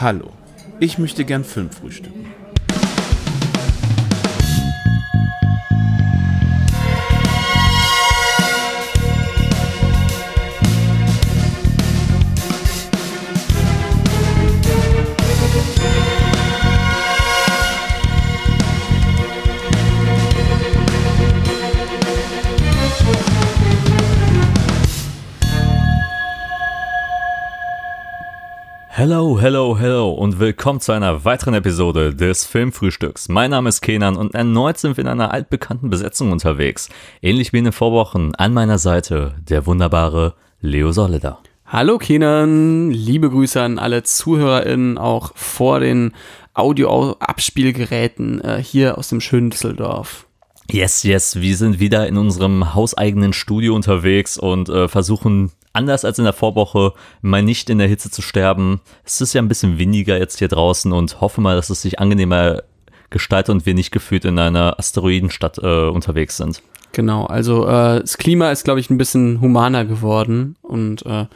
Hallo, 0.00 0.30
ich 0.78 0.98
möchte 0.98 1.24
gern 1.24 1.42
Film 1.42 1.70
frühstücken. 1.70 2.32
Hello, 29.10 29.40
hello, 29.40 29.78
hello 29.78 30.10
und 30.10 30.38
willkommen 30.38 30.80
zu 30.80 30.92
einer 30.92 31.24
weiteren 31.24 31.54
Episode 31.54 32.14
des 32.14 32.44
Filmfrühstücks. 32.44 33.30
Mein 33.30 33.52
Name 33.52 33.70
ist 33.70 33.80
Kenan 33.80 34.16
und 34.16 34.34
erneut 34.34 34.76
sind 34.76 34.98
wir 34.98 35.02
in 35.02 35.08
einer 35.08 35.32
altbekannten 35.32 35.88
Besetzung 35.88 36.30
unterwegs. 36.30 36.90
Ähnlich 37.22 37.54
wie 37.54 37.58
in 37.58 37.64
den 37.64 37.72
Vorwochen 37.72 38.34
an 38.34 38.52
meiner 38.52 38.76
Seite 38.76 39.36
der 39.40 39.64
wunderbare 39.64 40.34
Leo 40.60 40.92
Solida. 40.92 41.38
Hallo 41.64 41.96
Kenan, 41.96 42.90
liebe 42.90 43.30
Grüße 43.30 43.62
an 43.62 43.78
alle 43.78 44.02
ZuhörerInnen, 44.02 44.98
auch 44.98 45.32
vor 45.34 45.80
den 45.80 46.12
Audio-Abspielgeräten 46.52 48.42
äh, 48.42 48.62
hier 48.62 48.98
aus 48.98 49.08
dem 49.08 49.22
schönen 49.22 49.48
Düsseldorf. 49.48 50.26
Yes, 50.70 51.02
yes, 51.02 51.40
wir 51.40 51.56
sind 51.56 51.80
wieder 51.80 52.06
in 52.08 52.18
unserem 52.18 52.74
hauseigenen 52.74 53.32
Studio 53.32 53.74
unterwegs 53.74 54.36
und 54.36 54.68
äh, 54.68 54.86
versuchen 54.86 55.52
anders 55.72 56.04
als 56.04 56.18
in 56.18 56.24
der 56.24 56.32
Vorwoche 56.32 56.92
mal 57.20 57.42
nicht 57.42 57.70
in 57.70 57.78
der 57.78 57.88
Hitze 57.88 58.10
zu 58.10 58.22
sterben. 58.22 58.80
Es 59.04 59.20
ist 59.20 59.32
ja 59.32 59.42
ein 59.42 59.48
bisschen 59.48 59.78
windiger 59.78 60.18
jetzt 60.18 60.38
hier 60.38 60.48
draußen 60.48 60.92
und 60.92 61.20
hoffe 61.20 61.40
mal, 61.40 61.56
dass 61.56 61.70
es 61.70 61.82
sich 61.82 61.98
angenehmer 61.98 62.62
gestaltet 63.10 63.54
und 63.54 63.66
wir 63.66 63.74
nicht 63.74 63.90
gefühlt 63.90 64.24
in 64.24 64.38
einer 64.38 64.78
Asteroidenstadt 64.78 65.58
äh, 65.58 65.88
unterwegs 65.88 66.36
sind. 66.36 66.62
Genau, 66.92 67.26
also 67.26 67.66
äh, 67.66 68.00
das 68.00 68.18
Klima 68.18 68.50
ist, 68.50 68.64
glaube 68.64 68.80
ich, 68.80 68.90
ein 68.90 68.98
bisschen 68.98 69.40
humaner 69.40 69.84
geworden 69.84 70.56
und 70.62 71.04
äh, 71.06 71.26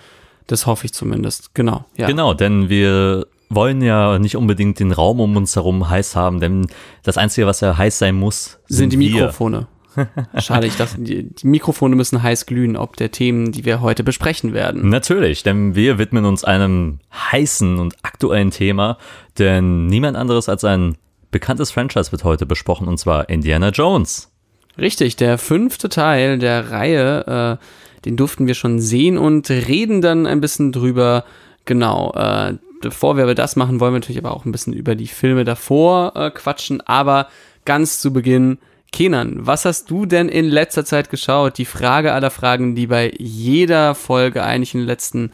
das 0.47 0.67
hoffe 0.67 0.87
ich 0.87 0.93
zumindest. 0.93 1.55
Genau, 1.55 1.85
ja. 1.97 2.07
Genau, 2.07 2.35
denn 2.35 2.69
wir 2.69 3.27
wollen 3.49 3.83
ja 3.83 4.19
nicht 4.19 4.37
unbedingt 4.37 4.81
den 4.81 4.93
Raum 4.93 5.21
um 5.21 5.37
uns 5.37 5.57
herum 5.57 5.89
heiß 5.89 6.17
haben, 6.17 6.41
denn 6.41 6.67
das 7.03 7.19
Einzige, 7.19 7.47
was 7.47 7.61
ja 7.61 7.77
heiß 7.77 7.99
sein 7.99 8.15
muss, 8.15 8.59
sind, 8.67 8.91
sind 8.91 8.93
die 8.93 8.97
Mikrofone. 8.97 9.67
Schade, 10.39 10.67
ich 10.67 10.77
dachte, 10.77 11.01
die, 11.01 11.25
die, 11.25 11.47
Mikrofone 11.47 11.97
müssen 11.97 12.23
heiß 12.23 12.47
glühen, 12.47 12.77
ob 12.77 12.97
der 12.97 13.11
Themen, 13.11 13.53
die 13.53 13.65
wir 13.65 13.81
heute 13.81 14.05
besprechen 14.05 14.53
werden. 14.55 14.89
Natürlich, 14.89 15.43
denn 15.43 15.75
wir 15.75 15.99
widmen 15.99 16.25
uns 16.25 16.45
einem 16.45 17.01
heißen 17.13 17.79
und 17.79 17.97
aktuellen 18.03 18.51
Thema, 18.51 18.99
denn 19.39 19.87
niemand 19.87 20.17
anderes 20.17 20.49
als 20.49 20.65
ein 20.65 20.97
bekanntes 21.31 21.71
Franchise 21.71 22.13
wird 22.13 22.25
heute 22.25 22.47
besprochen, 22.47 22.89
und 22.89 22.99
zwar 22.99 23.29
Indiana 23.29 23.71
Jones. 23.71 24.31
Richtig, 24.79 25.17
der 25.17 25.39
fünfte 25.39 25.89
Teil 25.89 26.39
der 26.39 26.71
Reihe, 26.71 27.59
äh, 27.61 28.05
den 28.05 28.17
durften 28.17 28.47
wir 28.47 28.55
schon 28.55 28.81
sehen 28.81 29.19
und 29.19 29.51
reden 29.51 30.01
dann 30.01 30.27
ein 30.27 30.41
bisschen 30.41 30.73
drüber. 30.73 31.25
Genau, 31.65 32.13
äh, 32.15 32.55
bevor 32.81 33.17
wir 33.17 33.25
aber 33.25 33.35
das 33.35 33.57
machen, 33.57 33.81
wollen 33.81 33.93
wir 33.93 34.01
natürlich 34.01 34.25
aber 34.25 34.35
auch 34.35 34.45
ein 34.45 34.53
bisschen 34.53 34.73
über 34.73 34.95
die 34.95 35.07
Filme 35.07 35.45
davor 35.45 36.13
äh, 36.17 36.31
quatschen, 36.31 36.81
aber 36.81 37.29
ganz 37.65 38.01
zu 38.01 38.13
Beginn 38.13 38.59
Kenan, 38.93 39.47
was 39.47 39.65
hast 39.65 39.91
du 39.91 40.07
denn 40.07 40.29
in 40.29 40.45
letzter 40.45 40.85
Zeit 40.85 41.11
geschaut? 41.11 41.59
Die 41.59 41.65
Frage 41.65 42.13
aller 42.13 42.31
Fragen, 42.31 42.75
die 42.75 42.87
bei 42.87 43.13
jeder 43.19 43.95
Folge 43.95 44.43
eigentlich 44.43 44.75
in 44.75 44.81
den 44.81 44.87
letzten 44.87 45.33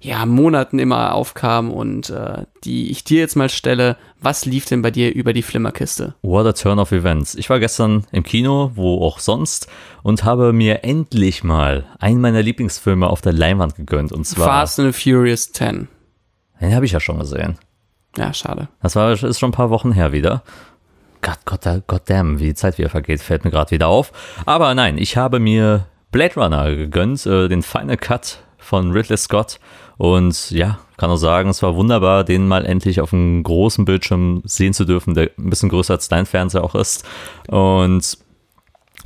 ja, 0.00 0.26
Monaten 0.26 0.78
immer 0.78 1.14
aufkam 1.14 1.70
und 1.70 2.10
äh, 2.10 2.44
die 2.64 2.90
ich 2.90 3.04
dir 3.04 3.18
jetzt 3.18 3.36
mal 3.36 3.48
stelle. 3.48 3.96
Was 4.20 4.44
lief 4.44 4.64
denn 4.64 4.82
bei 4.82 4.90
dir 4.90 5.14
über 5.14 5.32
die 5.32 5.42
Flimmerkiste? 5.42 6.14
What 6.22 6.46
a 6.46 6.52
turn 6.52 6.78
of 6.78 6.92
events. 6.92 7.34
Ich 7.34 7.50
war 7.50 7.58
gestern 7.58 8.04
im 8.12 8.22
Kino, 8.22 8.72
wo 8.74 9.04
auch 9.04 9.18
sonst, 9.18 9.68
und 10.02 10.24
habe 10.24 10.52
mir 10.52 10.84
endlich 10.84 11.42
mal 11.42 11.86
einen 11.98 12.20
meiner 12.20 12.42
Lieblingsfilme 12.42 13.08
auf 13.08 13.20
der 13.20 13.32
Leinwand 13.32 13.76
gegönnt. 13.76 14.12
Und 14.12 14.24
zwar 14.24 14.46
Fast 14.46 14.80
and 14.80 14.94
Furious 14.94 15.52
10. 15.52 15.88
Den 16.60 16.74
habe 16.74 16.86
ich 16.86 16.92
ja 16.92 17.00
schon 17.00 17.18
gesehen. 17.18 17.58
Ja, 18.16 18.32
schade. 18.32 18.68
Das 18.82 18.96
war, 18.96 19.12
ist 19.12 19.38
schon 19.38 19.50
ein 19.50 19.52
paar 19.52 19.70
Wochen 19.70 19.92
her 19.92 20.12
wieder. 20.12 20.42
Gott, 21.22 21.38
Gott, 21.44 21.82
Gott 21.86 22.02
damn, 22.06 22.38
wie 22.38 22.46
die 22.46 22.54
Zeit 22.54 22.78
wieder 22.78 22.90
vergeht, 22.90 23.20
fällt 23.20 23.44
mir 23.44 23.50
gerade 23.50 23.70
wieder 23.70 23.88
auf. 23.88 24.12
Aber 24.46 24.74
nein, 24.74 24.98
ich 24.98 25.16
habe 25.16 25.40
mir 25.40 25.86
Blade 26.10 26.34
Runner 26.36 26.74
gegönnt, 26.74 27.26
äh, 27.26 27.48
den 27.48 27.62
Final 27.62 27.96
Cut 27.96 28.38
von 28.58 28.92
Ridley 28.92 29.16
Scott. 29.16 29.58
Und 29.96 30.50
ja, 30.50 30.78
kann 30.96 31.10
auch 31.10 31.16
sagen, 31.16 31.50
es 31.50 31.62
war 31.62 31.74
wunderbar, 31.74 32.24
den 32.24 32.46
mal 32.46 32.64
endlich 32.64 33.00
auf 33.00 33.12
einem 33.12 33.42
großen 33.42 33.84
Bildschirm 33.84 34.42
sehen 34.44 34.72
zu 34.72 34.84
dürfen, 34.84 35.14
der 35.14 35.30
ein 35.38 35.50
bisschen 35.50 35.68
größer 35.68 35.94
als 35.94 36.08
dein 36.08 36.26
Fernseher 36.26 36.62
auch 36.62 36.74
ist. 36.74 37.04
Und 37.48 38.18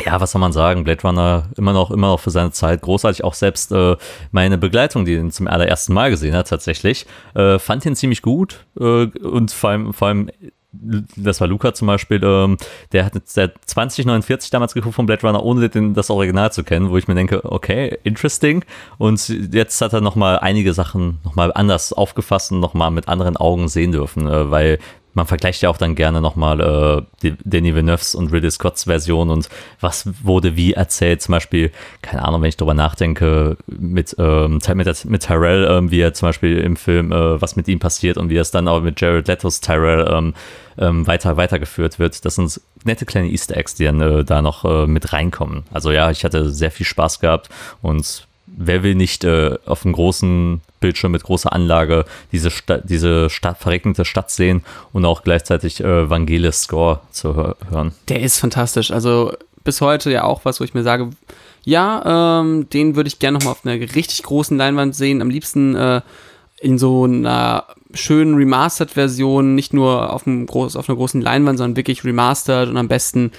ja, 0.04 0.20
was 0.20 0.32
soll 0.32 0.40
man 0.40 0.52
sagen? 0.52 0.84
Blade 0.84 1.02
Runner 1.02 1.48
immer 1.56 1.72
noch, 1.72 1.90
immer 1.90 2.08
noch 2.08 2.20
für 2.20 2.30
seine 2.30 2.50
Zeit 2.50 2.80
großartig. 2.82 3.24
Auch 3.24 3.34
selbst 3.34 3.72
äh, 3.72 3.96
meine 4.30 4.58
Begleitung, 4.58 5.04
die 5.04 5.14
ihn 5.14 5.30
zum 5.30 5.48
allerersten 5.48 5.92
Mal 5.92 6.10
gesehen 6.10 6.34
hat, 6.34 6.48
tatsächlich, 6.48 7.06
äh, 7.34 7.58
fand 7.58 7.84
ihn 7.84 7.96
ziemlich 7.96 8.22
gut 8.22 8.64
äh, 8.78 9.06
und 9.06 9.52
vor 9.52 9.70
allem, 9.70 9.92
vor 9.92 10.08
allem 10.08 10.30
das 10.72 11.40
war 11.40 11.48
Luca 11.48 11.74
zum 11.74 11.86
Beispiel, 11.86 12.20
ähm, 12.24 12.56
der 12.92 13.04
hat 13.04 13.14
der 13.36 13.52
2049 13.66 14.50
damals 14.50 14.74
geguckt 14.74 14.94
von 14.94 15.06
Blade 15.06 15.26
Runner, 15.26 15.42
ohne 15.42 15.68
den, 15.68 15.94
das 15.94 16.10
Original 16.10 16.52
zu 16.52 16.64
kennen, 16.64 16.90
wo 16.90 16.96
ich 16.96 17.08
mir 17.08 17.14
denke, 17.14 17.44
okay, 17.44 17.98
interesting. 18.04 18.64
Und 18.98 19.28
jetzt 19.52 19.80
hat 19.80 19.92
er 19.92 20.00
nochmal 20.00 20.38
einige 20.38 20.72
Sachen 20.72 21.18
nochmal 21.24 21.52
anders 21.52 21.92
aufgefasst 21.92 22.52
und 22.52 22.60
nochmal 22.60 22.90
mit 22.90 23.08
anderen 23.08 23.36
Augen 23.36 23.68
sehen 23.68 23.92
dürfen, 23.92 24.26
äh, 24.26 24.50
weil 24.50 24.78
man 25.14 25.26
vergleicht 25.26 25.62
ja 25.62 25.68
auch 25.68 25.76
dann 25.76 25.94
gerne 25.94 26.20
nochmal 26.20 27.06
äh, 27.22 27.32
Danny 27.44 27.74
Villeneuve's 27.74 28.14
und 28.14 28.32
Ridley 28.32 28.50
Scotts 28.50 28.84
Version 28.84 29.30
und 29.30 29.48
was 29.80 30.08
wurde 30.22 30.56
wie 30.56 30.72
erzählt. 30.72 31.22
Zum 31.22 31.32
Beispiel, 31.32 31.70
keine 32.00 32.24
Ahnung, 32.24 32.42
wenn 32.42 32.48
ich 32.48 32.56
drüber 32.56 32.74
nachdenke, 32.74 33.56
mit, 33.66 34.16
ähm, 34.18 34.60
mit, 34.74 35.04
mit 35.04 35.22
Tyrell, 35.22 35.68
ähm, 35.70 35.90
wie 35.90 36.00
er 36.00 36.14
zum 36.14 36.28
Beispiel 36.28 36.58
im 36.58 36.76
Film, 36.76 37.12
äh, 37.12 37.40
was 37.40 37.56
mit 37.56 37.68
ihm 37.68 37.78
passiert 37.78 38.16
und 38.16 38.30
wie 38.30 38.36
es 38.36 38.50
dann 38.50 38.68
auch 38.68 38.80
mit 38.80 39.00
Jared 39.00 39.28
Leto's 39.28 39.60
Tyrell 39.60 40.08
ähm, 40.10 40.34
ähm, 40.78 41.06
weiter 41.06 41.36
weitergeführt 41.36 41.98
wird. 41.98 42.24
Das 42.24 42.36
sind 42.36 42.60
nette 42.84 43.04
kleine 43.04 43.28
Easter 43.28 43.56
Eggs, 43.56 43.74
die 43.74 43.84
dann 43.84 44.00
äh, 44.00 44.24
da 44.24 44.42
noch 44.42 44.64
äh, 44.64 44.86
mit 44.86 45.12
reinkommen. 45.12 45.64
Also 45.72 45.90
ja, 45.90 46.10
ich 46.10 46.24
hatte 46.24 46.50
sehr 46.50 46.70
viel 46.70 46.86
Spaß 46.86 47.20
gehabt 47.20 47.48
und 47.82 48.26
wer 48.46 48.82
will 48.82 48.94
nicht 48.94 49.24
äh, 49.24 49.56
auf 49.66 49.84
einem 49.84 49.94
großen 49.94 50.60
Bildschirm 50.82 51.12
mit 51.12 51.22
großer 51.22 51.50
Anlage 51.50 52.04
diese, 52.30 52.50
Sta 52.50 52.76
diese 52.78 53.30
Stadt, 53.30 53.56
verregnete 53.58 54.04
Stadt 54.04 54.30
sehen 54.30 54.62
und 54.92 55.06
auch 55.06 55.22
gleichzeitig 55.22 55.80
äh, 55.80 56.10
Vangelis 56.10 56.64
Score 56.64 57.00
zu 57.10 57.54
hören. 57.70 57.94
Der 58.10 58.20
ist 58.20 58.38
fantastisch. 58.38 58.90
Also 58.90 59.32
bis 59.64 59.80
heute 59.80 60.10
ja 60.10 60.24
auch 60.24 60.44
was, 60.44 60.60
wo 60.60 60.64
ich 60.64 60.74
mir 60.74 60.82
sage, 60.82 61.08
ja, 61.64 62.40
ähm, 62.40 62.68
den 62.68 62.96
würde 62.96 63.08
ich 63.08 63.18
gerne 63.18 63.38
nochmal 63.38 63.52
auf 63.52 63.64
einer 63.64 63.80
richtig 63.80 64.22
großen 64.22 64.58
Leinwand 64.58 64.94
sehen. 64.94 65.22
Am 65.22 65.30
liebsten 65.30 65.74
äh, 65.74 66.02
in 66.60 66.78
so 66.78 67.04
einer 67.04 67.66
schönen 67.94 68.34
Remastered-Version, 68.36 69.54
nicht 69.54 69.72
nur 69.72 70.12
auf, 70.12 70.24
groß, 70.24 70.76
auf 70.76 70.88
einer 70.88 70.96
großen 70.96 71.20
Leinwand, 71.20 71.58
sondern 71.58 71.76
wirklich 71.76 72.04
remastered 72.04 72.68
und 72.68 72.76
am 72.76 72.88
besten 72.88 73.32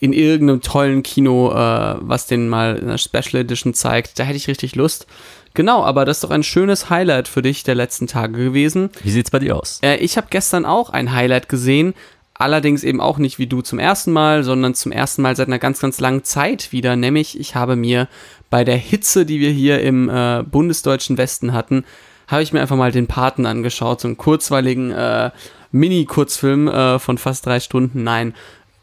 in 0.00 0.12
irgendeinem 0.14 0.62
tollen 0.62 1.02
Kino, 1.02 1.52
äh, 1.52 1.96
was 2.00 2.26
den 2.26 2.48
mal 2.48 2.76
in 2.76 2.88
einer 2.88 2.98
Special 2.98 3.42
Edition 3.42 3.74
zeigt. 3.74 4.18
Da 4.18 4.24
hätte 4.24 4.38
ich 4.38 4.48
richtig 4.48 4.74
Lust. 4.74 5.06
Genau, 5.54 5.84
aber 5.84 6.04
das 6.04 6.18
ist 6.18 6.24
doch 6.24 6.30
ein 6.30 6.42
schönes 6.42 6.90
Highlight 6.90 7.28
für 7.28 7.42
dich 7.42 7.64
der 7.64 7.74
letzten 7.74 8.06
Tage 8.06 8.32
gewesen. 8.44 8.90
Wie 9.02 9.10
sieht's 9.10 9.30
bei 9.30 9.40
dir 9.40 9.56
aus? 9.56 9.80
Äh, 9.82 9.96
ich 9.96 10.16
habe 10.16 10.28
gestern 10.30 10.64
auch 10.64 10.90
ein 10.90 11.12
Highlight 11.12 11.48
gesehen, 11.48 11.94
allerdings 12.34 12.82
eben 12.82 13.00
auch 13.00 13.18
nicht 13.18 13.38
wie 13.38 13.46
du 13.46 13.60
zum 13.60 13.78
ersten 13.78 14.12
Mal, 14.12 14.42
sondern 14.42 14.74
zum 14.74 14.90
ersten 14.90 15.22
Mal 15.22 15.36
seit 15.36 15.48
einer 15.48 15.58
ganz, 15.58 15.80
ganz 15.80 16.00
langen 16.00 16.24
Zeit 16.24 16.72
wieder. 16.72 16.96
Nämlich, 16.96 17.38
ich 17.38 17.54
habe 17.54 17.76
mir 17.76 18.08
bei 18.48 18.64
der 18.64 18.76
Hitze, 18.76 19.26
die 19.26 19.40
wir 19.40 19.50
hier 19.50 19.80
im 19.82 20.08
äh, 20.08 20.42
bundesdeutschen 20.42 21.18
Westen 21.18 21.52
hatten, 21.52 21.84
habe 22.28 22.42
ich 22.42 22.52
mir 22.52 22.60
einfach 22.60 22.76
mal 22.76 22.92
den 22.92 23.08
Paten 23.08 23.44
angeschaut, 23.44 24.00
so 24.00 24.08
einen 24.08 24.16
kurzweiligen 24.16 24.92
äh, 24.92 25.30
Mini-Kurzfilm 25.72 26.68
äh, 26.68 26.98
von 26.98 27.18
fast 27.18 27.44
drei 27.44 27.60
Stunden. 27.60 28.04
Nein, 28.04 28.34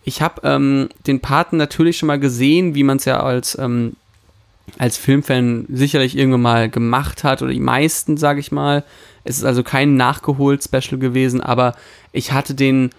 ich 0.08 0.22
habe 0.22 0.40
ähm, 0.46 0.88
den 1.06 1.20
Paten 1.20 1.58
natürlich 1.58 1.98
schon 1.98 2.08
mal 2.08 2.20
gesehen, 2.20 2.76
wie 2.76 2.84
man 2.84 2.96
es 2.96 3.04
ja 3.04 3.20
als, 3.22 3.58
ähm, 3.60 3.98
als 4.78 4.96
Filmfan 4.96 5.66
sicherlich 5.68 6.18
irgendwann 6.18 6.42
mal 6.44 6.70
gemacht 6.70 7.26
hat, 7.26 7.42
oder 7.42 7.52
die 7.52 7.60
meisten, 7.60 8.16
sage 8.16 8.40
ich 8.40 8.54
mal. 8.54 8.86
Es 9.26 9.38
ist 9.38 9.44
also 9.44 9.64
kein 9.64 9.98
nachgeholt 9.98 10.64
Special 10.64 10.98
gewesen, 10.98 11.42
aber 11.42 11.76
ich 12.14 12.32
hatte 12.32 12.56
den 12.56 12.92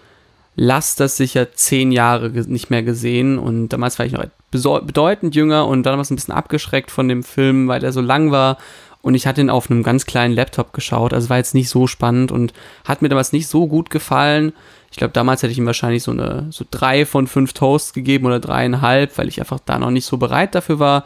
Last 0.55 0.99
das 0.99 1.17
sicher 1.17 1.51
zehn 1.53 1.91
Jahre 1.91 2.29
nicht 2.29 2.69
mehr 2.69 2.83
gesehen 2.83 3.39
und 3.39 3.69
damals 3.69 3.97
war 3.97 4.05
ich 4.05 4.11
noch 4.11 4.25
bedeutend 4.51 5.33
jünger 5.33 5.65
und 5.65 5.83
dann 5.83 5.95
war 5.95 6.01
es 6.01 6.11
ein 6.11 6.15
bisschen 6.15 6.35
abgeschreckt 6.35 6.91
von 6.91 7.07
dem 7.07 7.23
Film, 7.23 7.67
weil 7.67 7.83
er 7.83 7.91
so 7.91 8.01
lang 8.01 8.29
war 8.29 8.59
und 9.01 9.15
ich 9.15 9.25
hatte 9.25 9.41
ihn 9.41 9.49
auf 9.49 9.71
einem 9.71 9.83
ganz 9.83 10.05
kleinen 10.05 10.33
Laptop 10.33 10.73
geschaut, 10.73 11.13
also 11.13 11.29
war 11.29 11.37
jetzt 11.37 11.55
nicht 11.55 11.69
so 11.69 11.87
spannend 11.87 12.31
und 12.31 12.53
hat 12.85 13.01
mir 13.01 13.09
damals 13.09 13.31
nicht 13.31 13.47
so 13.47 13.67
gut 13.67 13.89
gefallen. 13.89 14.53
Ich 14.91 14.97
glaube, 14.97 15.13
damals 15.13 15.41
hätte 15.41 15.51
ich 15.51 15.57
ihm 15.57 15.65
wahrscheinlich 15.65 16.03
so 16.03 16.11
eine 16.11 16.47
so 16.49 16.65
drei 16.69 17.05
von 17.05 17.27
fünf 17.27 17.53
Toasts 17.53 17.93
gegeben 17.93 18.25
oder 18.25 18.39
dreieinhalb, 18.39 19.17
weil 19.17 19.27
ich 19.27 19.39
einfach 19.39 19.59
da 19.63 19.79
noch 19.79 19.91
nicht 19.91 20.05
so 20.05 20.17
bereit 20.17 20.55
dafür 20.55 20.79
war. 20.79 21.05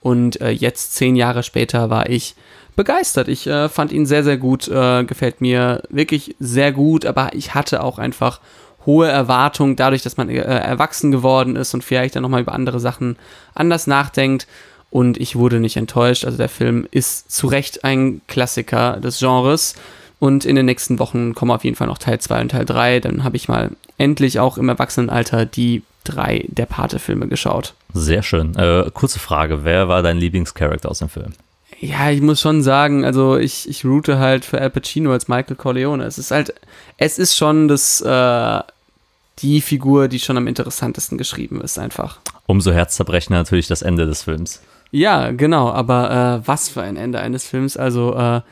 Und 0.00 0.40
äh, 0.40 0.50
jetzt, 0.50 0.94
zehn 0.94 1.16
Jahre 1.16 1.42
später, 1.42 1.90
war 1.90 2.08
ich 2.08 2.34
begeistert. 2.76 3.28
Ich 3.28 3.46
äh, 3.46 3.68
fand 3.68 3.92
ihn 3.92 4.06
sehr, 4.06 4.24
sehr 4.24 4.36
gut, 4.36 4.68
äh, 4.68 5.04
gefällt 5.04 5.40
mir 5.40 5.82
wirklich 5.88 6.36
sehr 6.38 6.72
gut, 6.72 7.06
aber 7.06 7.34
ich 7.34 7.54
hatte 7.54 7.82
auch 7.82 7.98
einfach 7.98 8.40
hohe 8.86 9.08
Erwartungen 9.08 9.76
dadurch, 9.76 10.02
dass 10.02 10.16
man 10.16 10.28
äh, 10.28 10.40
erwachsen 10.40 11.10
geworden 11.10 11.56
ist 11.56 11.74
und 11.74 11.82
vielleicht 11.82 12.16
dann 12.16 12.22
nochmal 12.22 12.42
über 12.42 12.52
andere 12.52 12.80
Sachen 12.80 13.16
anders 13.54 13.86
nachdenkt. 13.86 14.46
Und 14.94 15.16
ich 15.16 15.34
wurde 15.34 15.58
nicht 15.58 15.76
enttäuscht. 15.76 16.24
Also 16.24 16.38
der 16.38 16.48
Film 16.48 16.86
ist 16.92 17.28
zu 17.28 17.48
Recht 17.48 17.82
ein 17.82 18.20
Klassiker 18.28 19.00
des 19.00 19.18
Genres. 19.18 19.74
Und 20.20 20.44
in 20.44 20.54
den 20.54 20.66
nächsten 20.66 21.00
Wochen 21.00 21.34
kommen 21.34 21.50
auf 21.50 21.64
jeden 21.64 21.74
Fall 21.74 21.88
noch 21.88 21.98
Teil 21.98 22.20
2 22.20 22.42
und 22.42 22.50
Teil 22.52 22.64
3. 22.64 23.00
Dann 23.00 23.24
habe 23.24 23.34
ich 23.34 23.48
mal 23.48 23.72
endlich 23.98 24.38
auch 24.38 24.56
im 24.56 24.68
Erwachsenenalter 24.68 25.46
die 25.46 25.82
drei 26.04 26.44
der 26.46 26.66
Pate-Filme 26.66 27.26
geschaut. 27.26 27.74
Sehr 27.92 28.22
schön. 28.22 28.54
Äh, 28.54 28.88
kurze 28.94 29.18
Frage: 29.18 29.64
Wer 29.64 29.88
war 29.88 30.04
dein 30.04 30.16
Lieblingscharakter 30.16 30.88
aus 30.88 31.00
dem 31.00 31.08
Film? 31.08 31.32
Ja, 31.80 32.10
ich 32.10 32.20
muss 32.20 32.40
schon 32.40 32.62
sagen, 32.62 33.04
also 33.04 33.36
ich, 33.36 33.68
ich 33.68 33.84
route 33.84 34.20
halt 34.20 34.44
für 34.44 34.60
Al 34.60 34.70
Pacino 34.70 35.10
als 35.10 35.26
Michael 35.26 35.56
Corleone. 35.56 36.04
Es 36.04 36.18
ist 36.18 36.30
halt, 36.30 36.54
es 36.98 37.18
ist 37.18 37.36
schon 37.36 37.66
das, 37.66 38.00
äh, 38.00 38.60
die 39.40 39.60
Figur, 39.60 40.06
die 40.06 40.20
schon 40.20 40.36
am 40.36 40.46
interessantesten 40.46 41.18
geschrieben 41.18 41.60
ist, 41.60 41.80
einfach. 41.80 42.18
Umso 42.46 42.70
herzzerbrechender 42.70 43.40
natürlich 43.40 43.66
das 43.66 43.82
Ende 43.82 44.06
des 44.06 44.22
Films. 44.22 44.60
Ja, 44.94 45.32
genau, 45.32 45.70
aber 45.72 46.40
äh, 46.44 46.46
was 46.46 46.68
für 46.68 46.80
ein 46.80 46.96
Ende 46.96 47.18
eines 47.18 47.44
Films. 47.44 47.76
Also, 47.76 48.14
äh, 48.14 48.42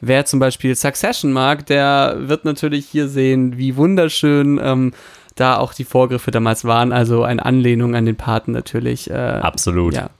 wer 0.00 0.24
zum 0.24 0.40
Beispiel 0.40 0.74
Succession 0.74 1.30
mag, 1.32 1.64
der 1.66 2.16
wird 2.18 2.44
natürlich 2.44 2.86
hier 2.86 3.06
sehen, 3.06 3.56
wie 3.56 3.76
wunderschön 3.76 4.60
ähm, 4.60 4.94
da 5.36 5.58
auch 5.58 5.72
die 5.72 5.84
Vorgriffe 5.84 6.32
damals 6.32 6.64
waren. 6.64 6.92
Also 6.92 7.22
eine 7.22 7.44
Anlehnung 7.44 7.94
an 7.94 8.04
den 8.04 8.16
Paten 8.16 8.50
natürlich. 8.50 9.10
Äh, 9.10 9.14
Absolut. 9.14 9.94
Ja, 9.94 10.10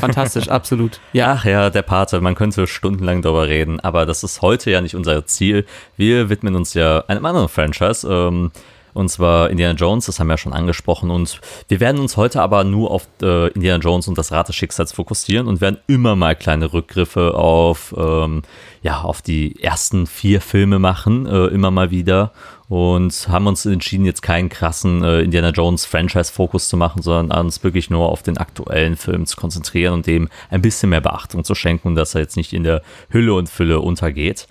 fantastisch, 0.00 0.48
absolut. 0.48 0.98
Ja. 1.12 1.34
Ach 1.38 1.44
ja, 1.44 1.70
der 1.70 1.82
Pate, 1.82 2.20
man 2.20 2.34
könnte 2.34 2.66
stundenlang 2.66 3.22
darüber 3.22 3.46
reden, 3.46 3.78
aber 3.78 4.06
das 4.06 4.24
ist 4.24 4.42
heute 4.42 4.72
ja 4.72 4.80
nicht 4.80 4.96
unser 4.96 5.24
Ziel. 5.26 5.66
Wir 5.96 6.30
widmen 6.30 6.56
uns 6.56 6.74
ja 6.74 7.04
einem 7.06 7.24
anderen 7.24 7.48
Franchise. 7.48 8.08
Ähm, 8.10 8.50
und 8.94 9.08
zwar 9.08 9.50
Indiana 9.50 9.74
Jones, 9.74 10.06
das 10.06 10.18
haben 10.18 10.28
wir 10.28 10.34
ja 10.34 10.38
schon 10.38 10.52
angesprochen. 10.52 11.10
Und 11.10 11.40
wir 11.68 11.80
werden 11.80 12.00
uns 12.00 12.16
heute 12.16 12.42
aber 12.42 12.64
nur 12.64 12.90
auf 12.90 13.06
äh, 13.22 13.48
Indiana 13.48 13.82
Jones 13.82 14.08
und 14.08 14.18
das 14.18 14.32
Rad 14.32 14.48
des 14.48 14.56
Schicksals 14.56 14.92
fokussieren 14.92 15.46
und 15.46 15.60
werden 15.60 15.78
immer 15.86 16.16
mal 16.16 16.36
kleine 16.36 16.72
Rückgriffe 16.72 17.34
auf, 17.34 17.94
ähm, 17.96 18.42
ja, 18.82 19.02
auf 19.02 19.22
die 19.22 19.62
ersten 19.62 20.06
vier 20.06 20.40
Filme 20.40 20.78
machen, 20.78 21.26
äh, 21.26 21.46
immer 21.46 21.70
mal 21.70 21.90
wieder. 21.90 22.32
Und 22.68 23.28
haben 23.30 23.46
uns 23.46 23.64
entschieden, 23.64 24.04
jetzt 24.04 24.20
keinen 24.20 24.50
krassen 24.50 25.02
äh, 25.02 25.22
Indiana 25.22 25.50
Jones 25.50 25.86
Franchise-Fokus 25.86 26.68
zu 26.68 26.76
machen, 26.76 27.00
sondern 27.00 27.46
uns 27.46 27.64
wirklich 27.64 27.88
nur 27.88 28.10
auf 28.10 28.22
den 28.22 28.36
aktuellen 28.36 28.96
Film 28.96 29.24
zu 29.24 29.36
konzentrieren 29.38 29.94
und 29.94 30.06
dem 30.06 30.28
ein 30.50 30.60
bisschen 30.60 30.90
mehr 30.90 31.00
Beachtung 31.00 31.44
zu 31.44 31.54
schenken, 31.54 31.94
dass 31.94 32.14
er 32.14 32.20
jetzt 32.20 32.36
nicht 32.36 32.52
in 32.52 32.64
der 32.64 32.82
Hülle 33.08 33.32
und 33.32 33.48
Fülle 33.48 33.80
untergeht. 33.80 34.48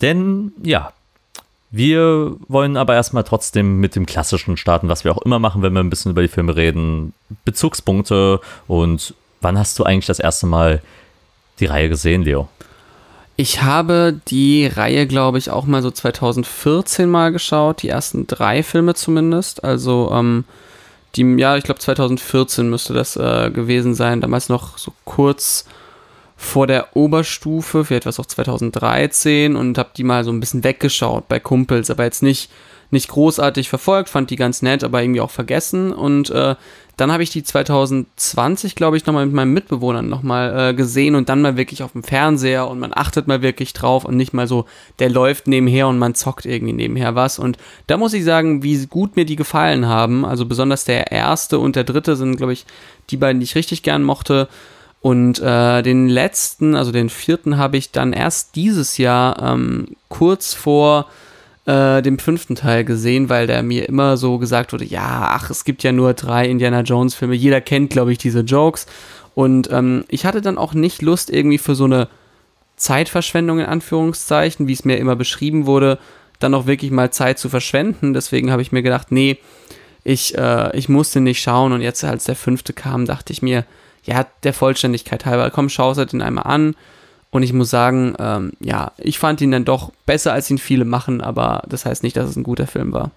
Denn 0.00 0.52
ja, 0.62 0.92
wir 1.70 2.36
wollen 2.48 2.76
aber 2.76 2.94
erstmal 2.94 3.24
trotzdem 3.24 3.78
mit 3.78 3.94
dem 3.94 4.06
Klassischen 4.06 4.56
starten, 4.56 4.88
was 4.88 5.04
wir 5.04 5.12
auch 5.12 5.22
immer 5.22 5.38
machen, 5.38 5.62
wenn 5.62 5.72
wir 5.72 5.80
ein 5.80 5.90
bisschen 5.90 6.10
über 6.10 6.22
die 6.22 6.28
Filme 6.28 6.56
reden. 6.56 7.12
Bezugspunkte 7.44 8.40
und 8.66 9.14
wann 9.40 9.58
hast 9.58 9.78
du 9.78 9.84
eigentlich 9.84 10.06
das 10.06 10.18
erste 10.18 10.46
Mal 10.46 10.82
die 11.60 11.66
Reihe 11.66 11.88
gesehen, 11.88 12.22
Leo? 12.22 12.48
Ich 13.36 13.62
habe 13.62 14.20
die 14.28 14.66
Reihe, 14.66 15.06
glaube 15.06 15.38
ich, 15.38 15.50
auch 15.50 15.64
mal 15.64 15.80
so 15.80 15.90
2014 15.90 17.08
mal 17.08 17.32
geschaut, 17.32 17.82
die 17.82 17.88
ersten 17.88 18.26
drei 18.26 18.62
Filme 18.62 18.94
zumindest. 18.94 19.64
Also, 19.64 20.10
ähm, 20.12 20.44
die, 21.16 21.22
ja, 21.38 21.56
ich 21.56 21.64
glaube 21.64 21.80
2014 21.80 22.68
müsste 22.68 22.92
das 22.92 23.16
äh, 23.16 23.50
gewesen 23.50 23.94
sein. 23.94 24.20
Damals 24.20 24.48
noch 24.48 24.76
so 24.76 24.92
kurz 25.04 25.64
vor 26.42 26.66
der 26.66 26.96
Oberstufe, 26.96 27.84
vielleicht 27.84 28.06
was 28.06 28.18
auch 28.18 28.24
2013 28.24 29.56
und 29.56 29.76
habe 29.76 29.90
die 29.94 30.04
mal 30.04 30.24
so 30.24 30.32
ein 30.32 30.40
bisschen 30.40 30.64
weggeschaut 30.64 31.28
bei 31.28 31.38
Kumpels, 31.38 31.90
aber 31.90 32.04
jetzt 32.04 32.22
nicht, 32.22 32.50
nicht 32.90 33.08
großartig 33.08 33.68
verfolgt, 33.68 34.08
fand 34.08 34.30
die 34.30 34.36
ganz 34.36 34.62
nett, 34.62 34.82
aber 34.82 35.02
irgendwie 35.02 35.20
auch 35.20 35.30
vergessen 35.30 35.92
und 35.92 36.30
äh, 36.30 36.54
dann 36.96 37.12
habe 37.12 37.22
ich 37.22 37.28
die 37.28 37.42
2020, 37.42 38.74
glaube 38.74 38.96
ich, 38.96 39.04
nochmal 39.04 39.26
mit 39.26 39.34
meinen 39.34 39.52
Mitbewohnern 39.52 40.08
nochmal 40.08 40.70
äh, 40.70 40.74
gesehen 40.74 41.14
und 41.14 41.28
dann 41.28 41.42
mal 41.42 41.58
wirklich 41.58 41.82
auf 41.82 41.92
dem 41.92 42.02
Fernseher 42.02 42.68
und 42.68 42.78
man 42.78 42.92
achtet 42.94 43.26
mal 43.28 43.42
wirklich 43.42 43.74
drauf 43.74 44.06
und 44.06 44.16
nicht 44.16 44.32
mal 44.32 44.46
so, 44.46 44.64
der 44.98 45.10
läuft 45.10 45.46
nebenher 45.46 45.88
und 45.88 45.98
man 45.98 46.14
zockt 46.14 46.46
irgendwie 46.46 46.72
nebenher 46.72 47.14
was. 47.14 47.38
Und 47.38 47.58
da 47.86 47.98
muss 47.98 48.14
ich 48.14 48.24
sagen, 48.24 48.62
wie 48.62 48.86
gut 48.86 49.16
mir 49.16 49.26
die 49.26 49.36
gefallen 49.36 49.86
haben. 49.86 50.24
Also 50.24 50.46
besonders 50.46 50.84
der 50.84 51.10
erste 51.12 51.58
und 51.58 51.76
der 51.76 51.84
dritte 51.84 52.16
sind, 52.16 52.36
glaube 52.36 52.54
ich, 52.54 52.66
die 53.10 53.18
beiden, 53.18 53.40
die 53.40 53.44
ich 53.44 53.54
richtig 53.54 53.82
gern 53.82 54.02
mochte. 54.02 54.48
Und 55.02 55.40
äh, 55.40 55.82
den 55.82 56.08
letzten, 56.08 56.74
also 56.74 56.92
den 56.92 57.08
vierten, 57.08 57.56
habe 57.56 57.78
ich 57.78 57.90
dann 57.90 58.12
erst 58.12 58.54
dieses 58.54 58.98
Jahr 58.98 59.42
ähm, 59.42 59.96
kurz 60.08 60.52
vor 60.52 61.06
äh, 61.64 62.02
dem 62.02 62.18
fünften 62.18 62.54
Teil 62.54 62.84
gesehen, 62.84 63.28
weil 63.28 63.46
der 63.46 63.62
mir 63.62 63.88
immer 63.88 64.16
so 64.16 64.38
gesagt 64.38 64.72
wurde, 64.72 64.84
ja, 64.84 65.30
ach, 65.30 65.48
es 65.50 65.64
gibt 65.64 65.82
ja 65.82 65.92
nur 65.92 66.12
drei 66.12 66.48
Indiana 66.48 66.80
Jones 66.80 67.14
Filme, 67.14 67.34
jeder 67.34 67.60
kennt, 67.62 67.90
glaube 67.90 68.12
ich, 68.12 68.18
diese 68.18 68.40
Jokes. 68.40 68.86
Und 69.34 69.70
ähm, 69.70 70.04
ich 70.08 70.26
hatte 70.26 70.42
dann 70.42 70.58
auch 70.58 70.74
nicht 70.74 71.00
Lust 71.00 71.30
irgendwie 71.30 71.58
für 71.58 71.74
so 71.74 71.84
eine 71.84 72.08
Zeitverschwendung 72.76 73.60
in 73.60 73.66
Anführungszeichen, 73.66 74.66
wie 74.66 74.72
es 74.72 74.84
mir 74.84 74.98
immer 74.98 75.16
beschrieben 75.16 75.66
wurde, 75.66 75.98
dann 76.40 76.54
auch 76.54 76.66
wirklich 76.66 76.90
mal 76.90 77.10
Zeit 77.10 77.38
zu 77.38 77.48
verschwenden. 77.48 78.12
Deswegen 78.14 78.50
habe 78.50 78.62
ich 78.62 78.72
mir 78.72 78.82
gedacht, 78.82 79.12
nee, 79.12 79.38
ich, 80.02 80.36
äh, 80.36 80.76
ich 80.76 80.88
musste 80.88 81.20
nicht 81.20 81.40
schauen. 81.40 81.72
Und 81.72 81.82
jetzt, 81.82 82.02
als 82.04 82.24
der 82.24 82.36
fünfte 82.36 82.72
kam, 82.72 83.06
dachte 83.06 83.32
ich 83.32 83.42
mir, 83.42 83.64
ja, 84.04 84.26
der 84.42 84.52
Vollständigkeit 84.52 85.26
halber, 85.26 85.50
komm, 85.50 85.68
schau 85.68 85.92
es 85.92 86.06
den 86.08 86.22
einmal 86.22 86.46
an. 86.46 86.74
Und 87.30 87.44
ich 87.44 87.52
muss 87.52 87.70
sagen, 87.70 88.14
ähm, 88.18 88.52
ja, 88.58 88.92
ich 88.98 89.18
fand 89.18 89.40
ihn 89.40 89.52
dann 89.52 89.64
doch 89.64 89.92
besser, 90.04 90.32
als 90.32 90.50
ihn 90.50 90.58
viele 90.58 90.84
machen, 90.84 91.20
aber 91.20 91.62
das 91.68 91.86
heißt 91.86 92.02
nicht, 92.02 92.16
dass 92.16 92.28
es 92.28 92.36
ein 92.36 92.42
guter 92.42 92.66
Film 92.66 92.92
war. 92.92 93.12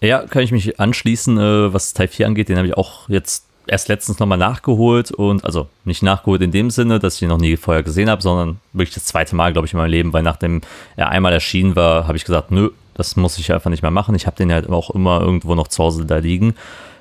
Ja, 0.00 0.20
kann 0.26 0.42
ich 0.42 0.52
mich 0.52 0.78
anschließen, 0.78 1.38
äh, 1.38 1.72
was 1.72 1.94
Teil 1.94 2.08
4 2.08 2.26
angeht. 2.26 2.48
Den 2.48 2.58
habe 2.58 2.68
ich 2.68 2.76
auch 2.76 3.08
jetzt 3.08 3.46
erst 3.66 3.88
letztens 3.88 4.18
nochmal 4.18 4.38
nachgeholt 4.38 5.10
und, 5.10 5.44
also 5.44 5.68
nicht 5.84 6.02
nachgeholt 6.02 6.42
in 6.42 6.52
dem 6.52 6.70
Sinne, 6.70 6.98
dass 6.98 7.16
ich 7.16 7.22
ihn 7.22 7.28
noch 7.28 7.38
nie 7.38 7.56
vorher 7.56 7.82
gesehen 7.82 8.10
habe, 8.10 8.22
sondern 8.22 8.60
wirklich 8.72 8.94
das 8.94 9.04
zweite 9.04 9.34
Mal, 9.34 9.52
glaube 9.52 9.66
ich, 9.66 9.72
in 9.72 9.78
meinem 9.78 9.90
Leben, 9.90 10.12
weil 10.12 10.22
nachdem 10.22 10.60
er 10.96 11.08
einmal 11.08 11.32
erschienen 11.32 11.74
war, 11.74 12.06
habe 12.06 12.16
ich 12.16 12.24
gesagt, 12.24 12.50
nö, 12.50 12.70
das 12.94 13.16
muss 13.16 13.38
ich 13.38 13.52
einfach 13.52 13.70
nicht 13.70 13.82
mehr 13.82 13.90
machen. 13.90 14.14
Ich 14.14 14.26
habe 14.26 14.36
den 14.36 14.52
halt 14.52 14.68
auch 14.68 14.90
immer 14.90 15.20
irgendwo 15.20 15.54
noch 15.54 15.68
zu 15.68 15.82
Hause 15.82 16.04
da 16.04 16.18
liegen. 16.18 16.54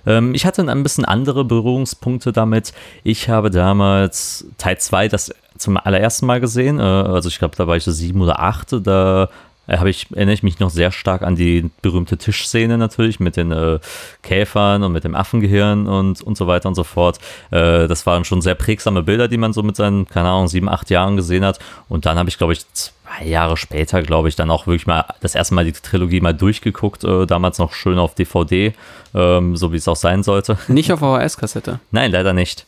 Ähm, 0.06 0.34
ich 0.34 0.46
hatte 0.46 0.68
ein 0.70 0.84
bisschen 0.84 1.06
andere 1.06 1.46
Berührungspunkte 1.46 2.32
damit. 2.32 2.74
Ich 3.04 3.30
habe 3.30 3.50
damals 3.50 4.46
Teil 4.58 4.78
2 4.78 5.08
das 5.08 5.34
zum 5.58 5.78
allerersten 5.78 6.26
Mal 6.26 6.40
gesehen. 6.40 6.80
Äh, 6.80 6.84
also 6.84 7.30
ich 7.30 7.40
glaube, 7.40 7.56
da 7.56 7.68
war 7.68 7.78
ich 7.78 7.84
so 7.84 7.92
sieben 7.92 8.22
oder 8.22 8.40
acht. 8.40 8.74
Da 8.86 9.30
habe 9.68 9.90
ich, 9.90 10.12
erinnere 10.12 10.34
ich 10.34 10.44
mich 10.44 10.60
noch 10.60 10.70
sehr 10.70 10.92
stark 10.92 11.22
an 11.22 11.36
die 11.36 11.70
berühmte 11.82 12.18
Tischszene 12.18 12.78
natürlich 12.78 13.20
mit 13.20 13.38
den 13.38 13.52
äh, 13.52 13.80
Käfern 14.22 14.84
und 14.84 14.92
mit 14.92 15.04
dem 15.04 15.16
Affengehirn 15.16 15.88
und, 15.88 16.22
und 16.22 16.38
so 16.38 16.48
weiter 16.48 16.68
und 16.68 16.76
so 16.76 16.84
fort. 16.84 17.20
Äh, 17.52 17.88
das 17.88 18.06
waren 18.06 18.26
schon 18.26 18.42
sehr 18.42 18.56
prägsame 18.56 19.04
Bilder, 19.04 19.28
die 19.28 19.38
man 19.38 19.54
so 19.54 19.64
mit 19.64 19.76
seinen, 19.76 20.08
keine 20.08 20.30
Ahnung, 20.30 20.48
sieben, 20.48 20.68
acht 20.68 20.90
Jahren 20.90 21.16
gesehen 21.16 21.46
hat. 21.46 21.60
Und 21.88 22.06
dann 22.06 22.18
habe 22.18 22.30
ich, 22.30 22.38
glaube 22.38 22.54
ich, 22.54 22.66
zwei 22.74 23.26
Jahre 23.26 23.58
später, 23.58 24.02
glaube 24.04 24.28
ich, 24.28 24.36
dann 24.36 24.52
auch 24.52 24.68
wirklich 24.68 24.88
mal 24.88 25.06
das 25.22 25.36
erste 25.36 25.54
Mal 25.56 25.66
die 25.66 25.72
Trilogie 25.72 26.20
mal 26.20 26.34
durchgeguckt. 26.34 27.04
Äh, 27.04 27.26
damals 27.26 27.58
noch 27.58 27.74
schön 27.74 28.00
auf 28.00 28.16
DVD, 28.16 28.74
ähm, 29.16 29.56
so 29.56 29.72
wie 29.72 29.78
es 29.78 29.88
auch 29.88 29.96
sein 29.96 30.24
sollte. 30.24 30.58
Nicht 30.68 30.92
auf 30.92 31.00
VHS-Kassette. 31.00 31.80
Nein, 31.92 32.12
leider 32.12 32.34
nicht. 32.34 32.66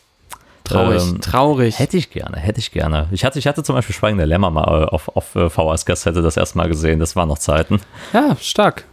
Traurig, 0.65 1.01
ähm, 1.01 1.21
traurig. 1.21 1.79
Hätte 1.79 1.95
ich 1.97 2.09
gerne, 2.09 2.37
hätte 2.37 2.59
ich 2.59 2.71
gerne. 2.71 3.07
Ich 3.11 3.23
hatte, 3.23 3.39
ich 3.39 3.47
hatte 3.47 3.63
zum 3.63 3.75
Beispiel 3.75 3.95
Schweigende 3.95 4.25
Lämmer 4.25 4.49
mal 4.49 4.63
äh, 4.63 4.85
auf, 4.85 5.15
auf 5.15 5.35
äh, 5.35 5.49
VHS-Kassette 5.49 6.21
das 6.21 6.37
erste 6.37 6.57
Mal 6.57 6.67
gesehen. 6.67 6.99
Das 6.99 7.15
waren 7.15 7.29
noch 7.29 7.37
Zeiten. 7.37 7.79
Ja, 8.13 8.35
stark. 8.41 8.85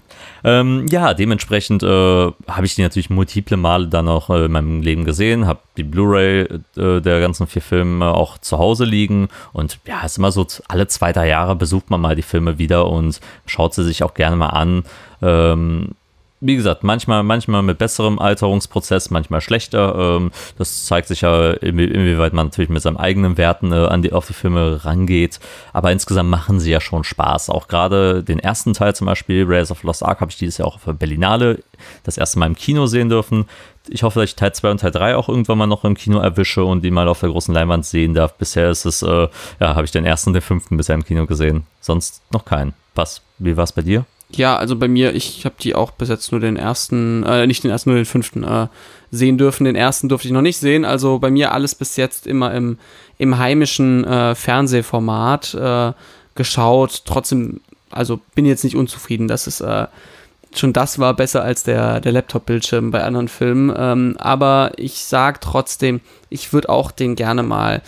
Ähm, 0.44 0.86
ja, 0.90 1.14
dementsprechend 1.14 1.82
äh, 1.82 1.86
habe 1.86 2.66
ich 2.66 2.74
die 2.74 2.82
natürlich 2.82 3.10
multiple 3.10 3.56
Male 3.56 3.86
dann 3.86 4.08
auch 4.08 4.28
äh, 4.28 4.46
in 4.46 4.52
meinem 4.52 4.82
Leben 4.82 5.04
gesehen, 5.04 5.46
habe 5.46 5.60
die 5.76 5.84
Blu-ray 5.84 6.48
äh, 6.76 7.00
der 7.00 7.20
ganzen 7.20 7.46
vier 7.46 7.62
Filme 7.62 8.12
auch 8.12 8.38
zu 8.38 8.58
Hause 8.58 8.84
liegen 8.84 9.28
und 9.52 9.78
ja, 9.86 10.00
es 10.04 10.12
ist 10.12 10.18
immer 10.18 10.32
so, 10.32 10.44
alle 10.66 10.88
zwei, 10.88 11.12
drei 11.12 11.28
Jahre 11.28 11.54
besucht 11.54 11.90
man 11.90 12.00
mal 12.00 12.16
die 12.16 12.22
Filme 12.22 12.58
wieder 12.58 12.88
und 12.88 13.20
schaut 13.46 13.74
sie 13.74 13.84
sich 13.84 14.02
auch 14.02 14.14
gerne 14.14 14.34
mal 14.34 14.48
an. 14.48 14.82
Ähm, 15.22 15.90
wie 16.44 16.56
gesagt, 16.56 16.82
manchmal, 16.82 17.22
manchmal 17.22 17.62
mit 17.62 17.78
besserem 17.78 18.18
Alterungsprozess, 18.18 19.10
manchmal 19.10 19.40
schlechter. 19.40 20.16
Ähm, 20.16 20.32
das 20.58 20.86
zeigt 20.86 21.06
sich 21.06 21.20
ja, 21.20 21.52
inwieweit 21.52 22.32
man 22.32 22.46
natürlich 22.46 22.68
mit 22.68 22.82
seinen 22.82 22.96
eigenen 22.96 23.38
Werten 23.38 23.70
äh, 23.70 23.76
an 23.76 24.02
die, 24.02 24.12
auf 24.12 24.26
die 24.26 24.32
Filme 24.32 24.84
rangeht. 24.84 25.38
Aber 25.72 25.92
insgesamt 25.92 26.30
machen 26.30 26.58
sie 26.58 26.72
ja 26.72 26.80
schon 26.80 27.04
Spaß. 27.04 27.48
Auch 27.48 27.68
gerade 27.68 28.24
den 28.24 28.40
ersten 28.40 28.74
Teil 28.74 28.92
zum 28.94 29.06
Beispiel, 29.06 29.44
Rays 29.44 29.70
of 29.70 29.84
Lost 29.84 30.04
Ark, 30.04 30.20
habe 30.20 30.32
ich 30.32 30.36
dieses 30.36 30.58
Jahr 30.58 30.66
auch 30.66 30.74
auf 30.74 30.84
der 30.84 30.94
Berlinale 30.94 31.62
das 32.02 32.18
erste 32.18 32.40
Mal 32.40 32.46
im 32.46 32.56
Kino 32.56 32.86
sehen 32.86 33.08
dürfen. 33.08 33.46
Ich 33.88 34.02
hoffe, 34.02 34.18
dass 34.18 34.30
ich 34.30 34.36
Teil 34.36 34.52
2 34.52 34.70
und 34.72 34.80
Teil 34.80 34.90
3 34.90 35.14
auch 35.14 35.28
irgendwann 35.28 35.58
mal 35.58 35.68
noch 35.68 35.84
im 35.84 35.96
Kino 35.96 36.18
erwische 36.18 36.64
und 36.64 36.82
die 36.82 36.90
mal 36.90 37.06
auf 37.06 37.20
der 37.20 37.28
großen 37.28 37.54
Leinwand 37.54 37.86
sehen 37.86 38.14
darf. 38.14 38.34
Bisher 38.34 38.68
ist 38.68 38.84
es, 38.84 39.02
äh, 39.02 39.28
ja, 39.60 39.76
habe 39.76 39.84
ich 39.84 39.92
den 39.92 40.04
ersten 40.04 40.30
und 40.30 40.34
den 40.34 40.42
fünften 40.42 40.76
bisher 40.76 40.96
im 40.96 41.04
Kino 41.04 41.24
gesehen. 41.26 41.66
Sonst 41.80 42.20
noch 42.32 42.44
keinen. 42.44 42.74
Was? 42.96 43.22
Wie 43.38 43.56
war 43.56 43.64
es 43.64 43.72
bei 43.72 43.82
dir? 43.82 44.04
Ja, 44.34 44.56
also 44.56 44.76
bei 44.76 44.88
mir, 44.88 45.14
ich 45.14 45.44
habe 45.44 45.56
die 45.60 45.74
auch 45.74 45.90
bis 45.90 46.08
jetzt 46.08 46.32
nur 46.32 46.40
den 46.40 46.56
ersten, 46.56 47.22
äh, 47.24 47.46
nicht 47.46 47.64
den 47.64 47.70
ersten, 47.70 47.90
nur 47.90 47.98
den 47.98 48.06
fünften 48.06 48.44
äh, 48.44 48.68
sehen 49.10 49.36
dürfen. 49.36 49.64
Den 49.64 49.76
ersten 49.76 50.08
durfte 50.08 50.28
ich 50.28 50.32
noch 50.32 50.42
nicht 50.42 50.56
sehen. 50.56 50.84
Also 50.84 51.18
bei 51.18 51.30
mir 51.30 51.52
alles 51.52 51.74
bis 51.74 51.96
jetzt 51.96 52.26
immer 52.26 52.54
im, 52.54 52.78
im 53.18 53.38
heimischen 53.38 54.04
äh, 54.04 54.34
Fernsehformat 54.34 55.54
äh, 55.54 55.92
geschaut. 56.34 57.02
Trotzdem, 57.04 57.60
also 57.90 58.20
bin 58.34 58.46
jetzt 58.46 58.64
nicht 58.64 58.76
unzufrieden. 58.76 59.28
Das 59.28 59.46
ist 59.46 59.60
äh, 59.60 59.86
schon 60.54 60.72
das 60.72 60.98
war 60.98 61.14
besser 61.14 61.42
als 61.42 61.62
der, 61.62 62.00
der 62.00 62.12
Laptop-Bildschirm 62.12 62.90
bei 62.90 63.02
anderen 63.04 63.28
Filmen. 63.28 63.72
Ähm, 63.76 64.16
aber 64.18 64.72
ich 64.76 65.04
sag 65.04 65.42
trotzdem, 65.42 66.00
ich 66.30 66.52
würde 66.54 66.70
auch 66.70 66.90
den 66.90 67.16
gerne 67.16 67.42
mal 67.42 67.82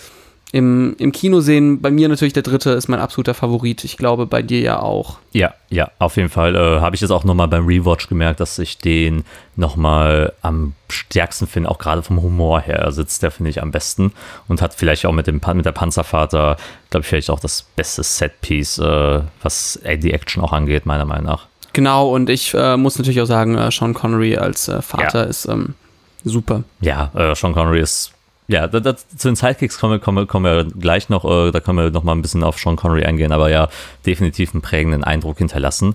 im, 0.55 0.95
im 1.01 1.11
Kino 1.11 1.41
sehen. 1.41 1.81
Bei 1.81 1.91
mir 1.91 2.09
natürlich 2.09 2.33
der 2.33 2.45
dritte 2.45 2.71
ist 2.71 2.87
mein 2.87 3.01
absoluter 3.01 3.35
Favorit. 3.35 3.83
Ich 3.83 3.97
glaube, 3.97 4.25
bei 4.25 4.41
dir 4.41 4.61
ja 4.61 4.79
auch. 4.79 5.19
Ja, 5.33 5.53
ja, 5.69 5.91
auf 5.99 6.17
jeden 6.17 6.29
Fall. 6.29 6.55
Äh, 6.55 6.81
Habe 6.81 6.95
ich 6.95 7.01
jetzt 7.01 7.11
auch 7.11 7.25
nochmal 7.25 7.49
beim 7.49 7.67
Rewatch 7.67 8.09
gemerkt, 8.09 8.39
dass 8.39 8.57
ich 8.61 8.79
den 8.79 9.25
nochmal 9.57 10.33
am 10.43 10.75
stärksten 10.89 11.49
finde, 11.49 11.69
auch 11.69 11.79
gerade 11.79 12.05
vom 12.05 12.23
Humor 12.23 12.61
her 12.61 12.93
sitzt 12.93 13.25
der, 13.25 13.33
finde 13.33 13.51
ich, 13.51 13.63
am 13.63 13.73
besten 13.73 14.13
und 14.47 14.63
hat 14.63 14.75
vielleicht 14.75 15.05
auch 15.07 15.13
mit, 15.13 15.27
dem, 15.27 15.41
mit 15.55 15.67
der 15.67 15.73
Panzervater, 15.73 16.57
glaube 16.91 17.03
ich, 17.03 17.09
vielleicht 17.09 17.31
auch 17.31 17.41
das 17.41 17.63
beste 17.75 18.05
Setpiece, 18.05 18.79
äh, 18.79 19.23
was 19.43 19.81
die 19.83 20.13
Action 20.13 20.41
auch 20.41 20.53
angeht, 20.53 20.87
meiner 20.87 21.05
Meinung 21.05 21.27
nach. 21.27 21.47
Genau, 21.73 22.15
und 22.15 22.31
ich 22.31 22.55
äh, 22.55 22.77
muss 22.77 22.97
natürlich 22.97 23.21
auch 23.21 23.27
sagen, 23.27 23.59
äh, 23.59 23.73
Sean 23.73 23.93
Connery 23.93 24.37
als 24.37 24.69
äh, 24.69 24.81
Vater 24.83 25.25
ja. 25.25 25.29
ist 25.29 25.47
ähm, 25.47 25.75
super. 26.23 26.63
Ja, 26.81 27.11
äh, 27.15 27.35
Sean 27.35 27.55
Connery 27.55 27.81
ist 27.81 28.14
ja, 28.47 28.67
da, 28.67 28.81
da, 28.81 28.97
zu 28.97 29.29
den 29.29 29.37
Sidekicks 29.37 29.79
kommen, 29.79 30.01
kommen, 30.01 30.27
kommen 30.27 30.45
wir 30.45 30.65
gleich 30.65 31.09
noch, 31.09 31.25
äh, 31.25 31.51
da 31.51 31.61
können 31.61 31.79
wir 31.79 31.91
noch 31.91 32.05
mal 32.05 32.13
ein 32.13 32.23
bisschen 32.23 32.45
auf 32.45 32.59
Sean 32.59 32.77
Connery 32.77 33.05
eingehen, 33.05 33.33
aber 33.33 33.51
ja, 33.51 33.69
definitiv 34.05 34.53
einen 34.53 34.63
prägenden 34.63 35.03
Eindruck 35.03 35.39
hinterlassen. 35.39 35.95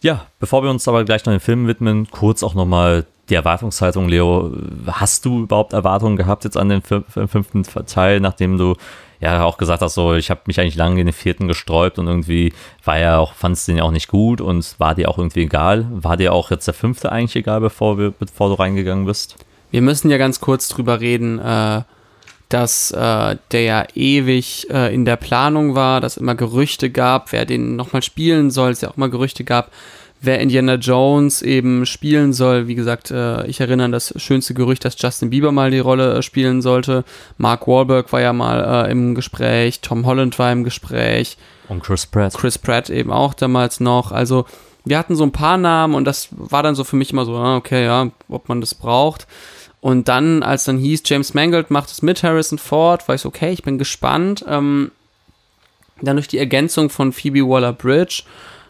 Ja, 0.00 0.26
bevor 0.38 0.62
wir 0.62 0.70
uns 0.70 0.86
aber 0.86 1.04
gleich 1.04 1.24
noch 1.24 1.32
den 1.32 1.40
Film 1.40 1.66
widmen, 1.66 2.10
kurz 2.10 2.42
auch 2.42 2.54
nochmal 2.54 3.06
die 3.30 3.34
Erwartungshaltung, 3.34 4.08
Leo. 4.08 4.52
Hast 4.86 5.24
du 5.24 5.44
überhaupt 5.44 5.72
Erwartungen 5.72 6.16
gehabt 6.16 6.44
jetzt 6.44 6.56
an 6.56 6.68
den 6.68 6.82
fünften 6.82 7.62
Teil, 7.62 8.20
nachdem 8.20 8.58
du 8.58 8.76
ja 9.20 9.42
auch 9.44 9.56
gesagt 9.56 9.80
hast, 9.80 9.94
so 9.94 10.14
ich 10.14 10.30
habe 10.30 10.42
mich 10.46 10.60
eigentlich 10.60 10.74
lange 10.74 11.00
in 11.00 11.06
den 11.06 11.14
vierten 11.14 11.48
gesträubt 11.48 11.98
und 11.98 12.06
irgendwie 12.06 12.52
war 12.84 12.98
ja 12.98 13.18
auch, 13.18 13.32
fandest 13.32 13.68
den 13.68 13.78
ja 13.78 13.84
auch 13.84 13.90
nicht 13.90 14.08
gut 14.08 14.40
und 14.42 14.74
war 14.78 14.94
dir 14.94 15.08
auch 15.08 15.16
irgendwie 15.16 15.44
egal. 15.44 15.86
War 15.90 16.18
dir 16.18 16.34
auch 16.34 16.50
jetzt 16.50 16.66
der 16.66 16.74
fünfte 16.74 17.10
eigentlich 17.10 17.36
egal, 17.36 17.60
bevor, 17.60 17.96
wir, 17.96 18.10
bevor 18.10 18.48
du 18.50 18.54
reingegangen 18.54 19.06
bist? 19.06 19.36
Wir 19.74 19.82
müssen 19.82 20.08
ja 20.08 20.18
ganz 20.18 20.38
kurz 20.38 20.68
drüber 20.68 21.00
reden, 21.00 21.40
äh, 21.40 21.82
dass 22.48 22.92
äh, 22.92 23.36
der 23.50 23.60
ja 23.60 23.84
ewig 23.96 24.70
äh, 24.70 24.94
in 24.94 25.04
der 25.04 25.16
Planung 25.16 25.74
war, 25.74 26.00
dass 26.00 26.16
immer 26.16 26.36
Gerüchte 26.36 26.90
gab, 26.90 27.32
wer 27.32 27.44
den 27.44 27.74
nochmal 27.74 28.00
spielen 28.00 28.52
soll, 28.52 28.70
es 28.70 28.82
ja 28.82 28.90
auch 28.90 28.96
immer 28.96 29.08
Gerüchte 29.08 29.42
gab, 29.42 29.72
wer 30.20 30.38
Indiana 30.38 30.76
Jones 30.76 31.42
eben 31.42 31.86
spielen 31.86 32.32
soll. 32.32 32.68
Wie 32.68 32.76
gesagt, 32.76 33.10
äh, 33.10 33.44
ich 33.48 33.58
erinnere 33.58 33.86
an 33.86 33.90
das 33.90 34.14
schönste 34.16 34.54
Gerücht, 34.54 34.84
dass 34.84 34.94
Justin 34.96 35.30
Bieber 35.30 35.50
mal 35.50 35.72
die 35.72 35.80
Rolle 35.80 36.18
äh, 36.18 36.22
spielen 36.22 36.62
sollte. 36.62 37.02
Mark 37.36 37.66
Wahlberg 37.66 38.12
war 38.12 38.20
ja 38.20 38.32
mal 38.32 38.86
äh, 38.86 38.92
im 38.92 39.16
Gespräch, 39.16 39.80
Tom 39.80 40.06
Holland 40.06 40.38
war 40.38 40.52
im 40.52 40.62
Gespräch. 40.62 41.36
Und 41.68 41.82
Chris 41.82 42.06
Pratt. 42.06 42.34
Chris 42.34 42.58
Pratt 42.58 42.90
eben 42.90 43.10
auch 43.10 43.34
damals 43.34 43.80
noch. 43.80 44.12
Also 44.12 44.46
wir 44.84 44.98
hatten 44.98 45.16
so 45.16 45.24
ein 45.24 45.32
paar 45.32 45.56
Namen 45.56 45.96
und 45.96 46.04
das 46.04 46.28
war 46.30 46.62
dann 46.62 46.76
so 46.76 46.84
für 46.84 46.94
mich 46.94 47.10
immer 47.10 47.24
so, 47.24 47.34
ah, 47.34 47.56
okay, 47.56 47.86
ja, 47.86 48.10
ob 48.28 48.48
man 48.48 48.60
das 48.60 48.76
braucht. 48.76 49.26
Und 49.84 50.08
dann, 50.08 50.42
als 50.42 50.64
dann 50.64 50.78
hieß, 50.78 51.02
James 51.04 51.34
Mangold 51.34 51.70
macht 51.70 51.90
es 51.90 52.00
mit 52.00 52.22
Harrison 52.22 52.56
Ford, 52.56 53.06
war 53.06 53.16
ich 53.16 53.20
so, 53.20 53.28
okay, 53.28 53.52
ich 53.52 53.62
bin 53.62 53.76
gespannt. 53.76 54.42
Ähm, 54.48 54.92
dann 56.00 56.16
durch 56.16 56.26
die 56.26 56.38
Ergänzung 56.38 56.88
von 56.88 57.12
Phoebe 57.12 57.46
Waller-Bridge 57.46 58.22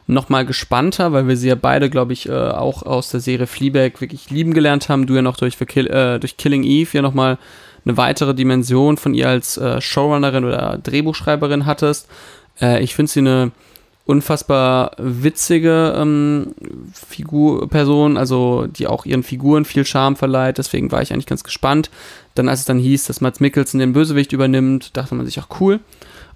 nochmal 0.08 0.44
gespannter, 0.44 1.12
weil 1.12 1.28
wir 1.28 1.36
sie 1.36 1.46
ja 1.46 1.54
beide, 1.54 1.88
glaube 1.88 2.14
ich, 2.14 2.28
äh, 2.28 2.32
auch 2.32 2.82
aus 2.82 3.10
der 3.10 3.20
Serie 3.20 3.46
Fleabag 3.46 4.00
wirklich 4.00 4.30
lieben 4.30 4.54
gelernt 4.54 4.88
haben. 4.88 5.06
Du 5.06 5.14
ja 5.14 5.22
noch 5.22 5.36
durch, 5.36 5.56
Kill, 5.56 5.86
äh, 5.86 6.18
durch 6.18 6.36
Killing 6.36 6.64
Eve 6.64 6.90
ja 6.94 7.00
nochmal 7.00 7.38
eine 7.84 7.96
weitere 7.96 8.34
Dimension 8.34 8.96
von 8.96 9.14
ihr 9.14 9.28
als 9.28 9.56
äh, 9.56 9.80
Showrunnerin 9.80 10.44
oder 10.44 10.80
Drehbuchschreiberin 10.82 11.64
hattest. 11.64 12.08
Äh, 12.60 12.82
ich 12.82 12.96
finde 12.96 13.12
sie 13.12 13.20
eine 13.20 13.52
unfassbar 14.06 14.92
witzige 14.98 15.94
ähm, 15.96 16.54
Figur, 16.92 17.68
Person, 17.68 18.16
also 18.16 18.66
die 18.66 18.86
auch 18.86 19.06
ihren 19.06 19.22
Figuren 19.22 19.64
viel 19.64 19.86
Charme 19.86 20.16
verleiht. 20.16 20.58
Deswegen 20.58 20.92
war 20.92 21.00
ich 21.00 21.12
eigentlich 21.12 21.26
ganz 21.26 21.44
gespannt. 21.44 21.90
Dann, 22.34 22.48
als 22.48 22.60
es 22.60 22.66
dann 22.66 22.78
hieß, 22.78 23.04
dass 23.04 23.20
Mats 23.20 23.40
Mikkelsen 23.40 23.80
den 23.80 23.94
Bösewicht 23.94 24.32
übernimmt, 24.32 24.96
dachte 24.96 25.14
man 25.14 25.24
sich 25.24 25.40
auch 25.40 25.60
cool. 25.60 25.80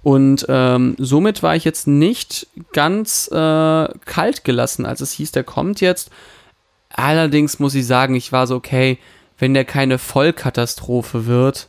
Und 0.03 0.47
ähm, 0.49 0.95
somit 0.99 1.43
war 1.43 1.57
ich 1.57 1.65
jetzt 1.65 1.87
nicht 1.87 2.47
ganz 2.73 3.29
äh, 3.31 3.89
kalt 4.05 4.45
gelassen, 4.45 4.87
als 4.87 5.01
es 5.01 5.13
hieß, 5.13 5.33
der 5.33 5.45
kommt 5.45 5.81
jetzt. 5.81 6.11
Allerdings 6.91 7.59
muss 7.59 7.75
ich 7.75 7.87
sagen, 7.87 8.15
ich 8.15 8.33
war 8.33 8.47
so, 8.47 8.57
okay, 8.57 8.99
wenn 9.39 9.55
der 9.55 9.65
keine 9.65 9.99
Vollkatastrophe 9.99 11.27
wird, 11.27 11.69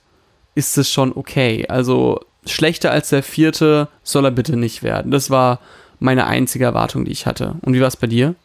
ist 0.56 0.78
es 0.78 0.90
schon 0.90 1.16
okay. 1.16 1.66
Also 1.68 2.22
schlechter 2.46 2.92
als 2.92 3.10
der 3.10 3.24
vierte 3.24 3.90
soll 4.04 4.26
er 4.26 4.32
bitte 4.32 4.56
nicht 4.56 4.84
werden. 4.84 5.12
Das 5.12 5.30
war 5.30 5.60
meine 6.00 6.28
einzige 6.28 6.66
Erwartung, 6.66 7.06
die 7.06 7.12
ich 7.12 7.26
hatte. 7.26 7.56
Und 7.62 7.74
wie 7.74 7.82
war 7.82 7.88
es 7.88 7.98
bei 7.98 8.08
dir? 8.08 8.36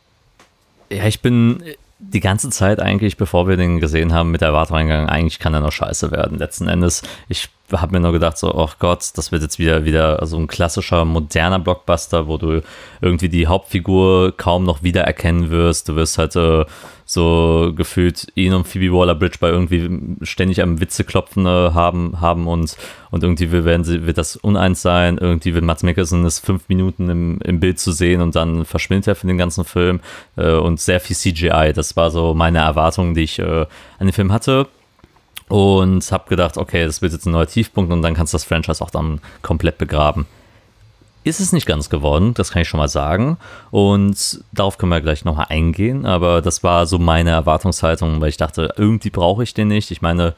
Ja, 0.91 1.07
ich 1.07 1.21
bin 1.21 1.63
die 1.99 2.21
ganze 2.21 2.51
Zeit 2.51 2.81
eigentlich, 2.81 3.17
bevor 3.17 3.49
wir 3.49 3.57
den 3.57 3.81
gesehen 3.81 4.13
haben, 4.13 4.31
mit 4.31 4.41
der 4.41 4.49
Erwartung 4.49 4.77
eingegangen, 4.77 5.09
eigentlich 5.09 5.39
kann 5.39 5.55
er 5.55 5.61
noch 5.61 5.73
scheiße 5.73 6.11
werden. 6.11 6.39
Letzten 6.39 6.69
Endes, 6.69 7.03
ich 7.29 7.49
habe 7.73 7.93
mir 7.93 8.01
nur 8.01 8.13
gedacht, 8.13 8.37
so, 8.37 8.55
oh 8.55 8.69
Gott, 8.79 9.11
das 9.15 9.33
wird 9.33 9.43
jetzt 9.43 9.59
wieder, 9.59 9.85
wieder 9.85 10.25
so 10.27 10.37
ein 10.37 10.47
klassischer, 10.47 11.05
moderner 11.05 11.59
Blockbuster, 11.59 12.27
wo 12.27 12.37
du 12.37 12.63
irgendwie 13.01 13.29
die 13.29 13.47
Hauptfigur 13.47 14.37
kaum 14.37 14.65
noch 14.65 14.83
wiedererkennen 14.83 15.51
wirst. 15.51 15.89
Du 15.89 15.97
wirst 15.97 16.19
halt 16.19 16.37
äh, 16.37 16.65
so 17.15 17.73
gefühlt 17.75 18.27
ihn 18.35 18.53
und 18.53 18.67
Phoebe 18.67 18.95
Waller-Bridge 18.95 19.39
bei 19.41 19.49
irgendwie 19.49 19.89
ständig 20.23 20.61
am 20.61 20.81
Witze 20.81 21.05
klopfen 21.05 21.47
äh, 21.47 21.49
haben, 21.49 22.21
haben 22.21 22.47
und, 22.47 22.77
und 23.11 23.23
irgendwie 23.23 23.51
werden 23.51 23.85
sie, 23.85 24.07
wird 24.07 24.19
das 24.19 24.37
uneins 24.37 24.83
sein. 24.83 25.19
Irgendwie 25.19 25.55
wird 25.55 25.65
Mats 25.65 25.83
Mikkelsen 25.83 26.25
ist 26.27 26.41
fünf 26.41 26.69
Minuten 26.69 27.09
im, 27.09 27.39
im 27.43 27.61
Bild 27.61 27.79
zu 27.79 27.93
sehen 27.93 28.21
und 28.21 28.35
dann 28.35 28.65
verschwindet 28.65 29.09
er 29.09 29.15
für 29.15 29.27
den 29.27 29.39
ganzen 29.39 29.65
Film 29.65 30.01
äh, 30.37 30.53
und 30.53 30.81
sehr 30.81 31.01
viel 31.01 31.17
CGI. 31.17 31.73
Das 31.75 31.97
war 31.97 32.11
so 32.11 32.35
meine 32.35 32.59
Erwartung, 32.59 33.15
die 33.15 33.23
ich 33.23 33.39
äh, 33.39 33.67
an 33.99 34.07
den 34.07 34.13
Film 34.13 34.33
hatte 34.33 34.67
und 35.49 36.11
habe 36.11 36.29
gedacht, 36.29 36.57
okay, 36.57 36.85
das 36.85 37.03
wird 37.03 37.13
jetzt 37.13 37.27
ein 37.27 37.33
neuer 37.33 37.47
Tiefpunkt 37.47 37.93
und 37.93 38.03
dann 38.03 38.15
kannst 38.15 38.33
du 38.33 38.37
das 38.37 38.45
Franchise 38.45 38.83
auch 38.83 38.91
dann 38.91 39.21
komplett 39.43 39.79
begraben. 39.79 40.27
Ist 41.25 41.41
es 41.41 41.53
nicht 41.53 41.67
ganz 41.67 41.91
geworden, 41.91 42.35
das 42.35 42.51
kann 42.51 42.63
ich 42.63 42.69
schon 42.69 42.79
mal 42.79 42.89
sagen. 42.89 43.39
Und 43.71 44.45
darauf 44.53 44.79
können 44.79 44.93
wir 44.93 45.01
gleich 45.01 45.25
nochmal 45.25 45.47
eingehen. 45.49 46.07
Aber 46.07 46.43
das 46.43 46.63
war 46.63 46.87
so 46.87 46.99
meine 46.99 47.31
Erwartungshaltung, 47.31 48.21
weil 48.21 48.29
ich 48.29 48.37
dachte, 48.37 48.75
irgendwie 48.77 49.11
brauche 49.11 49.43
ich 49.43 49.55
den 49.55 49.69
nicht. 49.69 49.91
Ich 49.91 50.03
meine, 50.03 50.35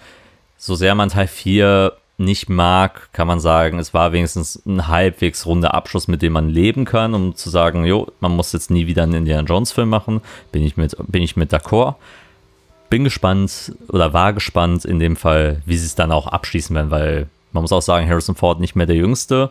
so 0.57 0.75
sehr 0.75 0.95
man 0.95 1.09
Teil 1.09 1.27
4 1.27 1.93
nicht 2.19 2.49
mag, 2.49 3.13
kann 3.13 3.27
man 3.27 3.41
sagen, 3.41 3.79
es 3.79 3.93
war 3.93 4.13
wenigstens 4.13 4.63
ein 4.65 4.89
halbwegs 4.89 5.45
runder 5.45 5.75
Abschluss, 5.75 6.09
mit 6.09 6.23
dem 6.23 6.33
man 6.33 6.49
leben 6.49 6.87
kann, 6.87 7.13
um 7.13 7.35
zu 7.35 7.51
sagen, 7.51 7.85
jo, 7.85 8.07
man 8.21 8.33
muss 8.33 8.53
jetzt 8.53 8.71
nie 8.71 8.87
wieder 8.87 9.03
einen 9.03 9.13
Indiana 9.13 9.47
Jones 9.47 9.73
Film 9.73 9.91
machen. 9.91 10.23
Bin 10.51 10.63
ich 10.63 10.79
mit, 10.79 10.97
bin 11.09 11.23
ich 11.23 11.37
mit 11.37 11.53
d'accord 11.53 11.97
bin 12.89 13.05
gespannt 13.05 13.73
oder 13.89 14.13
war 14.13 14.33
gespannt 14.33 14.85
in 14.85 14.99
dem 14.99 15.17
Fall, 15.17 15.63
wie 15.67 15.77
sie 15.77 15.87
es 15.87 15.95
dann 15.95 16.13
auch 16.13 16.27
abschließen 16.27 16.75
werden, 16.75 16.91
weil 16.91 17.29
man 17.53 17.63
muss 17.63 17.73
auch 17.73 17.83
sagen, 17.83 18.09
Harrison 18.09 18.35
Ford 18.35 18.61
nicht 18.61 18.77
mehr 18.77 18.87
der 18.87 18.97
Jüngste. 18.97 19.51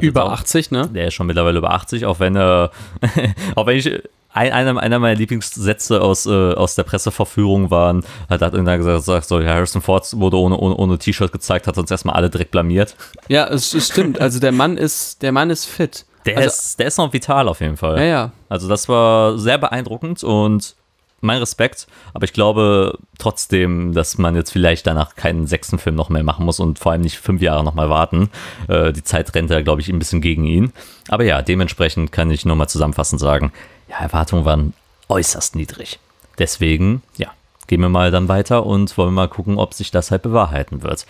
Über 0.00 0.24
auch, 0.24 0.32
80, 0.32 0.70
ne? 0.70 0.88
Der 0.94 1.08
ist 1.08 1.14
schon 1.14 1.26
mittlerweile 1.26 1.58
über 1.58 1.70
80, 1.72 2.06
auch 2.06 2.20
wenn 2.20 2.36
er, 2.36 2.70
auch 3.56 3.66
wenn 3.66 3.76
ich, 3.76 3.90
ein, 4.34 4.52
einer, 4.52 4.80
einer 4.80 4.98
meiner 4.98 5.18
Lieblingssätze 5.18 6.00
aus, 6.00 6.26
äh, 6.26 6.30
aus 6.30 6.74
der 6.74 6.84
Presseverführung 6.84 7.70
waren, 7.70 8.04
hat, 8.30 8.40
irgendwann 8.40 8.78
gesagt, 8.78 9.04
sagt 9.04 9.26
so, 9.26 9.44
Harrison 9.44 9.82
Ford 9.82 10.08
wurde 10.16 10.38
ohne, 10.38 10.56
ohne, 10.56 10.74
ohne 10.76 10.98
T-Shirt 10.98 11.32
gezeigt, 11.32 11.66
hat 11.66 11.76
uns 11.78 11.90
erstmal 11.90 12.16
alle 12.16 12.30
direkt 12.30 12.50
blamiert. 12.50 12.96
Ja, 13.28 13.46
es, 13.48 13.74
es, 13.74 13.88
stimmt. 13.88 14.20
Also 14.20 14.40
der 14.40 14.52
Mann 14.52 14.78
ist, 14.78 15.22
der 15.22 15.32
Mann 15.32 15.50
ist 15.50 15.66
fit. 15.66 16.06
Der, 16.24 16.38
also, 16.38 16.48
ist, 16.48 16.78
der 16.78 16.86
ist 16.86 16.98
noch 16.98 17.12
vital 17.12 17.48
auf 17.48 17.60
jeden 17.60 17.76
Fall. 17.76 17.98
Ja, 17.98 18.04
ja. 18.04 18.32
Also 18.48 18.68
das 18.68 18.88
war 18.88 19.38
sehr 19.38 19.58
beeindruckend 19.58 20.22
und 20.22 20.76
mein 21.22 21.38
Respekt, 21.38 21.86
aber 22.14 22.24
ich 22.24 22.32
glaube 22.32 22.98
trotzdem, 23.18 23.92
dass 23.92 24.18
man 24.18 24.34
jetzt 24.34 24.50
vielleicht 24.50 24.86
danach 24.86 25.14
keinen 25.14 25.46
sechsten 25.46 25.78
Film 25.78 25.94
noch 25.96 26.08
mehr 26.08 26.22
machen 26.22 26.44
muss 26.44 26.60
und 26.60 26.78
vor 26.78 26.92
allem 26.92 27.02
nicht 27.02 27.18
fünf 27.18 27.40
Jahre 27.40 27.64
nochmal 27.64 27.88
warten. 27.88 28.30
Äh, 28.68 28.92
die 28.92 29.04
Zeit 29.04 29.34
rennt 29.34 29.50
da, 29.50 29.62
glaube 29.62 29.80
ich, 29.80 29.88
ein 29.88 29.98
bisschen 29.98 30.20
gegen 30.20 30.44
ihn. 30.44 30.72
Aber 31.08 31.24
ja, 31.24 31.40
dementsprechend 31.40 32.12
kann 32.12 32.30
ich 32.30 32.44
nur 32.44 32.56
mal 32.56 32.68
zusammenfassend 32.68 33.20
sagen, 33.20 33.52
ja, 33.88 33.98
Erwartungen 33.98 34.44
waren 34.44 34.74
äußerst 35.08 35.56
niedrig. 35.56 35.98
Deswegen, 36.38 37.02
ja, 37.16 37.28
gehen 37.68 37.80
wir 37.80 37.88
mal 37.88 38.10
dann 38.10 38.28
weiter 38.28 38.66
und 38.66 38.96
wollen 38.98 39.14
mal 39.14 39.28
gucken, 39.28 39.58
ob 39.58 39.74
sich 39.74 39.90
das 39.90 40.10
halt 40.10 40.22
bewahrheiten 40.22 40.82
wird. 40.82 41.06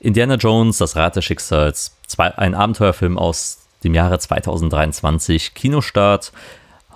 Indiana 0.00 0.34
Jones, 0.34 0.78
das 0.78 0.96
Rad 0.96 1.16
des 1.16 1.24
Schicksals, 1.24 1.96
zwei, 2.06 2.36
ein 2.36 2.54
Abenteuerfilm 2.54 3.16
aus 3.16 3.60
dem 3.84 3.94
Jahre 3.94 4.18
2023, 4.18 5.54
Kinostart 5.54 6.32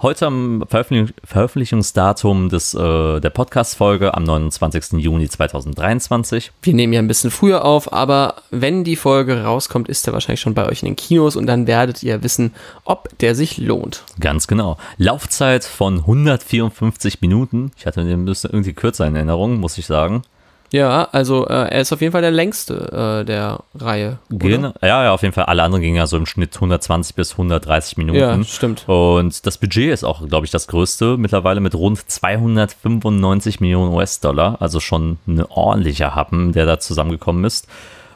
heute 0.02 0.26
am 0.26 0.64
Veröffentlich 0.68 1.14
Veröffentlichungsdatum 1.24 2.48
des, 2.48 2.74
äh, 2.74 3.20
der 3.20 3.30
Podcast-Folge 3.30 4.14
am 4.14 4.24
29. 4.24 4.98
Juni 5.00 5.28
2023. 5.28 6.52
Wir 6.62 6.74
nehmen 6.74 6.92
ja 6.92 7.00
ein 7.00 7.08
bisschen 7.08 7.30
früher 7.30 7.64
auf, 7.64 7.92
aber 7.92 8.36
wenn 8.50 8.84
die 8.84 8.96
Folge 8.96 9.44
rauskommt, 9.44 9.88
ist 9.88 10.06
er 10.06 10.12
wahrscheinlich 10.12 10.40
schon 10.40 10.54
bei 10.54 10.66
euch 10.66 10.82
in 10.82 10.86
den 10.86 10.96
Kinos 10.96 11.36
und 11.36 11.46
dann 11.46 11.66
werdet 11.66 12.02
ihr 12.02 12.22
wissen, 12.22 12.54
ob 12.84 13.16
der 13.18 13.34
sich 13.34 13.58
lohnt. 13.58 14.04
Ganz 14.18 14.46
genau. 14.46 14.78
Laufzeit 14.96 15.64
von 15.64 15.98
154 15.98 17.20
Minuten. 17.20 17.72
Ich 17.76 17.86
hatte 17.86 18.04
den 18.04 18.22
ein 18.22 18.24
bisschen 18.24 18.50
irgendwie 18.50 18.72
kürzer 18.72 19.06
in 19.06 19.16
Erinnerung, 19.16 19.58
muss 19.58 19.78
ich 19.78 19.86
sagen. 19.86 20.22
Ja, 20.72 21.08
also 21.10 21.46
äh, 21.46 21.68
er 21.68 21.80
ist 21.80 21.92
auf 21.92 22.00
jeden 22.00 22.12
Fall 22.12 22.22
der 22.22 22.30
längste 22.30 23.20
äh, 23.20 23.24
der 23.24 23.60
Reihe. 23.74 24.18
Genau. 24.28 24.72
Ja, 24.82 25.04
ja, 25.04 25.12
auf 25.12 25.22
jeden 25.22 25.34
Fall. 25.34 25.44
Alle 25.44 25.62
anderen 25.62 25.82
gingen 25.82 25.96
ja 25.96 26.06
so 26.06 26.16
im 26.16 26.26
Schnitt 26.26 26.54
120 26.54 27.16
bis 27.16 27.32
130 27.32 27.96
Minuten. 27.96 28.18
Ja, 28.18 28.42
stimmt. 28.44 28.88
Und 28.88 29.46
das 29.46 29.58
Budget 29.58 29.92
ist 29.92 30.04
auch, 30.04 30.26
glaube 30.28 30.46
ich, 30.46 30.52
das 30.52 30.68
größte. 30.68 31.16
Mittlerweile 31.16 31.60
mit 31.60 31.74
rund 31.74 32.08
295 32.08 33.60
Millionen 33.60 33.92
US-Dollar. 33.92 34.56
Also 34.60 34.80
schon 34.80 35.18
ein 35.26 35.44
ordentlicher 35.44 36.14
Happen, 36.14 36.52
der 36.52 36.66
da 36.66 36.78
zusammengekommen 36.78 37.44
ist. 37.44 37.66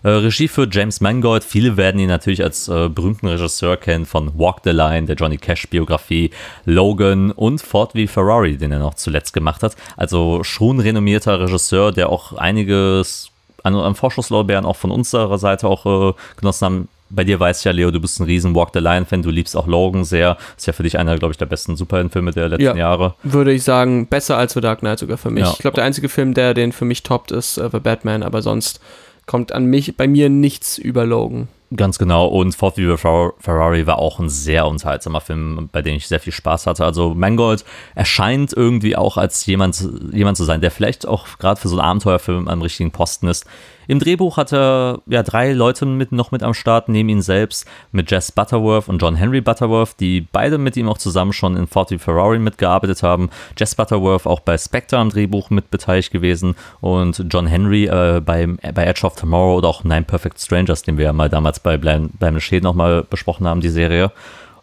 Äh, 0.05 0.11
Regie 0.11 0.49
für 0.49 0.69
James 0.71 1.01
Mangold. 1.01 1.43
Viele 1.43 1.77
werden 1.77 1.99
ihn 1.99 2.09
natürlich 2.09 2.45
als 2.45 2.69
äh, 2.69 2.89
berühmten 2.89 3.27
Regisseur 3.27 3.77
kennen 3.79 4.05
von 4.05 4.39
Walk 4.39 4.59
the 4.65 4.71
Line, 4.71 5.07
der 5.07 5.17
Johnny 5.17 5.39
Cash-Biografie, 5.39 6.31
Logan 6.67 7.31
und 7.33 7.63
Ford 7.63 7.93
v 7.93 8.07
Ferrari, 8.07 8.59
den 8.59 8.71
er 8.71 8.81
noch 8.81 8.95
zuletzt 8.95 9.33
gemacht 9.33 9.63
hat. 9.63 9.77
Also 9.97 10.45
schon 10.45 10.79
renommierter 10.79 11.41
Regisseur, 11.41 11.91
der 11.91 12.11
auch 12.11 12.35
einiges 12.35 13.31
an, 13.63 13.75
an 13.75 13.95
Vorschusslorbeeren 13.95 14.67
auch 14.67 14.77
von 14.77 14.91
unserer 14.91 15.39
Seite 15.39 15.67
auch 15.67 16.11
äh, 16.11 16.15
genossen 16.37 16.65
haben. 16.67 16.89
Bei 17.09 17.25
dir 17.25 17.41
weiß 17.41 17.61
ich 17.61 17.65
ja, 17.65 17.73
Leo, 17.73 17.91
du 17.91 18.01
bist 18.01 18.21
ein 18.21 18.25
riesen 18.25 18.55
Walk 18.55 18.71
the 18.75 18.81
Line-Fan, 18.81 19.23
du 19.23 19.31
liebst 19.31 19.57
auch 19.57 19.67
Logan 19.67 20.05
sehr. 20.05 20.37
Ist 20.57 20.67
ja 20.67 20.73
für 20.75 20.83
dich 20.83 20.99
einer, 20.99 21.17
glaube 21.17 21.33
ich, 21.33 21.39
der 21.39 21.47
besten 21.47 21.77
Superheldenfilme 21.77 22.33
der 22.33 22.49
letzten 22.49 22.65
Ja. 22.65 22.77
Jahre. 22.77 23.15
Würde 23.23 23.53
ich 23.53 23.63
sagen, 23.63 24.07
besser 24.07 24.37
als 24.37 24.53
The 24.53 24.61
Dark 24.61 24.81
Knight 24.81 24.99
sogar 24.99 25.17
für 25.17 25.31
mich. 25.31 25.45
Ja. 25.45 25.53
Ich 25.53 25.59
glaube, 25.59 25.77
der 25.77 25.85
einzige 25.85 26.09
Film, 26.11 26.35
der 26.35 26.53
den 26.53 26.73
für 26.73 26.85
mich 26.85 27.03
toppt, 27.05 27.31
ist 27.31 27.57
äh, 27.57 27.71
The 27.73 27.79
Batman, 27.79 28.23
aber 28.23 28.43
sonst 28.43 28.81
kommt 29.27 29.53
an 29.53 29.67
mich, 29.67 29.97
bei 29.97 30.07
mir 30.07 30.29
nichts 30.29 30.79
über 30.79 31.07
Logan. 31.07 31.49
Ganz 31.77 31.99
genau. 31.99 32.27
Und 32.27 32.55
Ford 32.55 32.77
v 32.77 32.97
Fer- 32.97 33.33
Ferrari 33.41 33.87
war 33.87 33.99
auch 33.99 34.21
ein 34.21 34.29
sehr 34.29 34.67
unterhaltsamer 34.67 35.21
Film, 35.21 35.69
bei 35.73 35.83
dem 35.83 35.97
ich 35.97 36.07
sehr 36.07 36.21
viel 36.21 36.33
Spaß 36.33 36.67
hatte. 36.67 36.85
Also 36.85 37.15
Mangold 37.15 37.65
erscheint 37.97 38.53
irgendwie 38.53 38.97
auch 38.97 39.17
als 39.17 39.45
jemand, 39.47 39.89
jemand 40.13 40.37
zu 40.37 40.45
sein, 40.45 40.61
der 40.61 40.71
vielleicht 40.71 41.07
auch 41.09 41.27
gerade 41.39 41.61
für 41.61 41.69
so 41.69 41.77
einen 41.77 41.89
Abenteuerfilm 41.89 42.47
am 42.47 42.63
richtigen 42.63 42.93
Posten 42.93 43.27
ist. 43.27 43.47
Im 43.87 43.99
Drehbuch 43.99 44.37
hat 44.37 44.53
er 44.53 45.01
ja 45.07 45.23
drei 45.23 45.53
Leute 45.53 45.87
mit, 45.87 46.13
noch 46.13 46.31
mit 46.31 46.43
am 46.43 46.55
Start, 46.55 46.89
neben 46.89 47.09
ihn 47.09 47.23
selbst, 47.23 47.67
mit 47.93 48.11
Jess 48.11 48.33
Butterworth 48.33 48.89
und 48.89 49.01
John 49.01 49.17
Henry 49.17 49.41
Butterworth, 49.41 50.01
die 50.01 50.21
beide 50.21 50.59
mit 50.59 50.77
ihm 50.77 50.89
auch 50.89 50.99
zusammen 50.99 51.33
schon 51.33 51.57
in 51.57 51.67
Ford 51.67 51.91
v 51.91 51.99
Ferrari 51.99 52.39
mitgearbeitet 52.39 53.03
haben. 53.03 53.31
Jess 53.59 53.75
Butterworth 53.75 54.27
auch 54.27 54.41
bei 54.41 54.57
Spectre 54.57 54.99
am 54.99 55.11
Drehbuch 55.11 55.51
mit 55.51 55.71
beteiligt 55.71 56.11
gewesen 56.13 56.55
und 56.81 57.25
John 57.31 57.47
Henry 57.47 57.87
äh, 57.87 58.21
beim, 58.25 58.59
bei 58.75 58.85
Edge 58.85 59.07
of 59.07 59.17
Tomorrow 59.17 59.57
oder 59.59 59.69
auch 59.69 59.85
Nine 59.85 60.03
Perfect 60.03 60.41
Strangers, 60.41 60.83
den 60.83 60.99
wir 60.99 61.07
ja 61.07 61.13
mal 61.13 61.29
damals 61.29 61.61
bei 61.61 61.77
Bleib- 61.77 62.11
Bleibende 62.19 62.41
Schäden 62.41 62.65
nochmal 62.65 63.05
besprochen 63.05 63.47
haben, 63.47 63.61
die 63.61 63.69
Serie. 63.69 64.13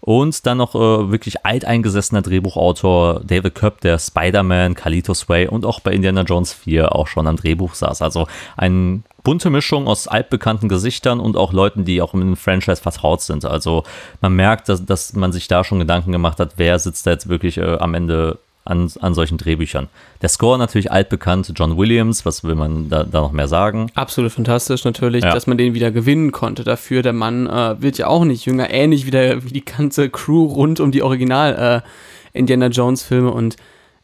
Und 0.02 0.48
dann 0.48 0.58
noch 0.58 0.74
äh, 0.74 1.12
wirklich 1.12 1.46
alteingesessener 1.46 2.24
Drehbuchautor 2.24 3.22
David 3.24 3.54
Köpp, 3.54 3.82
der 3.82 4.00
Spider-Man, 4.00 4.74
Carlitos 4.74 5.30
Way 5.30 5.48
und 5.48 5.64
auch 5.64 5.80
bei 5.80 5.92
Indiana 5.92 6.24
Jones 6.24 6.54
4 6.54 6.96
auch 6.96 7.08
schon 7.08 7.28
am 7.28 7.36
Drehbuch 7.36 7.76
saß. 7.76 8.02
Also 8.02 8.28
eine 8.58 9.04
bunte 9.24 9.52
Mischung 9.52 9.88
aus 9.88 10.08
altbekannten 10.08 10.70
Gesichtern 10.70 11.20
und 11.20 11.38
auch 11.38 11.54
Leuten, 11.54 11.86
die 11.86 12.02
auch 12.02 12.14
mit 12.14 12.24
dem 12.24 12.36
Franchise 12.36 12.82
vertraut 12.82 13.22
sind. 13.22 13.46
Also 13.46 13.84
man 14.22 14.36
merkt, 14.36 14.70
dass, 14.70 14.84
dass 14.84 15.14
man 15.14 15.32
sich 15.32 15.48
da 15.48 15.64
schon 15.64 15.78
Gedanken 15.78 16.12
gemacht 16.12 16.40
hat, 16.40 16.54
wer 16.58 16.80
sitzt 16.80 17.06
da 17.06 17.12
jetzt 17.12 17.30
wirklich 17.30 17.58
äh, 17.58 17.78
am 17.78 17.94
Ende 17.94 18.40
an, 18.64 18.92
an 19.00 19.14
solchen 19.14 19.38
Drehbüchern. 19.38 19.88
Der 20.22 20.30
Score 20.30 20.58
natürlich 20.58 20.92
altbekannt, 20.92 21.52
John 21.56 21.78
Williams, 21.78 22.26
was 22.26 22.44
will 22.44 22.56
man 22.56 22.90
da, 22.90 23.04
da 23.04 23.22
noch 23.22 23.32
mehr 23.32 23.48
sagen? 23.48 23.88
Absolut 23.96 24.32
fantastisch 24.32 24.84
natürlich, 24.84 25.24
Ja. 25.24 25.34
dass 25.34 25.48
man 25.48 25.58
den 25.58 25.74
wieder 25.74 25.92
gewinnen 25.92 26.32
konnte 26.32 26.64
dafür. 26.64 27.02
Der 27.02 27.14
Mann 27.14 27.48
äh, 27.48 27.82
wird 27.82 27.98
ja 27.98 28.08
auch 28.08 28.24
nicht 28.24 28.46
jünger, 28.46 28.70
ähnlich 28.70 29.06
wie, 29.06 29.12
der, 29.12 29.44
wie 29.44 29.54
die 29.54 29.66
ganze 29.66 30.10
Crew 30.10 30.46
rund 30.46 30.80
um 30.80 30.92
die 30.92 31.02
Original 31.02 31.84
äh, 31.84 32.38
Indiana 32.38 32.68
Jones 32.68 33.02
Filme. 33.04 33.32
Und 33.32 33.56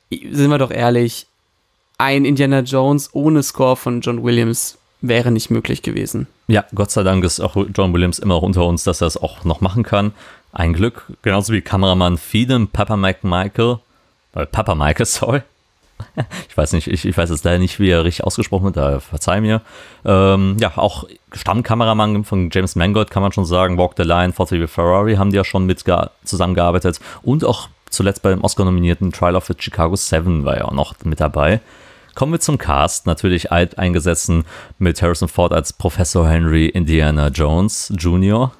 sind 0.10 0.50
wir 0.50 0.58
doch 0.58 0.72
ehrlich, 0.72 1.28
ein 2.00 2.26
Indiana 2.26 2.60
Jones 2.62 3.10
ohne 3.14 3.44
Score 3.44 3.76
von 3.76 4.02
John 4.02 4.24
Williams 4.24 4.78
wäre 5.02 5.32
nicht 5.32 5.52
möglich 5.52 5.84
gewesen. 5.84 6.28
Ja, 6.48 6.66
Gott 6.74 6.92
sei 6.92 7.04
Dank 7.04 7.24
ist 7.24 7.40
auch 7.40 7.56
John 7.76 7.94
Williams 7.94 8.20
immer 8.20 8.36
noch 8.36 8.42
unter 8.42 8.66
uns, 8.66 8.84
dass 8.84 9.02
er 9.02 9.08
es 9.08 9.18
auch 9.18 9.44
noch 9.44 9.62
machen 9.62 9.84
kann. 9.84 10.14
Ein 10.54 10.74
Glück, 10.74 11.06
genauso 11.22 11.54
wie 11.54 11.62
Kameramann 11.62 12.18
Fiedem, 12.18 12.68
Papa 12.68 12.98
Mike 12.98 13.20
Michael, 13.28 13.78
Papa 14.45 14.76
Michael, 14.76 15.06
sorry. 15.06 15.41
Ich 16.47 16.56
weiß 16.56 16.73
nicht, 16.73 16.88
ich, 16.88 17.06
ich 17.06 17.17
weiß 17.17 17.32
jetzt 17.32 17.43
leider 17.43 17.58
nicht, 17.58 17.80
wie 17.80 17.89
er 17.89 18.04
richtig 18.04 18.23
ausgesprochen 18.23 18.65
wird, 18.65 18.78
da 18.78 19.00
verzeih 19.00 19.41
mir. 19.41 19.62
Ähm, 20.06 20.56
ja, 20.60 20.78
auch 20.78 21.06
Stammkameramann 21.34 22.23
von 22.23 22.50
James 22.52 22.76
Mangold 22.76 23.10
kann 23.10 23.23
man 23.23 23.32
schon 23.32 23.45
sagen, 23.45 23.78
Walk 23.78 23.93
the 23.97 24.04
Line, 24.04 24.32
Ford 24.32 24.50
v 24.50 24.67
Ferrari 24.67 25.15
haben 25.15 25.32
die 25.32 25.38
ja 25.38 25.43
schon 25.43 25.65
mit 25.65 25.84
zusammengearbeitet 26.23 27.00
und 27.23 27.43
auch 27.43 27.69
zuletzt 27.89 28.21
beim 28.21 28.43
Oscar-nominierten 28.43 29.12
Trial 29.12 29.36
of 29.36 29.45
the 29.45 29.56
Chicago 29.58 29.95
7 29.95 30.45
war 30.45 30.58
er 30.58 30.67
auch 30.67 30.73
noch 30.73 30.93
mit 31.04 31.19
dabei. 31.19 31.62
Kommen 32.17 32.32
wir 32.32 32.39
zum 32.39 32.58
Cast. 32.58 33.06
Natürlich 33.06 33.52
alt 33.52 33.78
eingesetzt 33.78 34.32
mit 34.80 35.02
Harrison 35.02 35.28
Ford 35.28 35.54
als 35.54 35.71
Professor 35.71 36.28
Henry 36.28 36.65
Indiana 36.65 37.28
Jones 37.28 37.93
Jr. 37.95 38.52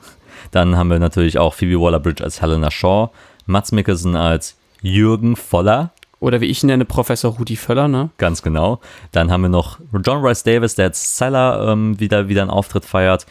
Dann 0.52 0.78
haben 0.78 0.92
wir 0.92 1.00
natürlich 1.00 1.40
auch 1.40 1.56
Phoebe 1.56 1.82
Waller-Bridge 1.82 2.24
als 2.24 2.42
Helena 2.42 2.70
Shaw, 2.70 3.10
Mats 3.48 3.72
Mikkelsen 3.72 4.16
als 4.16 4.56
Jürgen 4.82 5.36
Voller, 5.36 5.92
Oder 6.20 6.42
wie 6.42 6.46
ich 6.46 6.64
ihn 6.64 6.68
nenne, 6.68 6.86
Professor 6.86 7.34
Rudi 7.34 7.56
Völler, 7.56 7.88
ne? 7.88 8.10
ganz 8.18 8.42
genau. 8.42 8.80
Dann 9.12 9.32
haben 9.32 9.44
wir 9.44 9.50
noch 9.50 9.80
John 10.04 10.26
Rice 10.26 10.44
Davis, 10.44 10.76
der 10.76 10.86
als 10.86 11.18
Seller 11.18 11.68
ähm, 11.72 12.00
wieder, 12.00 12.28
wieder 12.28 12.42
einen 12.42 12.50
Auftritt 12.50 12.86
feiert. 12.86 13.28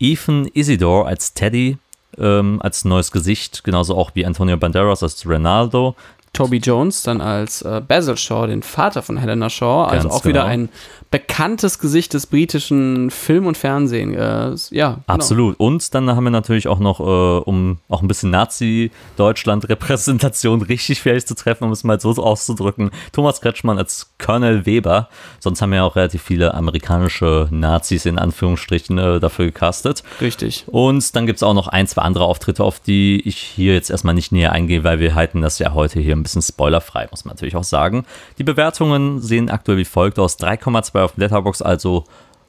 Ethan 0.00 0.48
Isidore 0.52 1.06
als 1.06 1.34
Teddy, 1.34 1.78
ähm, 2.18 2.60
als 2.60 2.84
neues 2.84 3.12
Gesicht, 3.12 3.62
genauso 3.62 3.96
auch 3.96 4.10
wie 4.14 4.26
Antonio 4.26 4.56
Banderas 4.56 5.02
als 5.02 5.24
Ronaldo. 5.26 5.94
Toby 6.34 6.58
Jones 6.58 7.02
dann 7.02 7.22
als 7.22 7.62
äh, 7.62 7.80
Basil 7.86 8.18
Shaw, 8.18 8.46
den 8.46 8.62
Vater 8.62 9.02
von 9.02 9.16
Helena 9.16 9.48
Shaw, 9.48 9.84
also 9.84 10.08
Ganz 10.08 10.20
auch 10.20 10.24
wieder 10.26 10.42
genau. 10.42 10.52
ein 10.52 10.68
bekanntes 11.14 11.78
Gesicht 11.78 12.12
des 12.12 12.26
britischen 12.26 13.08
Film 13.08 13.46
und 13.46 13.56
Fernsehen. 13.56 14.14
Äh, 14.14 14.56
ja, 14.70 14.94
genau. 14.94 15.04
Absolut. 15.06 15.54
Und 15.60 15.94
dann 15.94 16.10
haben 16.10 16.24
wir 16.24 16.30
natürlich 16.30 16.66
auch 16.66 16.80
noch, 16.80 16.98
äh, 16.98 17.04
um 17.04 17.78
auch 17.88 18.02
ein 18.02 18.08
bisschen 18.08 18.30
Nazi-Deutschland-Repräsentation 18.30 20.62
richtig 20.62 21.02
fertig 21.02 21.26
zu 21.26 21.36
treffen, 21.36 21.62
um 21.62 21.70
es 21.70 21.84
mal 21.84 22.00
so 22.00 22.10
auszudrücken, 22.10 22.90
Thomas 23.12 23.40
Kretschmann 23.40 23.78
als 23.78 24.10
Colonel 24.18 24.66
Weber. 24.66 25.08
Sonst 25.38 25.62
haben 25.62 25.70
wir 25.70 25.76
ja 25.76 25.84
auch 25.84 25.94
relativ 25.94 26.20
viele 26.20 26.52
amerikanische 26.52 27.46
Nazis 27.52 28.06
in 28.06 28.18
Anführungsstrichen 28.18 28.98
äh, 28.98 29.20
dafür 29.20 29.46
gecastet. 29.46 30.02
Richtig. 30.20 30.64
Und 30.66 31.14
dann 31.14 31.26
gibt 31.26 31.36
es 31.36 31.44
auch 31.44 31.54
noch 31.54 31.68
ein, 31.68 31.86
zwei 31.86 32.02
andere 32.02 32.24
Auftritte, 32.24 32.64
auf 32.64 32.80
die 32.80 33.22
ich 33.24 33.38
hier 33.38 33.74
jetzt 33.74 33.88
erstmal 33.88 34.14
nicht 34.14 34.32
näher 34.32 34.50
eingehe, 34.50 34.82
weil 34.82 34.98
wir 34.98 35.14
halten 35.14 35.42
das 35.42 35.60
ja 35.60 35.74
heute 35.74 36.00
hier 36.00 36.16
ein 36.16 36.23
bisschen 36.24 36.42
spoilerfrei, 36.42 37.06
muss 37.10 37.24
man 37.24 37.34
natürlich 37.34 37.54
auch 37.54 37.64
sagen. 37.64 38.04
Die 38.38 38.44
Bewertungen 38.44 39.20
sehen 39.20 39.48
aktuell 39.50 39.78
wie 39.78 39.84
folgt 39.84 40.18
aus: 40.18 40.38
3,2 40.38 41.00
auf 41.00 41.16
Letterbox, 41.16 41.62
also 41.62 42.04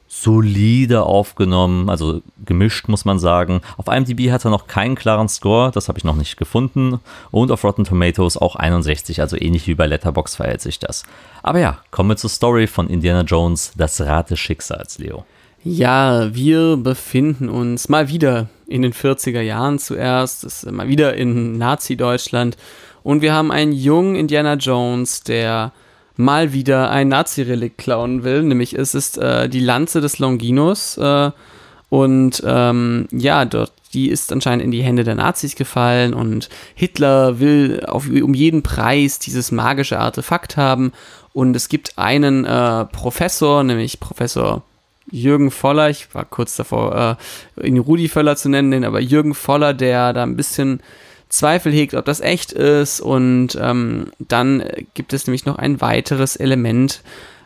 solide 0.08 1.02
aufgenommen, 1.02 1.90
also 1.90 2.22
gemischt 2.44 2.88
muss 2.88 3.04
man 3.04 3.18
sagen. 3.18 3.60
Auf 3.76 3.88
IMDb 3.88 4.30
hat 4.30 4.44
er 4.44 4.50
noch 4.50 4.66
keinen 4.66 4.94
klaren 4.94 5.28
Score, 5.28 5.70
das 5.72 5.88
habe 5.88 5.98
ich 5.98 6.04
noch 6.04 6.16
nicht 6.16 6.36
gefunden. 6.36 7.00
Und 7.30 7.50
auf 7.50 7.64
Rotten 7.64 7.84
Tomatoes 7.84 8.36
auch 8.36 8.56
61, 8.56 9.20
also 9.20 9.36
ähnlich 9.36 9.66
wie 9.66 9.74
bei 9.74 9.86
Letterbox 9.86 10.36
verhält 10.36 10.60
sich 10.60 10.78
das. 10.78 11.04
Aber 11.42 11.58
ja, 11.58 11.78
kommen 11.90 12.10
wir 12.10 12.16
zur 12.16 12.30
Story 12.30 12.66
von 12.66 12.88
Indiana 12.88 13.22
Jones, 13.22 13.72
das 13.76 14.00
Rad 14.00 14.30
des 14.30 14.38
Schicksals, 14.38 14.98
Leo. 14.98 15.24
Ja, 15.64 16.32
wir 16.32 16.76
befinden 16.76 17.48
uns 17.48 17.88
mal 17.88 18.08
wieder 18.08 18.48
in 18.68 18.82
den 18.82 18.92
40er 18.92 19.40
Jahren 19.40 19.80
zuerst, 19.80 20.44
ist 20.44 20.70
mal 20.70 20.86
wieder 20.86 21.14
in 21.14 21.58
Nazi-Deutschland 21.58 22.56
und 23.06 23.22
wir 23.22 23.32
haben 23.32 23.52
einen 23.52 23.70
jungen 23.70 24.16
Indiana 24.16 24.54
Jones, 24.54 25.22
der 25.22 25.70
mal 26.16 26.52
wieder 26.52 26.90
ein 26.90 27.06
Nazi-Relikt 27.06 27.78
klauen 27.78 28.24
will, 28.24 28.42
nämlich 28.42 28.76
es 28.76 28.96
ist 28.96 29.16
äh, 29.16 29.48
die 29.48 29.60
Lanze 29.60 30.00
des 30.00 30.18
Longinus 30.18 30.98
äh, 30.98 31.30
und 31.88 32.42
ähm, 32.44 33.06
ja, 33.12 33.44
dort 33.44 33.70
die 33.94 34.10
ist 34.10 34.32
anscheinend 34.32 34.64
in 34.64 34.72
die 34.72 34.82
Hände 34.82 35.04
der 35.04 35.14
Nazis 35.14 35.54
gefallen. 35.54 36.12
Und 36.12 36.50
Hitler 36.74 37.38
will 37.38 37.82
auf, 37.86 38.08
um 38.08 38.34
jeden 38.34 38.62
Preis 38.62 39.20
dieses 39.20 39.52
magische 39.52 39.98
Artefakt 39.98 40.56
haben. 40.56 40.92
Und 41.32 41.54
es 41.54 41.68
gibt 41.68 41.96
einen 41.96 42.44
äh, 42.44 42.84
Professor, 42.86 43.62
nämlich 43.62 44.00
Professor 44.00 44.62
Jürgen 45.10 45.52
Voller, 45.52 45.88
ich 45.88 46.12
war 46.14 46.24
kurz 46.24 46.56
davor, 46.56 47.16
äh, 47.56 47.66
ihn 47.68 47.78
Rudi 47.78 48.08
Völler 48.08 48.34
zu 48.34 48.48
nennen, 48.48 48.84
aber 48.84 49.00
Jürgen 49.00 49.34
Voller, 49.34 49.72
der 49.72 50.12
da 50.12 50.24
ein 50.24 50.36
bisschen 50.36 50.80
Zweifel 51.28 51.72
hegt, 51.72 51.94
ob 51.94 52.04
das 52.04 52.20
echt 52.20 52.52
ist. 52.52 53.00
Und 53.00 53.58
ähm, 53.60 54.10
dann 54.18 54.64
gibt 54.94 55.12
es 55.12 55.26
nämlich 55.26 55.46
noch 55.46 55.56
ein 55.56 55.80
weiteres 55.80 56.36
Element, 56.36 57.02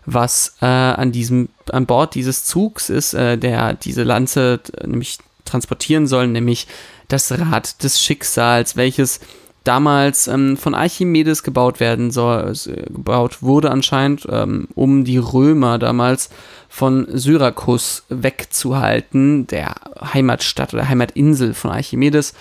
was 0.06 0.56
äh, 0.60 0.66
an 0.66 1.12
diesem, 1.12 1.48
an 1.70 1.86
Bord 1.86 2.14
dieses 2.14 2.44
Zugs 2.44 2.90
ist, 2.90 3.14
äh, 3.14 3.38
der 3.38 3.74
diese 3.74 4.02
Lanze 4.02 4.60
äh, 4.76 4.86
nämlich 4.86 5.18
transportieren 5.44 6.06
soll, 6.06 6.28
nämlich 6.28 6.66
das 7.08 7.30
Rad 7.32 7.82
des 7.82 8.00
Schicksals, 8.00 8.76
welches 8.76 9.20
damals 9.64 10.26
ähm, 10.26 10.56
von 10.56 10.74
Archimedes 10.74 11.42
gebaut 11.42 11.80
werden 11.80 12.10
soll, 12.10 12.52
äh, 12.66 12.92
gebaut 12.92 13.42
wurde 13.42 13.70
anscheinend, 13.70 14.26
ähm, 14.30 14.68
um 14.74 15.04
die 15.04 15.18
Römer 15.18 15.78
damals 15.78 16.30
von 16.68 17.06
Syrakus 17.10 18.04
wegzuhalten, 18.08 19.46
der 19.46 19.74
Heimatstadt 20.14 20.72
oder 20.72 20.88
Heimatinsel 20.88 21.54
von 21.54 21.72
Archimedes. 21.72 22.34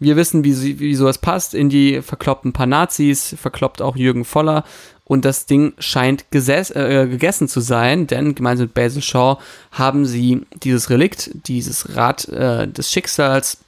Wir 0.00 0.16
wissen, 0.16 0.44
wie, 0.44 0.78
wie 0.78 0.94
sowas 0.94 1.18
passt. 1.18 1.54
In 1.54 1.68
die 1.68 2.02
verkloppt 2.02 2.44
ein 2.44 2.52
paar 2.52 2.66
Nazis, 2.66 3.36
verkloppt 3.40 3.80
auch 3.82 3.96
Jürgen 3.96 4.24
Voller. 4.24 4.64
Und 5.04 5.24
das 5.24 5.46
Ding 5.46 5.74
scheint 5.78 6.24
äh, 6.32 7.06
gegessen 7.06 7.46
zu 7.46 7.60
sein, 7.60 8.06
denn 8.06 8.34
gemeinsam 8.34 8.66
mit 8.66 8.74
Basil 8.74 9.02
Shaw 9.02 9.36
haben 9.70 10.06
sie 10.06 10.42
dieses 10.62 10.88
Relikt, 10.88 11.30
dieses 11.46 11.94
Rad 11.94 12.26
äh, 12.28 12.66
des 12.66 12.90
Schicksals 12.90 13.58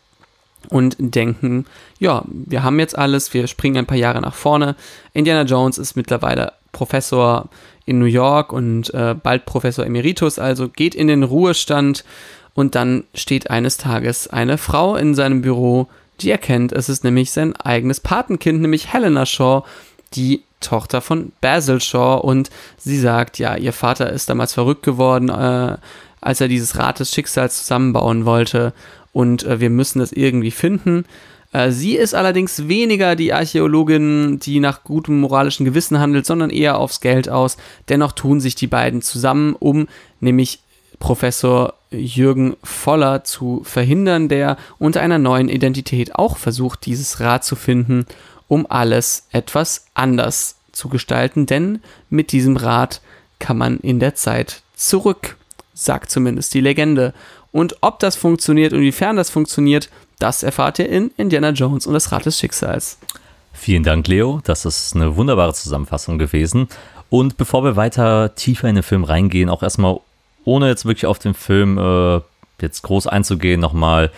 und 0.70 0.96
denken, 0.98 1.66
ja, 1.98 2.24
wir 2.26 2.62
haben 2.62 2.80
jetzt 2.80 2.96
alles, 2.96 3.34
wir 3.34 3.46
springen 3.46 3.76
ein 3.76 3.86
paar 3.86 3.98
Jahre 3.98 4.20
nach 4.20 4.34
vorne. 4.34 4.76
Indiana 5.12 5.42
Jones 5.42 5.78
ist 5.78 5.94
mittlerweile 5.94 6.54
Professor 6.72 7.48
in 7.84 7.98
New 7.98 8.06
York 8.06 8.52
und 8.52 8.92
äh, 8.94 9.14
bald 9.14 9.44
Professor 9.44 9.84
Emeritus, 9.84 10.38
also 10.38 10.68
geht 10.68 10.94
in 10.94 11.06
den 11.06 11.22
Ruhestand 11.22 12.04
und 12.54 12.74
dann 12.74 13.04
steht 13.14 13.50
eines 13.50 13.76
Tages 13.76 14.28
eine 14.28 14.58
Frau 14.58 14.96
in 14.96 15.14
seinem 15.14 15.42
Büro, 15.42 15.88
die 16.20 16.30
erkennt, 16.30 16.72
es 16.72 16.88
ist 16.88 17.04
nämlich 17.04 17.30
sein 17.30 17.54
eigenes 17.56 18.00
Patenkind, 18.00 18.60
nämlich 18.60 18.92
Helena 18.92 19.26
Shaw, 19.26 19.64
die 20.14 20.42
Tochter 20.60 21.00
von 21.00 21.32
Basil 21.40 21.80
Shaw 21.80 22.20
und 22.22 22.50
sie 22.78 22.98
sagt, 22.98 23.38
ja, 23.38 23.56
ihr 23.56 23.72
Vater 23.72 24.10
ist 24.10 24.30
damals 24.30 24.54
verrückt 24.54 24.82
geworden, 24.82 25.28
äh, 25.28 25.76
als 26.20 26.40
er 26.40 26.48
dieses 26.48 26.78
Rad 26.78 26.98
des 26.98 27.12
Schicksals 27.12 27.58
zusammenbauen 27.58 28.24
wollte 28.24 28.72
und 29.12 29.44
äh, 29.44 29.60
wir 29.60 29.70
müssen 29.70 29.98
das 29.98 30.12
irgendwie 30.12 30.50
finden. 30.50 31.04
Äh, 31.52 31.70
sie 31.70 31.96
ist 31.96 32.14
allerdings 32.14 32.68
weniger 32.68 33.16
die 33.16 33.32
Archäologin, 33.32 34.38
die 34.40 34.60
nach 34.60 34.84
gutem 34.84 35.20
moralischen 35.20 35.64
Gewissen 35.64 35.98
handelt, 35.98 36.26
sondern 36.26 36.50
eher 36.50 36.78
aufs 36.78 37.00
Geld 37.00 37.28
aus. 37.28 37.56
Dennoch 37.88 38.12
tun 38.12 38.40
sich 38.40 38.54
die 38.54 38.66
beiden 38.66 39.02
zusammen, 39.02 39.54
um 39.58 39.88
nämlich 40.20 40.60
Professor 40.98 41.74
Jürgen 41.90 42.56
Voller 42.62 43.24
zu 43.24 43.62
verhindern, 43.64 44.28
der 44.28 44.56
unter 44.78 45.00
einer 45.00 45.18
neuen 45.18 45.48
Identität 45.48 46.14
auch 46.16 46.36
versucht, 46.36 46.84
dieses 46.86 47.20
Rad 47.20 47.44
zu 47.44 47.56
finden 47.56 48.06
um 48.48 48.66
alles 48.68 49.26
etwas 49.32 49.86
anders 49.94 50.56
zu 50.72 50.88
gestalten, 50.88 51.46
denn 51.46 51.80
mit 52.10 52.32
diesem 52.32 52.56
Rad 52.56 53.00
kann 53.38 53.58
man 53.58 53.78
in 53.78 54.00
der 54.00 54.14
Zeit 54.14 54.62
zurück, 54.74 55.36
sagt 55.74 56.10
zumindest 56.10 56.54
die 56.54 56.60
Legende. 56.60 57.12
Und 57.52 57.76
ob 57.80 57.98
das 57.98 58.16
funktioniert 58.16 58.72
und 58.72 58.80
inwiefern 58.80 59.16
das 59.16 59.30
funktioniert, 59.30 59.88
das 60.18 60.42
erfahrt 60.42 60.78
ihr 60.78 60.88
in 60.88 61.10
Indiana 61.16 61.50
Jones 61.50 61.86
und 61.86 61.94
das 61.94 62.12
Rad 62.12 62.26
des 62.26 62.38
Schicksals. 62.38 62.98
Vielen 63.52 63.82
Dank, 63.82 64.06
Leo. 64.06 64.40
Das 64.44 64.64
ist 64.64 64.94
eine 64.94 65.16
wunderbare 65.16 65.54
Zusammenfassung 65.54 66.18
gewesen. 66.18 66.68
Und 67.08 67.36
bevor 67.36 67.64
wir 67.64 67.76
weiter 67.76 68.34
tiefer 68.34 68.68
in 68.68 68.74
den 68.74 68.82
Film 68.82 69.04
reingehen, 69.04 69.48
auch 69.48 69.62
erstmal 69.62 70.00
ohne 70.46 70.68
jetzt 70.68 70.86
wirklich 70.86 71.04
auf 71.04 71.18
den 71.18 71.34
Film 71.34 71.76
äh, 71.76 72.20
jetzt 72.62 72.80
groß 72.82 73.06
einzugehen, 73.06 73.60
nochmal 73.60 74.10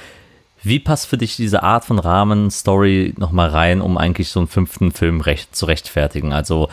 wie 0.63 0.81
passt 0.81 1.07
für 1.07 1.19
dich 1.19 1.37
diese 1.37 1.63
Art 1.63 1.85
von 1.85 1.99
Rahmen-Story 1.99 3.15
nochmal 3.17 3.49
rein, 3.49 3.81
um 3.81 3.97
eigentlich 3.97 4.29
so 4.29 4.41
einen 4.41 4.49
fünften 4.49 4.93
Film 4.93 5.21
recht, 5.21 5.55
zu 5.55 5.67
rechtfertigen? 5.67 6.33
Also 6.33 6.69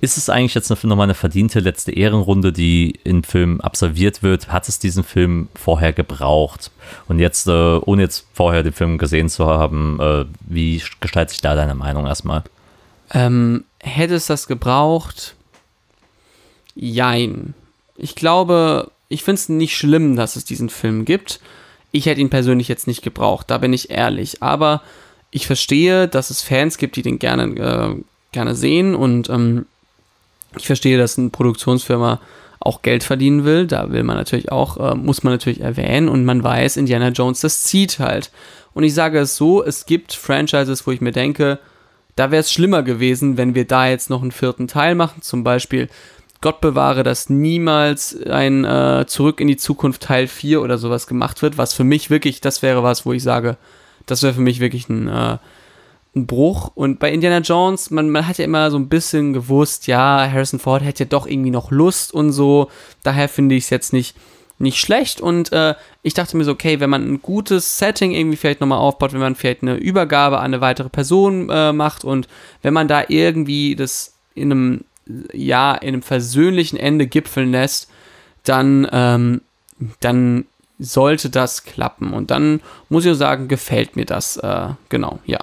ist 0.00 0.16
es 0.16 0.28
eigentlich 0.28 0.54
jetzt 0.54 0.70
nochmal 0.70 1.04
eine 1.04 1.14
verdiente 1.14 1.60
letzte 1.60 1.92
Ehrenrunde, 1.92 2.52
die 2.52 2.98
im 3.04 3.22
Film 3.22 3.60
absolviert 3.60 4.22
wird? 4.22 4.48
Hat 4.48 4.68
es 4.68 4.78
diesen 4.78 5.04
Film 5.04 5.48
vorher 5.54 5.92
gebraucht? 5.92 6.72
Und 7.06 7.20
jetzt, 7.20 7.46
äh, 7.46 7.50
ohne 7.76 8.02
jetzt 8.02 8.26
vorher 8.32 8.62
den 8.62 8.72
Film 8.72 8.98
gesehen 8.98 9.28
zu 9.28 9.46
haben, 9.46 10.00
äh, 10.00 10.24
wie 10.40 10.82
gestaltet 11.00 11.30
sich 11.30 11.40
da 11.40 11.54
deine 11.54 11.76
Meinung 11.76 12.06
erstmal? 12.06 12.42
Ähm, 13.12 13.64
hätte 13.78 14.14
es 14.14 14.26
das 14.26 14.48
gebraucht? 14.48 15.36
Jein. 16.74 17.54
Ich 18.02 18.16
glaube, 18.16 18.90
ich 19.08 19.22
finde 19.22 19.38
es 19.38 19.48
nicht 19.48 19.76
schlimm, 19.76 20.16
dass 20.16 20.34
es 20.34 20.44
diesen 20.44 20.68
Film 20.68 21.04
gibt. 21.04 21.38
Ich 21.92 22.06
hätte 22.06 22.20
ihn 22.20 22.30
persönlich 22.30 22.66
jetzt 22.66 22.88
nicht 22.88 23.02
gebraucht, 23.02 23.48
da 23.48 23.58
bin 23.58 23.72
ich 23.72 23.90
ehrlich. 23.90 24.42
Aber 24.42 24.82
ich 25.30 25.46
verstehe, 25.46 26.08
dass 26.08 26.30
es 26.30 26.42
Fans 26.42 26.78
gibt, 26.78 26.96
die 26.96 27.02
den 27.02 27.20
gerne, 27.20 27.44
äh, 27.44 28.02
gerne 28.32 28.56
sehen 28.56 28.96
und 28.96 29.30
ähm, 29.30 29.66
ich 30.58 30.66
verstehe, 30.66 30.98
dass 30.98 31.16
eine 31.16 31.30
Produktionsfirma 31.30 32.20
auch 32.58 32.82
Geld 32.82 33.04
verdienen 33.04 33.44
will. 33.44 33.68
Da 33.68 33.92
will 33.92 34.02
man 34.02 34.16
natürlich 34.16 34.50
auch, 34.50 34.78
äh, 34.78 34.96
muss 34.96 35.22
man 35.22 35.34
natürlich 35.34 35.60
erwähnen 35.60 36.08
und 36.08 36.24
man 36.24 36.42
weiß, 36.42 36.76
Indiana 36.78 37.08
Jones, 37.10 37.40
das 37.40 37.62
zieht 37.62 38.00
halt. 38.00 38.32
Und 38.74 38.82
ich 38.82 38.94
sage 38.94 39.20
es 39.20 39.36
so, 39.36 39.62
es 39.64 39.86
gibt 39.86 40.12
Franchises, 40.12 40.86
wo 40.88 40.90
ich 40.90 41.00
mir 41.00 41.12
denke, 41.12 41.60
da 42.16 42.32
wäre 42.32 42.40
es 42.40 42.52
schlimmer 42.52 42.82
gewesen, 42.82 43.36
wenn 43.36 43.54
wir 43.54 43.64
da 43.64 43.88
jetzt 43.88 44.10
noch 44.10 44.22
einen 44.22 44.32
vierten 44.32 44.66
Teil 44.66 44.96
machen. 44.96 45.22
Zum 45.22 45.44
Beispiel 45.44 45.88
Gott 46.42 46.60
bewahre, 46.60 47.02
dass 47.04 47.30
niemals 47.30 48.20
ein 48.26 48.64
äh, 48.64 49.06
Zurück 49.06 49.40
in 49.40 49.48
die 49.48 49.56
Zukunft 49.56 50.02
Teil 50.02 50.26
4 50.26 50.60
oder 50.60 50.76
sowas 50.76 51.06
gemacht 51.06 51.40
wird, 51.40 51.56
was 51.56 51.72
für 51.72 51.84
mich 51.84 52.10
wirklich, 52.10 52.42
das 52.42 52.60
wäre 52.60 52.82
was, 52.82 53.06
wo 53.06 53.12
ich 53.12 53.22
sage, 53.22 53.56
das 54.04 54.22
wäre 54.22 54.34
für 54.34 54.40
mich 54.40 54.60
wirklich 54.60 54.88
ein, 54.88 55.08
äh, 55.08 55.38
ein 56.14 56.26
Bruch. 56.26 56.72
Und 56.74 56.98
bei 56.98 57.10
Indiana 57.12 57.38
Jones, 57.38 57.90
man, 57.90 58.10
man 58.10 58.26
hat 58.26 58.38
ja 58.38 58.44
immer 58.44 58.70
so 58.70 58.76
ein 58.76 58.88
bisschen 58.88 59.32
gewusst, 59.32 59.86
ja, 59.86 60.28
Harrison 60.30 60.58
Ford 60.58 60.84
hätte 60.84 61.04
ja 61.04 61.08
doch 61.08 61.26
irgendwie 61.26 61.50
noch 61.50 61.70
Lust 61.70 62.12
und 62.12 62.32
so. 62.32 62.70
Daher 63.02 63.28
finde 63.28 63.54
ich 63.54 63.64
es 63.64 63.70
jetzt 63.70 63.92
nicht, 63.92 64.16
nicht 64.58 64.78
schlecht. 64.78 65.20
Und 65.20 65.52
äh, 65.52 65.74
ich 66.02 66.14
dachte 66.14 66.36
mir 66.36 66.44
so, 66.44 66.52
okay, 66.52 66.80
wenn 66.80 66.90
man 66.90 67.10
ein 67.10 67.22
gutes 67.22 67.78
Setting 67.78 68.12
irgendwie 68.12 68.36
vielleicht 68.36 68.60
nochmal 68.60 68.78
aufbaut, 68.78 69.12
wenn 69.12 69.20
man 69.20 69.36
vielleicht 69.36 69.62
eine 69.62 69.76
Übergabe 69.76 70.38
an 70.38 70.46
eine 70.46 70.60
weitere 70.60 70.88
Person 70.88 71.48
äh, 71.50 71.72
macht 71.72 72.04
und 72.04 72.28
wenn 72.62 72.74
man 72.74 72.88
da 72.88 73.04
irgendwie 73.08 73.76
das 73.76 74.14
in 74.34 74.50
einem 74.50 74.84
ja 75.32 75.74
in 75.74 75.88
einem 75.88 76.02
versöhnlichen 76.02 76.78
Ende 76.78 77.06
gipfeln 77.06 77.52
lässt, 77.52 77.90
dann, 78.44 78.86
ähm, 78.92 79.40
dann 80.00 80.44
sollte 80.78 81.30
das 81.30 81.64
klappen. 81.64 82.12
Und 82.12 82.30
dann 82.30 82.60
muss 82.88 83.04
ich 83.04 83.16
sagen, 83.16 83.48
gefällt 83.48 83.96
mir 83.96 84.04
das. 84.04 84.36
Äh, 84.36 84.68
genau, 84.88 85.20
ja. 85.26 85.38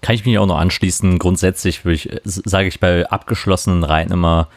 Kann 0.00 0.14
ich 0.14 0.26
mich 0.26 0.38
auch 0.38 0.46
noch 0.46 0.58
anschließen. 0.58 1.18
Grundsätzlich 1.18 1.84
ich, 1.86 2.10
sage 2.24 2.68
ich 2.68 2.78
bei 2.78 3.08
abgeschlossenen 3.08 3.84
Reihen 3.84 4.10
immer, 4.10 4.48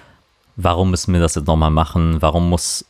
warum 0.58 0.92
müssen 0.92 1.14
wir 1.14 1.22
das 1.22 1.36
jetzt 1.36 1.48
nochmal 1.48 1.72
machen? 1.72 2.22
Warum 2.22 2.50
muss, 2.50 2.86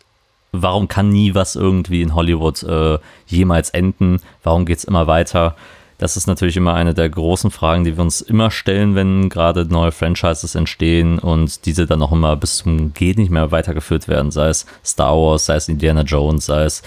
warum 0.51 0.87
kann 0.87 1.09
nie 1.09 1.35
was 1.35 1.55
irgendwie 1.55 2.01
in 2.01 2.15
Hollywood 2.15 2.63
äh, 2.63 2.97
jemals 3.27 3.69
enden? 3.69 4.21
Warum 4.41 4.65
geht 4.65 4.79
es 4.79 4.83
immer 4.85 5.05
weiter? 5.05 5.55
Das 5.97 6.15
ist 6.15 6.27
natürlich 6.27 6.57
immer 6.57 6.75
eine 6.75 6.93
der 6.93 7.09
großen 7.09 7.49
Fragen, 7.49 7.83
die 7.83 7.97
wir 7.97 8.03
uns 8.03 8.21
immer 8.21 8.51
stellen, 8.51 8.93
wenn 8.93 9.29
gerade 9.29 9.65
neue 9.65 9.91
Franchises 9.91 10.53
entstehen 10.53 11.17
und 11.17 11.65
diese 11.65 11.87
dann 11.87 12.03
auch 12.03 12.11
immer 12.11 12.35
bis 12.35 12.57
zum 12.57 12.93
Geht 12.93 13.17
nicht 13.17 13.31
mehr 13.31 13.51
weitergeführt 13.51 14.07
werden, 14.07 14.29
sei 14.29 14.49
es 14.49 14.67
Star 14.85 15.15
Wars, 15.17 15.47
sei 15.47 15.55
es 15.55 15.69
Indiana 15.69 16.03
Jones, 16.03 16.45
sei 16.45 16.65
es 16.65 16.83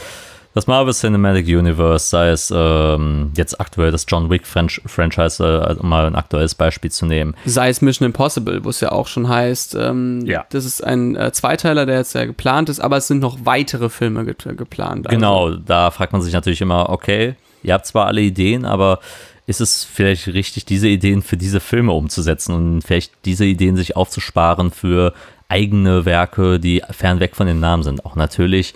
das 0.52 0.66
Marvel 0.66 0.92
Cinematic 0.92 1.46
Universe, 1.46 2.08
sei 2.08 2.30
es 2.30 2.52
ähm, 2.54 3.30
jetzt 3.36 3.60
aktuell 3.60 3.92
das 3.92 4.04
John 4.08 4.30
Wick 4.30 4.46
French 4.46 4.80
Franchise, 4.84 5.42
äh, 5.42 5.74
um 5.74 5.88
mal 5.88 6.06
ein 6.06 6.16
aktuelles 6.16 6.54
Beispiel 6.54 6.90
zu 6.90 7.06
nehmen. 7.06 7.34
Sei 7.44 7.68
es 7.68 7.80
Mission 7.82 8.06
Impossible, 8.06 8.64
wo 8.64 8.70
es 8.70 8.80
ja 8.80 8.90
auch 8.90 9.06
schon 9.06 9.28
heißt, 9.28 9.76
ähm, 9.76 10.26
ja. 10.26 10.44
das 10.50 10.64
ist 10.64 10.82
ein 10.82 11.14
äh, 11.14 11.30
Zweiteiler, 11.32 11.86
der 11.86 11.98
jetzt 11.98 12.14
ja 12.14 12.24
geplant 12.24 12.68
ist, 12.68 12.80
aber 12.80 12.96
es 12.96 13.06
sind 13.06 13.20
noch 13.20 13.38
weitere 13.44 13.88
Filme 13.88 14.24
ge 14.24 14.34
geplant. 14.56 15.06
Also. 15.06 15.16
Genau, 15.16 15.50
da 15.50 15.90
fragt 15.90 16.12
man 16.12 16.22
sich 16.22 16.32
natürlich 16.32 16.60
immer, 16.60 16.88
okay, 16.88 17.36
ihr 17.62 17.74
habt 17.74 17.86
zwar 17.86 18.06
alle 18.06 18.22
Ideen, 18.22 18.64
aber 18.64 19.00
ist 19.46 19.60
es 19.60 19.84
vielleicht 19.84 20.28
richtig, 20.28 20.64
diese 20.64 20.88
Ideen 20.88 21.22
für 21.22 21.36
diese 21.36 21.60
Filme 21.60 21.92
umzusetzen 21.92 22.54
und 22.54 22.82
vielleicht 22.82 23.12
diese 23.24 23.44
Ideen 23.44 23.76
sich 23.76 23.96
aufzusparen 23.96 24.70
für 24.70 25.12
eigene 25.48 26.04
Werke, 26.04 26.60
die 26.60 26.82
fernweg 26.90 27.34
von 27.34 27.46
den 27.46 27.60
Namen 27.60 27.82
sind. 27.82 28.04
Auch 28.06 28.14
natürlich, 28.14 28.74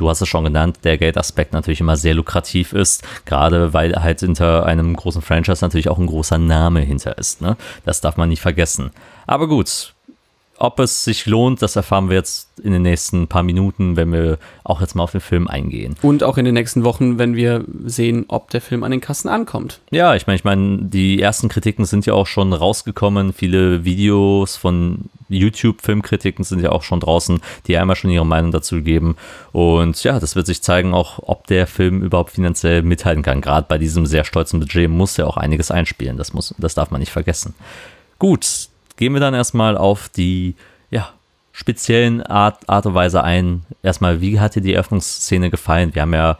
du 0.00 0.08
hast 0.08 0.22
es 0.22 0.28
schon 0.28 0.44
genannt, 0.44 0.78
der 0.84 0.96
Geldaspekt 0.96 1.52
natürlich 1.52 1.80
immer 1.80 1.96
sehr 1.96 2.14
lukrativ 2.14 2.72
ist, 2.72 3.04
gerade 3.26 3.74
weil 3.74 3.94
halt 3.94 4.20
hinter 4.20 4.64
einem 4.64 4.96
großen 4.96 5.20
Franchise 5.20 5.62
natürlich 5.62 5.90
auch 5.90 5.98
ein 5.98 6.06
großer 6.06 6.38
Name 6.38 6.80
hinter 6.80 7.18
ist. 7.18 7.42
Ne? 7.42 7.56
Das 7.84 8.00
darf 8.00 8.16
man 8.16 8.30
nicht 8.30 8.40
vergessen. 8.40 8.90
Aber 9.26 9.46
gut, 9.46 9.94
ob 10.60 10.78
es 10.78 11.04
sich 11.04 11.24
lohnt, 11.24 11.62
das 11.62 11.74
erfahren 11.74 12.10
wir 12.10 12.16
jetzt 12.16 12.50
in 12.62 12.72
den 12.72 12.82
nächsten 12.82 13.28
paar 13.28 13.42
Minuten, 13.42 13.96
wenn 13.96 14.12
wir 14.12 14.38
auch 14.62 14.82
jetzt 14.82 14.94
mal 14.94 15.02
auf 15.02 15.12
den 15.12 15.22
Film 15.22 15.48
eingehen. 15.48 15.96
Und 16.02 16.22
auch 16.22 16.36
in 16.36 16.44
den 16.44 16.52
nächsten 16.52 16.84
Wochen, 16.84 17.18
wenn 17.18 17.34
wir 17.34 17.64
sehen, 17.86 18.26
ob 18.28 18.50
der 18.50 18.60
Film 18.60 18.84
an 18.84 18.90
den 18.90 19.00
Kassen 19.00 19.28
ankommt. 19.28 19.80
Ja, 19.90 20.14
ich 20.14 20.26
meine, 20.26 20.36
ich 20.36 20.44
meine, 20.44 20.82
die 20.82 21.20
ersten 21.20 21.48
Kritiken 21.48 21.86
sind 21.86 22.04
ja 22.04 22.12
auch 22.12 22.26
schon 22.26 22.52
rausgekommen. 22.52 23.32
Viele 23.32 23.84
Videos 23.86 24.56
von 24.56 25.06
YouTube-Filmkritiken 25.30 26.44
sind 26.44 26.60
ja 26.60 26.72
auch 26.72 26.82
schon 26.82 27.00
draußen, 27.00 27.40
die 27.66 27.78
einmal 27.78 27.96
schon 27.96 28.10
ihre 28.10 28.26
Meinung 28.26 28.50
dazu 28.50 28.82
geben. 28.82 29.16
Und 29.52 30.02
ja, 30.04 30.20
das 30.20 30.36
wird 30.36 30.46
sich 30.46 30.62
zeigen, 30.62 30.92
auch 30.92 31.20
ob 31.22 31.46
der 31.46 31.66
Film 31.66 32.02
überhaupt 32.02 32.32
finanziell 32.32 32.82
mithalten 32.82 33.22
kann. 33.22 33.40
Gerade 33.40 33.66
bei 33.66 33.78
diesem 33.78 34.04
sehr 34.04 34.24
stolzen 34.24 34.60
Budget 34.60 34.90
muss 34.90 35.18
er 35.18 35.26
auch 35.26 35.38
einiges 35.38 35.70
einspielen. 35.70 36.18
Das, 36.18 36.34
muss, 36.34 36.54
das 36.58 36.74
darf 36.74 36.90
man 36.90 37.00
nicht 37.00 37.12
vergessen. 37.12 37.54
Gut, 38.18 38.68
gehen 39.00 39.14
wir 39.14 39.20
dann 39.20 39.32
erstmal 39.32 39.78
auf 39.78 40.10
die 40.10 40.54
ja, 40.90 41.08
speziellen 41.52 42.22
Art, 42.22 42.68
Art 42.68 42.84
und 42.84 42.92
Weise 42.92 43.24
ein. 43.24 43.64
Erstmal, 43.82 44.20
wie 44.20 44.38
hat 44.38 44.54
dir 44.54 44.60
die 44.60 44.74
Eröffnungsszene 44.74 45.48
gefallen? 45.48 45.94
Wir 45.94 46.02
haben 46.02 46.12
ja 46.12 46.36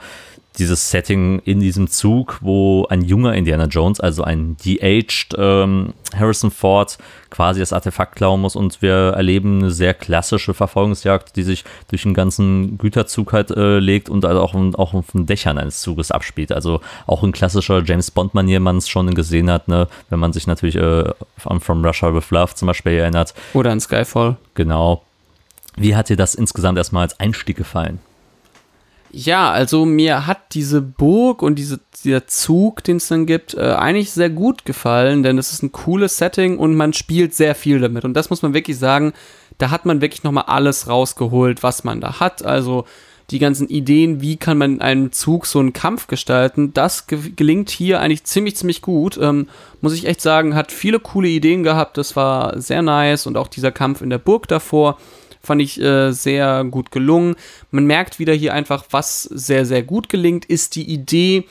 dieses 0.60 0.90
Setting 0.90 1.40
in 1.40 1.60
diesem 1.60 1.88
Zug, 1.88 2.38
wo 2.40 2.86
ein 2.88 3.02
junger 3.02 3.34
Indiana 3.34 3.64
Jones, 3.64 3.98
also 3.98 4.22
ein 4.22 4.56
de-aged 4.64 5.34
ähm, 5.36 5.94
Harrison 6.14 6.50
Ford, 6.50 6.98
quasi 7.30 7.60
das 7.60 7.72
Artefakt 7.72 8.16
klauen 8.16 8.40
muss 8.40 8.56
und 8.56 8.82
wir 8.82 9.14
erleben 9.16 9.60
eine 9.60 9.70
sehr 9.70 9.94
klassische 9.94 10.52
Verfolgungsjagd, 10.52 11.36
die 11.36 11.42
sich 11.42 11.64
durch 11.88 12.02
den 12.02 12.14
ganzen 12.14 12.76
Güterzug 12.78 13.32
halt 13.32 13.50
äh, 13.50 13.78
legt 13.78 14.08
und 14.08 14.24
also 14.24 14.40
auch, 14.40 14.54
auch 14.54 14.94
auf 14.94 15.12
den 15.12 15.26
Dächern 15.26 15.58
eines 15.58 15.80
Zuges 15.80 16.10
abspielt. 16.10 16.52
Also 16.52 16.80
auch 17.06 17.24
in 17.24 17.32
klassischer 17.32 17.82
James 17.84 18.10
Bond-Manier 18.10 18.60
man 18.60 18.76
es 18.76 18.88
schon 18.88 19.12
gesehen 19.14 19.50
hat, 19.50 19.68
ne? 19.68 19.88
wenn 20.10 20.18
man 20.18 20.32
sich 20.32 20.46
natürlich 20.46 20.76
äh, 20.76 21.04
an 21.44 21.60
From 21.60 21.84
Russia 21.84 22.14
with 22.14 22.30
Love 22.30 22.54
zum 22.54 22.66
Beispiel 22.66 22.92
erinnert. 22.92 23.34
Oder 23.54 23.72
an 23.72 23.80
Skyfall. 23.80 24.36
Genau. 24.54 25.02
Wie 25.76 25.96
hat 25.96 26.08
dir 26.08 26.16
das 26.16 26.34
insgesamt 26.34 26.76
erstmal 26.76 27.04
als 27.04 27.18
Einstieg 27.18 27.56
gefallen? 27.56 28.00
Ja, 29.12 29.50
also 29.50 29.86
mir 29.86 30.26
hat 30.26 30.54
diese 30.54 30.80
Burg 30.80 31.42
und 31.42 31.56
diese, 31.56 31.80
dieser 32.04 32.28
Zug, 32.28 32.84
den 32.84 32.98
es 32.98 33.08
dann 33.08 33.26
gibt, 33.26 33.54
äh, 33.54 33.72
eigentlich 33.72 34.12
sehr 34.12 34.30
gut 34.30 34.64
gefallen, 34.64 35.22
denn 35.24 35.36
es 35.36 35.52
ist 35.52 35.64
ein 35.64 35.72
cooles 35.72 36.16
Setting 36.16 36.58
und 36.58 36.76
man 36.76 36.92
spielt 36.92 37.34
sehr 37.34 37.56
viel 37.56 37.80
damit. 37.80 38.04
Und 38.04 38.14
das 38.14 38.30
muss 38.30 38.42
man 38.42 38.54
wirklich 38.54 38.78
sagen, 38.78 39.12
da 39.58 39.70
hat 39.70 39.84
man 39.84 40.00
wirklich 40.00 40.22
nochmal 40.22 40.44
alles 40.46 40.88
rausgeholt, 40.88 41.62
was 41.62 41.82
man 41.82 42.00
da 42.00 42.20
hat. 42.20 42.44
Also 42.44 42.84
die 43.30 43.40
ganzen 43.40 43.68
Ideen, 43.68 44.20
wie 44.20 44.36
kann 44.36 44.58
man 44.58 44.74
in 44.74 44.80
einem 44.80 45.12
Zug 45.12 45.46
so 45.46 45.58
einen 45.58 45.72
Kampf 45.72 46.06
gestalten, 46.06 46.72
das 46.72 47.06
ge 47.06 47.32
gelingt 47.34 47.70
hier 47.70 48.00
eigentlich 48.00 48.24
ziemlich, 48.24 48.56
ziemlich 48.56 48.80
gut. 48.80 49.18
Ähm, 49.20 49.48
muss 49.80 49.94
ich 49.94 50.06
echt 50.06 50.20
sagen, 50.20 50.54
hat 50.54 50.72
viele 50.72 51.00
coole 51.00 51.28
Ideen 51.28 51.62
gehabt, 51.62 51.96
das 51.96 52.16
war 52.16 52.60
sehr 52.60 52.82
nice 52.82 53.26
und 53.26 53.36
auch 53.36 53.48
dieser 53.48 53.72
Kampf 53.72 54.02
in 54.02 54.10
der 54.10 54.18
Burg 54.18 54.48
davor 54.48 54.98
Fand 55.42 55.62
ich 55.62 55.80
äh, 55.80 56.12
sehr 56.12 56.64
gut 56.64 56.90
gelungen. 56.90 57.36
Man 57.70 57.86
merkt 57.86 58.18
wieder 58.18 58.34
hier 58.34 58.54
einfach, 58.54 58.84
was 58.90 59.22
sehr, 59.22 59.64
sehr 59.64 59.82
gut 59.82 60.08
gelingt, 60.08 60.44
ist 60.44 60.76
die 60.76 60.88
Idee, 60.90 61.44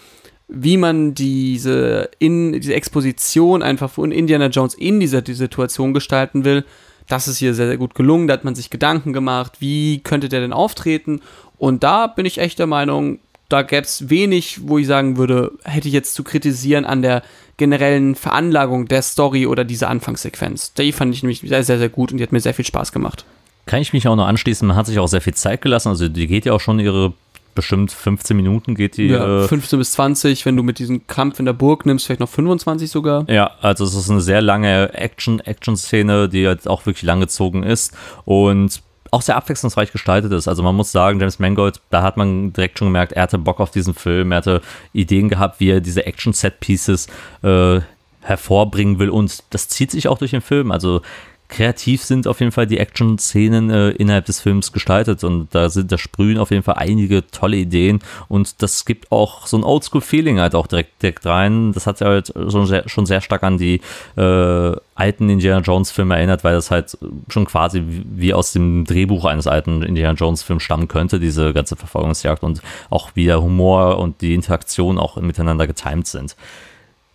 wie 0.48 0.78
man 0.78 1.14
diese, 1.14 2.10
in, 2.20 2.54
diese 2.54 2.74
Exposition 2.74 3.62
einfach 3.62 3.90
von 3.90 4.12
Indiana 4.12 4.48
Jones 4.48 4.74
in 4.74 5.00
dieser 5.00 5.22
die 5.22 5.34
Situation 5.34 5.94
gestalten 5.94 6.44
will. 6.44 6.66
Das 7.08 7.28
ist 7.28 7.38
hier 7.38 7.54
sehr, 7.54 7.68
sehr 7.68 7.78
gut 7.78 7.96
gelungen. 7.96 8.28
Da 8.28 8.34
hat 8.34 8.44
man 8.44 8.56
sich 8.56 8.70
Gedanken 8.70 9.14
gemacht, 9.14 9.54
wie 9.60 10.00
könnte 10.00 10.30
der 10.30 10.42
denn 10.42 10.54
auftreten. 10.54 11.22
Und 11.58 11.84
da 11.84 12.08
bin 12.08 12.26
ich 12.26 12.38
echt 12.38 12.60
der 12.60 12.68
Meinung, 12.68 13.20
da 13.50 13.64
gäbe 13.64 13.82
es 13.82 14.10
wenig, 14.10 14.68
wo 14.68 14.78
ich 14.78 14.88
sagen 14.88 15.18
würde, 15.18 15.52
hätte 15.64 15.88
ich 15.88 15.94
jetzt 15.94 16.14
zu 16.14 16.24
kritisieren 16.24 16.86
an 16.86 17.02
der 17.02 17.24
generellen 17.58 18.16
Veranlagung 18.16 18.88
der 18.88 19.02
Story 19.02 19.48
oder 19.48 19.66
dieser 19.66 19.90
Anfangssequenz. 19.90 20.74
Die 20.74 20.92
fand 20.92 21.14
ich 21.14 21.24
nämlich 21.24 21.42
sehr, 21.42 21.64
sehr, 21.64 21.80
sehr 21.80 21.90
gut 21.90 22.12
und 22.12 22.20
die 22.20 22.24
hat 22.24 22.32
mir 22.32 22.40
sehr 22.40 22.54
viel 22.54 22.66
Spaß 22.66 22.92
gemacht. 22.92 23.26
Kann 23.70 23.84
ich 23.84 23.94
mich 23.94 24.08
auch 24.08 24.16
noch 24.16 24.26
anschließen, 24.26 24.68
man 24.68 24.76
hat 24.76 24.88
sich 24.88 24.98
auch 24.98 25.06
sehr 25.06 25.22
viel 25.22 25.36
Zeit 25.36 25.62
gelassen, 25.62 25.90
also 25.90 26.10
die 26.10 26.26
geht 26.26 26.46
ja 26.46 26.54
auch 26.54 26.60
schon 26.60 26.80
ihre 26.80 27.14
bestimmt 27.54 27.92
15 27.92 28.36
Minuten 28.36 28.74
geht 28.74 28.98
die. 28.98 29.10
Ja, 29.10 29.48
15 29.48 29.78
äh, 29.78 29.80
bis 29.80 29.92
20, 29.92 30.46
wenn 30.48 30.58
du 30.58 30.64
mit 30.64 30.80
diesem 30.80 31.06
Kampf 31.06 31.38
in 31.38 31.46
der 31.46 31.54
Burg 31.54 31.86
nimmst, 31.86 32.08
vielleicht 32.08 32.20
noch 32.20 32.30
25 32.30 32.90
sogar. 32.90 33.30
Ja, 33.30 33.52
also 33.62 33.84
es 33.84 33.94
ist 33.94 34.10
eine 34.10 34.22
sehr 34.22 34.42
lange 34.42 34.92
Action, 34.96 35.40
Action-Szene, 35.40 36.30
die 36.30 36.40
jetzt 36.40 36.68
auch 36.68 36.88
wirklich 36.88 37.04
langgezogen 37.04 37.62
ist 37.62 37.96
und 38.26 38.82
auch 39.12 39.22
sehr 39.22 39.36
abwechslungsreich 39.36 39.92
gestaltet 39.92 40.32
ist. 40.32 40.48
Also 40.48 40.64
man 40.64 40.74
muss 40.74 40.92
sagen, 40.92 41.20
James 41.20 41.38
Mangold, 41.38 41.80
da 41.92 42.02
hat 42.02 42.18
man 42.18 42.52
direkt 42.54 42.80
schon 42.80 42.88
gemerkt, 42.88 43.12
er 43.12 43.22
hatte 43.22 43.38
Bock 43.38 43.60
auf 43.60 43.70
diesen 43.70 43.94
Film, 43.94 44.32
er 44.32 44.38
hatte 44.38 44.62
Ideen 44.94 45.30
gehabt, 45.30 45.60
wie 45.60 45.70
er 45.70 45.80
diese 45.80 46.08
Action-Set-Pieces 46.08 47.06
äh, 47.44 47.82
hervorbringen 48.22 48.98
will 48.98 49.10
und 49.10 49.44
das 49.52 49.68
zieht 49.68 49.92
sich 49.92 50.08
auch 50.08 50.18
durch 50.18 50.32
den 50.32 50.42
Film. 50.42 50.72
Also 50.72 51.02
kreativ 51.50 52.04
sind 52.04 52.28
auf 52.28 52.40
jeden 52.40 52.52
Fall 52.52 52.68
die 52.68 52.78
Action-Szenen 52.78 53.70
äh, 53.70 53.90
innerhalb 53.90 54.26
des 54.26 54.40
Films 54.40 54.72
gestaltet 54.72 55.24
und 55.24 55.54
da 55.54 55.70
sind, 55.70 55.92
da 55.92 55.98
sprühen 55.98 56.38
auf 56.38 56.52
jeden 56.52 56.64
Fall 56.64 56.76
einige 56.76 57.26
tolle 57.28 57.58
Ideen 57.58 58.00
und 58.28 58.62
das 58.62 58.86
gibt 58.86 59.12
auch 59.12 59.48
so 59.48 59.58
ein 59.58 59.64
Oldschool-Feeling 59.64 60.40
halt 60.40 60.54
auch 60.54 60.68
direkt, 60.68 61.02
direkt 61.02 61.26
rein. 61.26 61.74
Das 61.74 61.88
hat 61.88 62.00
ja 62.00 62.08
halt 62.08 62.32
schon 62.50 62.68
sehr, 62.68 62.88
schon 62.88 63.08
sehr 63.08 63.20
stark 63.22 63.44
an 63.44 63.58
die 63.58 63.82
äh, 64.16 64.76
alten 64.96 65.30
Indiana 65.30 65.62
Jones-Filme 65.62 66.16
erinnert, 66.16 66.44
weil 66.44 66.54
das 66.54 66.70
halt 66.70 66.98
schon 67.30 67.46
quasi 67.46 67.84
wie 67.86 68.34
aus 68.34 68.54
dem 68.54 68.86
Drehbuch 68.86 69.26
eines 69.26 69.48
alten 69.48 69.82
Indiana 69.82 70.14
Jones-Films 70.14 70.62
stammen 70.62 70.88
könnte, 70.88 71.20
diese 71.20 71.52
ganze 71.54 71.76
Verfolgungsjagd 71.76 72.44
und 72.44 72.62
auch 72.92 73.12
wie 73.16 73.26
der 73.26 73.42
Humor 73.42 73.98
und 73.98 74.22
die 74.22 74.36
Interaktion 74.36 75.00
auch 75.00 75.18
miteinander 75.18 75.66
getimt 75.66 76.06
sind. 76.06 76.36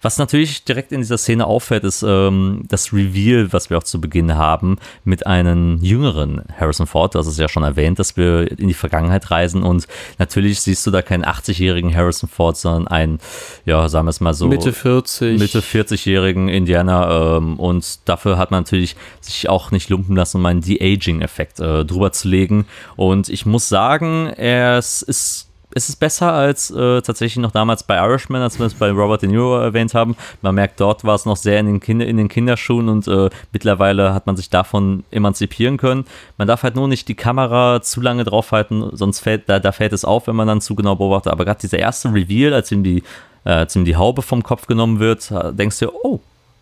Was 0.05 0.19
natürlich 0.19 0.65
direkt 0.65 0.93
in 0.93 1.01
dieser 1.01 1.17
Szene 1.17 1.47
auffällt, 1.47 1.83
ist 1.83 2.05
ähm, 2.07 2.65
das 2.69 2.93
Reveal, 2.93 3.55
was 3.55 3.71
wir 3.71 3.79
auch 3.79 3.85
zu 3.85 4.03
Beginn 4.03 4.35
haben, 4.35 4.77
mit 5.05 5.27
einem 5.27 5.79
jüngeren 5.81 6.43
Harrison 6.61 6.87
Ford. 6.87 7.15
Das 7.15 7.27
ist 7.27 7.39
ja 7.39 7.49
schon 7.49 7.63
erwähnt, 7.63 7.99
dass 7.99 8.15
wir 8.19 8.51
in 8.59 8.69
die 8.69 8.75
Vergangenheit 8.75 9.31
reisen 9.31 9.63
und 9.63 9.89
natürlich 10.19 10.61
siehst 10.61 10.87
du 10.87 10.91
da 10.91 11.01
keinen 11.01 11.25
80-jährigen 11.25 11.97
Harrison 11.97 12.29
Ford, 12.29 12.59
sondern 12.59 12.87
einen, 12.87 13.19
ja, 13.65 13.89
sagen 13.89 14.05
wir 14.05 14.11
es 14.11 14.21
mal 14.21 14.35
so. 14.35 14.47
Mitte 14.47 14.75
40. 14.75 15.39
Mitte 15.39 15.61
40-jährigen 15.61 16.51
Indianer 16.51 17.39
ähm, 17.39 17.59
und 17.59 18.07
dafür 18.07 18.37
hat 18.37 18.51
man 18.51 18.65
natürlich 18.65 18.97
sich 19.23 19.49
auch 19.49 19.71
nicht 19.71 19.89
lumpen 19.89 20.17
lassen, 20.17 20.37
um 20.37 20.45
einen 20.45 20.61
De-Aging-Effekt 20.61 21.61
äh, 21.61 21.83
drüber 21.87 22.13
zu 22.13 22.29
legen. 22.29 22.67
Und 22.97 23.31
ich 23.31 23.47
muss 23.47 23.71
sagen, 23.71 24.27
er 24.37 24.77
ist 24.77 25.49
ist 25.75 25.89
es 25.89 25.97
besser 25.97 26.33
als 26.33 26.71
äh, 26.71 27.03
tatsächlich 27.03 27.43
noch 27.43 27.51
damals 27.51 27.83
bei 27.83 27.97
Irishman, 27.97 28.41
als 28.41 28.59
wir 28.59 28.67
es 28.67 28.75
bei 28.75 28.91
Robert 28.91 29.23
De 29.23 29.29
Niro 29.29 29.59
erwähnt 29.59 29.93
haben. 29.95 30.17
Man 30.41 30.55
merkt, 30.55 30.81
dort 30.81 31.05
war 31.05 31.17
es 31.17 31.27
noch 31.27 31.37
sehr 31.37 31.59
in 31.59 31.67
den, 31.67 31.81
Kinder, 31.81 32.07
in 32.07 32.17
den 32.17 32.29
Kinderschuhen 32.29 32.89
und 32.89 33.09
äh, 33.09 33.29
mittlerweile 33.53 34.15
hat 34.15 34.27
man 34.27 34.37
sich 34.37 34.51
davon 34.51 35.05
emanzipieren 35.11 35.77
können. 35.77 36.05
Man 36.39 36.47
darf 36.47 36.63
halt 36.63 36.77
nur 36.77 36.87
nicht 36.87 37.09
die 37.09 37.17
Kamera 37.17 37.83
zu 37.83 38.01
lange 38.01 38.25
draufhalten, 38.25 38.97
sonst 38.97 39.21
fällt, 39.21 39.49
da, 39.49 39.59
da 39.59 39.73
fällt 39.73 39.93
es 39.93 40.05
auf, 40.05 40.29
wenn 40.29 40.37
man 40.37 40.47
dann 40.47 40.61
zu 40.61 40.77
genau 40.77 40.95
beobachtet. 40.95 41.33
Aber 41.33 41.45
gerade 41.45 41.61
dieser 41.61 41.79
erste 41.79 42.13
Reveal, 42.15 42.55
als 42.55 42.71
ihm 42.71 42.85
die, 42.85 43.03
äh, 43.45 43.51
als 43.51 43.75
ihm 43.75 43.85
die 43.85 43.97
Haube 43.97 44.23
vom 44.23 44.45
Kopf 44.45 44.67
genommen 44.67 45.01
wird, 45.01 45.31
äh, 45.33 45.53
denkst 45.53 45.81
du, 45.81 45.91
oh, 46.03 46.21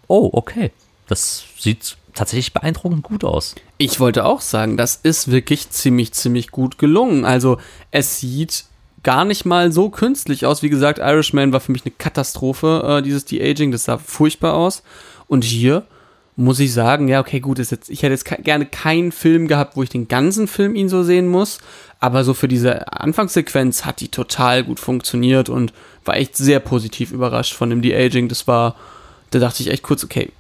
oh, 0.09 0.31
okay. 0.33 0.71
Das 1.07 1.45
sieht 1.59 1.97
tatsächlich 2.15 2.55
beeindruckend 2.55 3.03
gut 3.03 3.25
aus. 3.25 3.55
Ich 3.77 4.01
wollte 4.01 4.25
auch 4.25 4.41
sagen, 4.41 4.77
das 4.77 4.97
ist 4.97 5.31
wirklich 5.31 5.71
ziemlich, 5.71 6.13
ziemlich 6.13 6.51
gut 6.51 6.79
gelungen. 6.79 7.25
Also 7.25 7.59
es 7.91 8.21
sieht 8.21 8.65
gar 9.03 9.25
nicht 9.25 9.45
mal 9.45 9.73
so 9.73 9.91
künstlich 9.91 10.47
aus. 10.47 10.63
Wie 10.63 10.69
gesagt, 10.69 10.99
Irishman 10.99 11.53
war 11.53 11.61
für 11.61 11.73
mich 11.73 11.85
eine 11.85 11.95
Katastrophe, 11.97 12.99
äh, 12.99 13.03
dieses 13.03 13.25
De-Aging, 13.25 13.73
das 13.73 13.85
sah 13.85 13.99
furchtbar 13.99 14.55
aus. 14.55 14.83
Und 15.27 15.45
hier 15.45 15.85
muss 16.37 16.61
ich 16.61 16.73
sagen, 16.73 17.09
ja, 17.09 17.21
okay, 17.21 17.41
gut, 17.41 17.59
ist 17.59 17.71
jetzt, 17.71 17.91
ich 17.91 18.03
hätte 18.03 18.13
jetzt 18.13 18.25
gerne 18.25 18.67
keinen 18.67 19.13
Film 19.13 19.49
gehabt, 19.49 19.77
wo 19.77 19.83
ich 19.83 19.91
den 19.91 20.09
ganzen 20.09 20.49
Film 20.49 20.75
ihn 20.75 20.89
so 20.89 21.03
sehen 21.03 21.29
muss, 21.29 21.59
aber 22.01 22.25
so 22.25 22.33
für 22.33 22.49
diese 22.49 22.93
Anfangssequenz 22.93 23.85
hat 23.85 24.01
die 24.01 24.09
total 24.09 24.65
gut 24.65 24.81
funktioniert 24.81 25.49
und 25.49 25.73
war 26.05 26.17
echt 26.17 26.37
sehr 26.37 26.61
positiv 26.61 27.13
überrascht 27.13 27.55
von 27.55 27.71
dem 27.71 27.83
De-Aging. 27.83 28.29
Das 28.29 28.49
war, 28.49 28.77
da 29.31 29.39
dachte 29.39 29.63
ich 29.63 29.71
echt 29.71 29.83
kurz, 29.83 30.05
okay, 30.05 30.33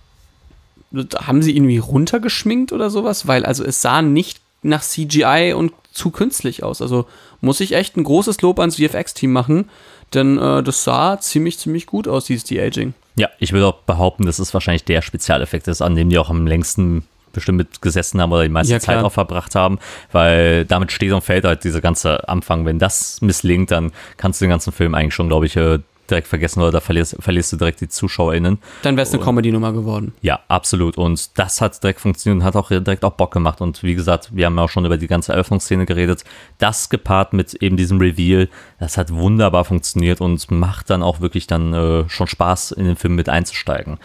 haben 1.16 1.42
sie 1.42 1.56
irgendwie 1.56 1.78
runtergeschminkt 1.78 2.72
oder 2.72 2.90
sowas? 2.90 3.26
Weil, 3.26 3.44
also 3.46 3.64
es 3.64 3.80
sah 3.80 4.02
nicht 4.02 4.41
nach 4.62 4.82
CGI 4.82 5.54
und 5.56 5.72
zu 5.92 6.10
künstlich 6.10 6.62
aus. 6.62 6.80
Also 6.80 7.06
muss 7.40 7.60
ich 7.60 7.74
echt 7.74 7.96
ein 7.96 8.04
großes 8.04 8.40
Lob 8.40 8.58
ans 8.60 8.76
VFX-Team 8.76 9.32
machen, 9.32 9.68
denn 10.14 10.38
äh, 10.38 10.62
das 10.62 10.84
sah 10.84 11.20
ziemlich, 11.20 11.58
ziemlich 11.58 11.86
gut 11.86 12.08
aus, 12.08 12.24
dieses 12.24 12.44
De-Aging. 12.44 12.94
Ja, 13.16 13.28
ich 13.38 13.52
würde 13.52 13.66
auch 13.66 13.80
behaupten, 13.82 14.24
das 14.24 14.38
ist 14.38 14.54
wahrscheinlich 14.54 14.84
der 14.84 15.02
Spezialeffekt 15.02 15.68
ist, 15.68 15.82
an 15.82 15.94
dem 15.94 16.08
die 16.08 16.18
auch 16.18 16.30
am 16.30 16.46
längsten 16.46 17.06
bestimmt 17.32 17.58
mit 17.58 17.82
gesessen 17.82 18.20
haben 18.20 18.32
oder 18.32 18.42
die 18.42 18.50
meiste 18.50 18.74
ja, 18.74 18.80
Zeit 18.80 19.02
auch 19.02 19.12
verbracht 19.12 19.54
haben, 19.54 19.78
weil 20.12 20.66
damit 20.66 20.92
steht 20.92 21.12
und 21.12 21.22
fällt 21.22 21.44
halt 21.44 21.64
dieser 21.64 21.80
ganze 21.80 22.28
Anfang. 22.28 22.66
Wenn 22.66 22.78
das 22.78 23.20
misslingt, 23.22 23.70
dann 23.70 23.92
kannst 24.18 24.40
du 24.40 24.44
den 24.44 24.50
ganzen 24.50 24.72
Film 24.72 24.94
eigentlich 24.94 25.14
schon, 25.14 25.28
glaube 25.28 25.46
ich, 25.46 25.56
äh, 25.56 25.78
direkt 26.10 26.28
vergessen 26.28 26.60
oder 26.60 26.72
da 26.72 26.80
verlierst, 26.80 27.16
verlierst 27.20 27.52
du 27.52 27.56
direkt 27.56 27.80
die 27.80 27.88
ZuschauerInnen. 27.88 28.58
Dann 28.82 28.96
wäre 28.96 29.06
es 29.06 29.12
eine 29.12 29.22
Comedy-Nummer 29.22 29.72
geworden. 29.72 30.14
Ja, 30.20 30.40
absolut. 30.48 30.98
Und 30.98 31.38
das 31.38 31.60
hat 31.60 31.82
direkt 31.82 32.00
funktioniert 32.00 32.40
und 32.40 32.44
hat 32.44 32.56
auch 32.56 32.68
direkt 32.68 33.04
auch 33.04 33.12
Bock 33.12 33.32
gemacht. 33.32 33.60
Und 33.60 33.82
wie 33.82 33.94
gesagt, 33.94 34.30
wir 34.32 34.46
haben 34.46 34.56
ja 34.56 34.64
auch 34.64 34.68
schon 34.68 34.84
über 34.84 34.96
die 34.96 35.06
ganze 35.06 35.32
Eröffnungsszene 35.32 35.86
geredet. 35.86 36.24
Das 36.58 36.90
gepaart 36.90 37.32
mit 37.32 37.54
eben 37.54 37.76
diesem 37.76 37.98
Reveal, 37.98 38.48
das 38.78 38.96
hat 38.96 39.12
wunderbar 39.12 39.64
funktioniert 39.64 40.20
und 40.20 40.50
macht 40.50 40.90
dann 40.90 41.02
auch 41.02 41.20
wirklich 41.20 41.46
dann 41.46 41.72
äh, 41.72 42.08
schon 42.08 42.26
Spaß, 42.26 42.72
in 42.72 42.84
den 42.84 42.96
Film 42.96 43.14
mit 43.14 43.28
einzusteigen. 43.28 43.98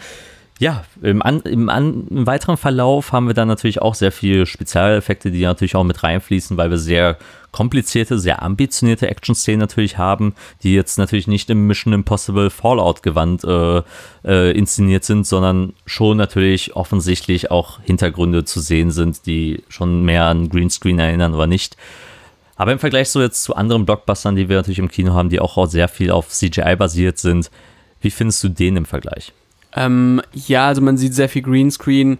Ja, 0.58 0.84
im, 1.02 1.22
an, 1.22 1.40
im, 1.42 1.68
an, 1.68 2.08
im, 2.10 2.26
weiteren 2.26 2.56
Verlauf 2.56 3.12
haben 3.12 3.28
wir 3.28 3.34
dann 3.34 3.46
natürlich 3.46 3.80
auch 3.80 3.94
sehr 3.94 4.10
viele 4.10 4.44
Spezialeffekte, 4.44 5.30
die 5.30 5.42
natürlich 5.42 5.76
auch 5.76 5.84
mit 5.84 6.02
reinfließen, 6.02 6.56
weil 6.56 6.70
wir 6.70 6.78
sehr 6.78 7.16
komplizierte, 7.52 8.18
sehr 8.18 8.42
ambitionierte 8.42 9.08
Action-Szenen 9.08 9.60
natürlich 9.60 9.98
haben, 9.98 10.34
die 10.62 10.74
jetzt 10.74 10.98
natürlich 10.98 11.26
nicht 11.26 11.50
im 11.50 11.66
Mission 11.66 11.92
Impossible 11.92 12.50
Fallout-Gewand 12.50 13.44
äh, 13.44 13.82
äh, 14.24 14.56
inszeniert 14.56 15.04
sind, 15.04 15.26
sondern 15.26 15.72
schon 15.86 16.16
natürlich 16.16 16.76
offensichtlich 16.76 17.50
auch 17.50 17.80
Hintergründe 17.82 18.44
zu 18.44 18.60
sehen 18.60 18.90
sind, 18.90 19.26
die 19.26 19.62
schon 19.68 20.04
mehr 20.04 20.24
an 20.24 20.48
Greenscreen 20.48 20.98
erinnern 20.98 21.34
oder 21.34 21.46
nicht. 21.46 21.76
Aber 22.56 22.72
im 22.72 22.78
Vergleich 22.78 23.08
so 23.08 23.20
jetzt 23.20 23.44
zu 23.44 23.54
anderen 23.54 23.86
Blockbustern, 23.86 24.36
die 24.36 24.48
wir 24.48 24.56
natürlich 24.56 24.80
im 24.80 24.90
Kino 24.90 25.14
haben, 25.14 25.28
die 25.28 25.40
auch 25.40 25.66
sehr 25.68 25.88
viel 25.88 26.10
auf 26.10 26.28
CGI 26.28 26.76
basiert 26.76 27.18
sind, 27.18 27.50
wie 28.00 28.10
findest 28.10 28.42
du 28.44 28.48
den 28.48 28.76
im 28.76 28.84
Vergleich? 28.84 29.32
Ähm, 29.74 30.20
ja, 30.32 30.66
also 30.66 30.80
man 30.80 30.96
sieht 30.96 31.14
sehr 31.14 31.28
viel 31.28 31.42
Greenscreen. 31.42 32.18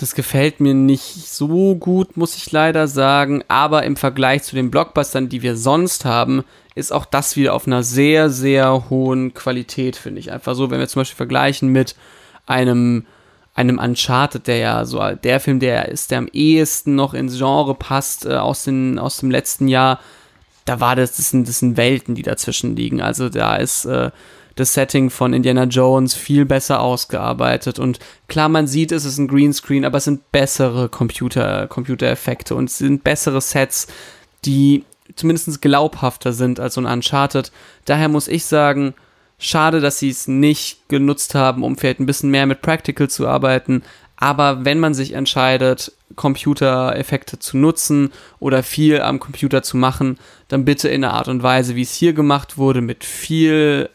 Das 0.00 0.14
gefällt 0.14 0.60
mir 0.60 0.74
nicht 0.74 1.28
so 1.28 1.74
gut, 1.74 2.16
muss 2.16 2.36
ich 2.36 2.52
leider 2.52 2.86
sagen. 2.86 3.42
Aber 3.48 3.82
im 3.82 3.96
Vergleich 3.96 4.44
zu 4.44 4.54
den 4.54 4.70
Blockbustern, 4.70 5.28
die 5.28 5.42
wir 5.42 5.56
sonst 5.56 6.04
haben, 6.04 6.44
ist 6.74 6.92
auch 6.92 7.04
das 7.04 7.36
wieder 7.36 7.54
auf 7.54 7.66
einer 7.66 7.82
sehr, 7.82 8.30
sehr 8.30 8.88
hohen 8.88 9.34
Qualität, 9.34 9.96
finde 9.96 10.20
ich. 10.20 10.30
Einfach 10.30 10.54
so, 10.54 10.70
wenn 10.70 10.78
wir 10.78 10.88
zum 10.88 11.00
Beispiel 11.00 11.16
vergleichen 11.16 11.70
mit 11.70 11.96
einem, 12.46 13.06
einem 13.54 13.78
Uncharted, 13.78 14.46
der 14.46 14.58
ja 14.58 14.84
so 14.84 15.02
der 15.22 15.40
Film, 15.40 15.58
der 15.58 15.88
ist, 15.88 16.12
der 16.12 16.18
am 16.18 16.28
ehesten 16.32 16.94
noch 16.94 17.14
ins 17.14 17.36
Genre 17.36 17.74
passt, 17.74 18.26
äh, 18.26 18.34
aus, 18.34 18.64
den, 18.64 18.98
aus 18.98 19.18
dem 19.18 19.30
letzten 19.30 19.66
Jahr, 19.66 19.98
da 20.64 20.78
war 20.78 20.94
das, 20.94 21.16
das 21.16 21.30
sind, 21.30 21.48
das 21.48 21.58
sind 21.58 21.76
Welten, 21.76 22.14
die 22.14 22.22
dazwischen 22.22 22.76
liegen. 22.76 23.00
Also 23.00 23.28
da 23.28 23.56
ist 23.56 23.84
äh, 23.86 24.10
das 24.58 24.74
Setting 24.74 25.10
von 25.10 25.32
Indiana 25.32 25.64
Jones 25.64 26.14
viel 26.14 26.44
besser 26.44 26.80
ausgearbeitet. 26.80 27.78
Und 27.78 27.98
klar, 28.26 28.48
man 28.48 28.66
sieht, 28.66 28.92
es 28.92 29.04
ist 29.04 29.18
ein 29.18 29.28
Greenscreen, 29.28 29.84
aber 29.84 29.98
es 29.98 30.04
sind 30.04 30.32
bessere 30.32 30.88
Computer, 30.88 31.66
Computereffekte 31.68 32.54
und 32.54 32.68
es 32.68 32.78
sind 32.78 33.04
bessere 33.04 33.40
Sets, 33.40 33.86
die 34.44 34.84
zumindest 35.14 35.62
glaubhafter 35.62 36.32
sind 36.32 36.60
als 36.60 36.74
so 36.74 36.80
ein 36.80 36.86
Uncharted. 36.86 37.52
Daher 37.84 38.08
muss 38.08 38.28
ich 38.28 38.44
sagen, 38.44 38.94
schade, 39.38 39.80
dass 39.80 39.98
sie 39.98 40.10
es 40.10 40.26
nicht 40.26 40.88
genutzt 40.88 41.34
haben, 41.34 41.62
um 41.62 41.76
vielleicht 41.76 42.00
ein 42.00 42.06
bisschen 42.06 42.30
mehr 42.30 42.46
mit 42.46 42.60
Practical 42.60 43.08
zu 43.08 43.28
arbeiten. 43.28 43.82
Aber 44.16 44.64
wenn 44.64 44.80
man 44.80 44.94
sich 44.94 45.12
entscheidet, 45.12 45.92
Computereffekte 46.16 47.38
zu 47.38 47.56
nutzen 47.56 48.10
oder 48.40 48.64
viel 48.64 49.00
am 49.00 49.20
Computer 49.20 49.62
zu 49.62 49.76
machen, 49.76 50.18
dann 50.48 50.64
bitte 50.64 50.88
in 50.88 51.04
einer 51.04 51.14
Art 51.14 51.28
und 51.28 51.44
Weise, 51.44 51.76
wie 51.76 51.82
es 51.82 51.94
hier 51.94 52.14
gemacht 52.14 52.56
wurde, 52.58 52.80
mit 52.80 53.04
viel 53.04 53.90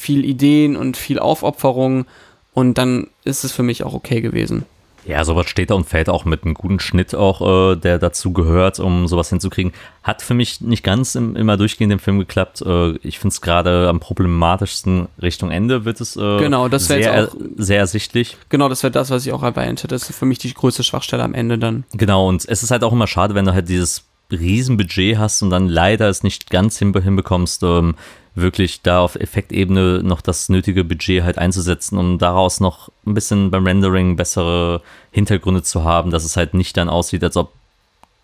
viel 0.00 0.24
Ideen 0.24 0.76
und 0.76 0.96
viel 0.96 1.18
Aufopferung 1.18 2.06
und 2.54 2.78
dann 2.78 3.08
ist 3.24 3.44
es 3.44 3.52
für 3.52 3.62
mich 3.62 3.84
auch 3.84 3.92
okay 3.92 4.20
gewesen. 4.20 4.64
Ja, 5.06 5.24
sowas 5.24 5.48
steht 5.48 5.70
da 5.70 5.74
und 5.74 5.88
fällt 5.88 6.10
auch 6.10 6.24
mit 6.24 6.44
einem 6.44 6.54
guten 6.54 6.78
Schnitt 6.78 7.14
auch, 7.14 7.72
äh, 7.72 7.76
der 7.76 7.98
dazu 7.98 8.32
gehört, 8.32 8.78
um 8.80 9.08
sowas 9.08 9.30
hinzukriegen. 9.30 9.72
Hat 10.02 10.20
für 10.20 10.34
mich 10.34 10.60
nicht 10.60 10.84
ganz 10.84 11.14
im, 11.14 11.36
immer 11.36 11.56
durchgehend 11.56 11.92
im 11.92 11.98
Film 11.98 12.18
geklappt. 12.18 12.62
Äh, 12.62 12.96
ich 12.98 13.18
finde 13.18 13.32
es 13.32 13.40
gerade 13.40 13.88
am 13.88 13.98
problematischsten 13.98 15.08
Richtung 15.20 15.50
Ende 15.50 15.84
wird 15.86 16.00
es 16.00 16.16
äh, 16.16 16.38
genau, 16.38 16.68
das 16.68 16.86
sehr, 16.86 17.28
auch, 17.28 17.36
sehr 17.56 17.78
ersichtlich. 17.78 18.36
Genau, 18.50 18.68
das 18.68 18.82
wäre 18.82 18.90
das, 18.90 19.10
was 19.10 19.24
ich 19.24 19.32
auch 19.32 19.42
erwähnt 19.42 19.82
hätte. 19.82 19.94
Das 19.94 20.10
ist 20.10 20.18
für 20.18 20.26
mich 20.26 20.38
die 20.38 20.52
größte 20.52 20.84
Schwachstelle 20.84 21.22
am 21.22 21.34
Ende 21.34 21.58
dann. 21.58 21.84
Genau, 21.92 22.28
und 22.28 22.46
es 22.46 22.62
ist 22.62 22.70
halt 22.70 22.84
auch 22.84 22.92
immer 22.92 23.06
schade, 23.06 23.34
wenn 23.34 23.46
du 23.46 23.54
halt 23.54 23.70
dieses 23.70 24.04
Riesenbudget 24.30 25.18
hast 25.18 25.42
und 25.42 25.50
dann 25.50 25.68
leider 25.68 26.08
es 26.08 26.22
nicht 26.22 26.50
ganz 26.50 26.78
hinbekommst, 26.78 27.62
ähm, 27.62 27.94
wirklich 28.34 28.82
da 28.82 29.00
auf 29.00 29.16
Effektebene 29.16 30.02
noch 30.02 30.20
das 30.20 30.48
nötige 30.48 30.84
Budget 30.84 31.22
halt 31.22 31.38
einzusetzen, 31.38 31.98
um 31.98 32.18
daraus 32.18 32.60
noch 32.60 32.90
ein 33.06 33.14
bisschen 33.14 33.50
beim 33.50 33.66
Rendering 33.66 34.16
bessere 34.16 34.82
Hintergründe 35.10 35.62
zu 35.62 35.84
haben, 35.84 36.10
dass 36.10 36.24
es 36.24 36.36
halt 36.36 36.54
nicht 36.54 36.76
dann 36.76 36.88
aussieht, 36.88 37.24
als 37.24 37.36
ob 37.36 37.52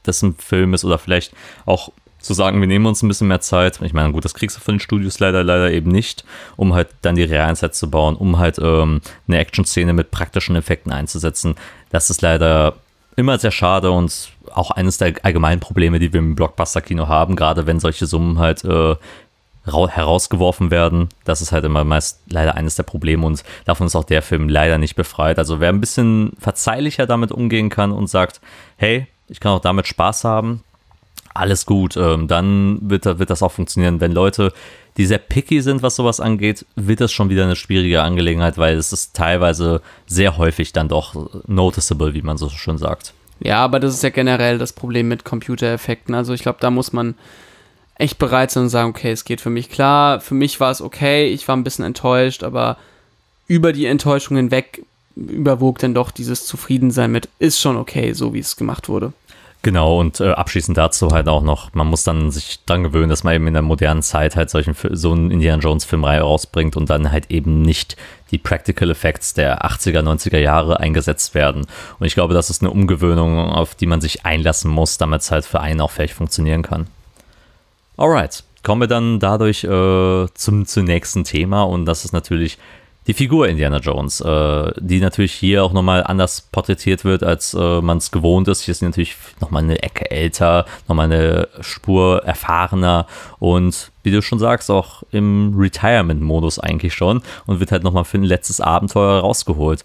das 0.04 0.22
ein 0.22 0.34
Film 0.36 0.74
ist 0.74 0.84
oder 0.84 0.98
vielleicht 0.98 1.32
auch 1.64 1.90
zu 2.26 2.34
sagen, 2.34 2.60
wir 2.60 2.66
nehmen 2.66 2.86
uns 2.86 3.02
ein 3.02 3.08
bisschen 3.08 3.28
mehr 3.28 3.40
Zeit. 3.40 3.80
Ich 3.82 3.92
meine, 3.92 4.12
gut, 4.12 4.24
das 4.24 4.34
kriegst 4.34 4.56
du 4.56 4.60
von 4.60 4.74
den 4.74 4.80
Studios 4.80 5.20
leider, 5.20 5.44
leider 5.44 5.70
eben 5.70 5.90
nicht, 5.90 6.24
um 6.56 6.74
halt 6.74 6.88
dann 7.02 7.14
die 7.14 7.22
realen 7.22 7.54
Sets 7.54 7.78
zu 7.78 7.88
bauen, 7.88 8.16
um 8.16 8.38
halt 8.38 8.58
ähm, 8.58 9.00
eine 9.28 9.38
Action-Szene 9.38 9.92
mit 9.92 10.10
praktischen 10.10 10.56
Effekten 10.56 10.92
einzusetzen. 10.92 11.54
Das 11.90 12.10
ist 12.10 12.22
leider 12.22 12.74
immer 13.14 13.38
sehr 13.38 13.52
schade 13.52 13.90
und 13.90 14.30
auch 14.52 14.70
eines 14.70 14.98
der 14.98 15.14
allgemeinen 15.22 15.60
Probleme, 15.60 15.98
die 15.98 16.12
wir 16.12 16.18
im 16.18 16.34
Blockbuster-Kino 16.34 17.08
haben, 17.08 17.36
gerade 17.36 17.66
wenn 17.66 17.80
solche 17.80 18.06
Summen 18.06 18.38
halt 18.38 18.64
äh, 18.64 18.96
herausgeworfen 19.66 20.70
werden. 20.70 21.08
Das 21.24 21.42
ist 21.42 21.52
halt 21.52 21.64
immer 21.64 21.84
meist 21.84 22.20
leider 22.30 22.54
eines 22.54 22.76
der 22.76 22.84
Probleme 22.84 23.26
und 23.26 23.42
davon 23.64 23.86
ist 23.86 23.96
auch 23.96 24.04
der 24.04 24.22
Film 24.22 24.48
leider 24.48 24.78
nicht 24.78 24.94
befreit. 24.94 25.38
Also 25.38 25.60
wer 25.60 25.70
ein 25.70 25.80
bisschen 25.80 26.32
verzeihlicher 26.38 27.06
damit 27.06 27.32
umgehen 27.32 27.68
kann 27.68 27.92
und 27.92 28.08
sagt, 28.08 28.40
hey, 28.76 29.06
ich 29.28 29.40
kann 29.40 29.52
auch 29.52 29.60
damit 29.60 29.86
Spaß 29.86 30.24
haben, 30.24 30.62
alles 31.36 31.66
gut, 31.66 31.96
ähm, 31.96 32.28
dann 32.28 32.78
wird, 32.82 33.04
wird 33.04 33.30
das 33.30 33.42
auch 33.42 33.52
funktionieren. 33.52 34.00
Wenn 34.00 34.12
Leute, 34.12 34.52
die 34.96 35.06
sehr 35.06 35.18
picky 35.18 35.60
sind, 35.60 35.82
was 35.82 35.96
sowas 35.96 36.20
angeht, 36.20 36.64
wird 36.76 37.00
das 37.00 37.12
schon 37.12 37.28
wieder 37.28 37.44
eine 37.44 37.56
schwierige 37.56 38.02
Angelegenheit, 38.02 38.56
weil 38.58 38.76
es 38.76 38.92
ist 38.92 39.14
teilweise 39.14 39.82
sehr 40.06 40.38
häufig 40.38 40.72
dann 40.72 40.88
doch 40.88 41.30
noticeable, 41.46 42.14
wie 42.14 42.22
man 42.22 42.38
so 42.38 42.48
schön 42.48 42.78
sagt. 42.78 43.12
Ja, 43.40 43.62
aber 43.62 43.80
das 43.80 43.92
ist 43.92 44.02
ja 44.02 44.10
generell 44.10 44.58
das 44.58 44.72
Problem 44.72 45.08
mit 45.08 45.24
Computereffekten. 45.24 46.14
Also 46.14 46.32
ich 46.32 46.40
glaube, 46.40 46.58
da 46.60 46.70
muss 46.70 46.92
man 46.92 47.14
echt 47.98 48.18
bereit 48.18 48.50
sein 48.50 48.64
und 48.64 48.68
sagen, 48.68 48.90
okay, 48.90 49.10
es 49.10 49.24
geht 49.24 49.40
für 49.40 49.50
mich 49.50 49.70
klar. 49.70 50.20
Für 50.20 50.34
mich 50.34 50.60
war 50.60 50.70
es 50.70 50.82
okay, 50.82 51.26
ich 51.26 51.46
war 51.48 51.56
ein 51.56 51.64
bisschen 51.64 51.84
enttäuscht, 51.84 52.42
aber 52.42 52.76
über 53.46 53.72
die 53.72 53.86
Enttäuschung 53.86 54.36
hinweg 54.36 54.82
überwog 55.14 55.78
dann 55.78 55.94
doch 55.94 56.10
dieses 56.10 56.46
Zufriedensein 56.46 57.10
mit, 57.10 57.28
ist 57.38 57.60
schon 57.60 57.76
okay, 57.76 58.12
so 58.12 58.34
wie 58.34 58.38
es 58.38 58.56
gemacht 58.56 58.88
wurde. 58.88 59.12
Genau, 59.62 59.98
und 59.98 60.20
äh, 60.20 60.30
abschließend 60.30 60.78
dazu 60.78 61.08
halt 61.10 61.26
auch 61.26 61.42
noch, 61.42 61.74
man 61.74 61.88
muss 61.88 62.04
dann 62.04 62.30
sich 62.30 62.60
dran 62.66 62.84
gewöhnen, 62.84 63.08
dass 63.08 63.24
man 63.24 63.34
eben 63.34 63.48
in 63.48 63.54
der 63.54 63.62
modernen 63.62 64.02
Zeit 64.02 64.36
halt 64.36 64.48
solchen, 64.48 64.76
so 64.90 65.10
einen 65.10 65.32
Indiana 65.32 65.60
Jones 65.60 65.84
Film 65.84 66.04
rausbringt 66.04 66.76
und 66.76 66.88
dann 66.88 67.10
halt 67.10 67.32
eben 67.32 67.62
nicht 67.62 67.96
die 68.30 68.38
Practical 68.38 68.90
Effects 68.90 69.34
der 69.34 69.64
80er, 69.64 70.02
90er 70.02 70.38
Jahre 70.38 70.78
eingesetzt 70.78 71.34
werden. 71.34 71.66
Und 71.98 72.06
ich 72.06 72.14
glaube, 72.14 72.34
das 72.34 72.50
ist 72.50 72.62
eine 72.62 72.70
Umgewöhnung, 72.70 73.38
auf 73.38 73.74
die 73.74 73.86
man 73.86 74.00
sich 74.00 74.24
einlassen 74.24 74.70
muss, 74.70 74.98
damit 74.98 75.22
es 75.22 75.32
halt 75.32 75.44
für 75.44 75.60
einen 75.60 75.80
auch 75.80 75.90
vielleicht 75.90 76.14
funktionieren 76.14 76.62
kann. 76.62 76.86
Alright, 77.98 78.44
kommen 78.62 78.82
wir 78.82 78.88
dann 78.88 79.20
dadurch 79.20 79.64
äh, 79.64 80.26
zum, 80.34 80.66
zum 80.66 80.84
nächsten 80.84 81.24
Thema 81.24 81.62
und 81.62 81.86
das 81.86 82.04
ist 82.04 82.12
natürlich 82.12 82.58
die 83.06 83.14
Figur 83.14 83.48
Indiana 83.48 83.78
Jones, 83.78 84.20
äh, 84.20 84.72
die 84.78 85.00
natürlich 85.00 85.32
hier 85.32 85.64
auch 85.64 85.72
nochmal 85.72 86.04
anders 86.04 86.42
porträtiert 86.42 87.06
wird, 87.06 87.22
als 87.22 87.54
äh, 87.54 87.80
man 87.80 87.96
es 87.96 88.10
gewohnt 88.10 88.48
ist. 88.48 88.62
Hier 88.62 88.72
ist 88.72 88.82
natürlich 88.82 89.16
nochmal 89.40 89.62
eine 89.62 89.82
Ecke 89.82 90.10
älter, 90.10 90.66
nochmal 90.88 91.10
eine 91.10 91.48
Spur 91.60 92.22
erfahrener 92.22 93.06
und 93.38 93.92
wie 94.02 94.10
du 94.10 94.20
schon 94.20 94.40
sagst, 94.40 94.70
auch 94.70 95.02
im 95.10 95.54
Retirement-Modus 95.56 96.58
eigentlich 96.58 96.92
schon 96.92 97.22
und 97.46 97.60
wird 97.60 97.72
halt 97.72 97.82
nochmal 97.82 98.04
für 98.04 98.18
ein 98.18 98.24
letztes 98.24 98.60
Abenteuer 98.60 99.20
rausgeholt 99.20 99.84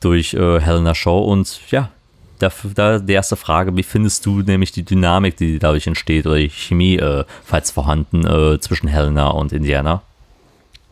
durch 0.00 0.34
äh, 0.34 0.60
Helena 0.60 0.96
Shaw 0.96 1.24
und 1.30 1.60
ja, 1.70 1.90
da, 2.38 2.50
da 2.74 2.98
die 2.98 3.12
erste 3.12 3.36
Frage, 3.36 3.76
wie 3.76 3.82
findest 3.82 4.26
du 4.26 4.40
nämlich 4.40 4.72
die 4.72 4.84
Dynamik, 4.84 5.36
die 5.36 5.58
dadurch 5.58 5.86
entsteht, 5.86 6.26
oder 6.26 6.36
die 6.36 6.50
Chemie, 6.50 6.96
äh, 6.96 7.24
falls 7.44 7.70
vorhanden, 7.70 8.26
äh, 8.26 8.60
zwischen 8.60 8.88
Helena 8.88 9.28
und 9.28 9.52
Indiana? 9.52 10.02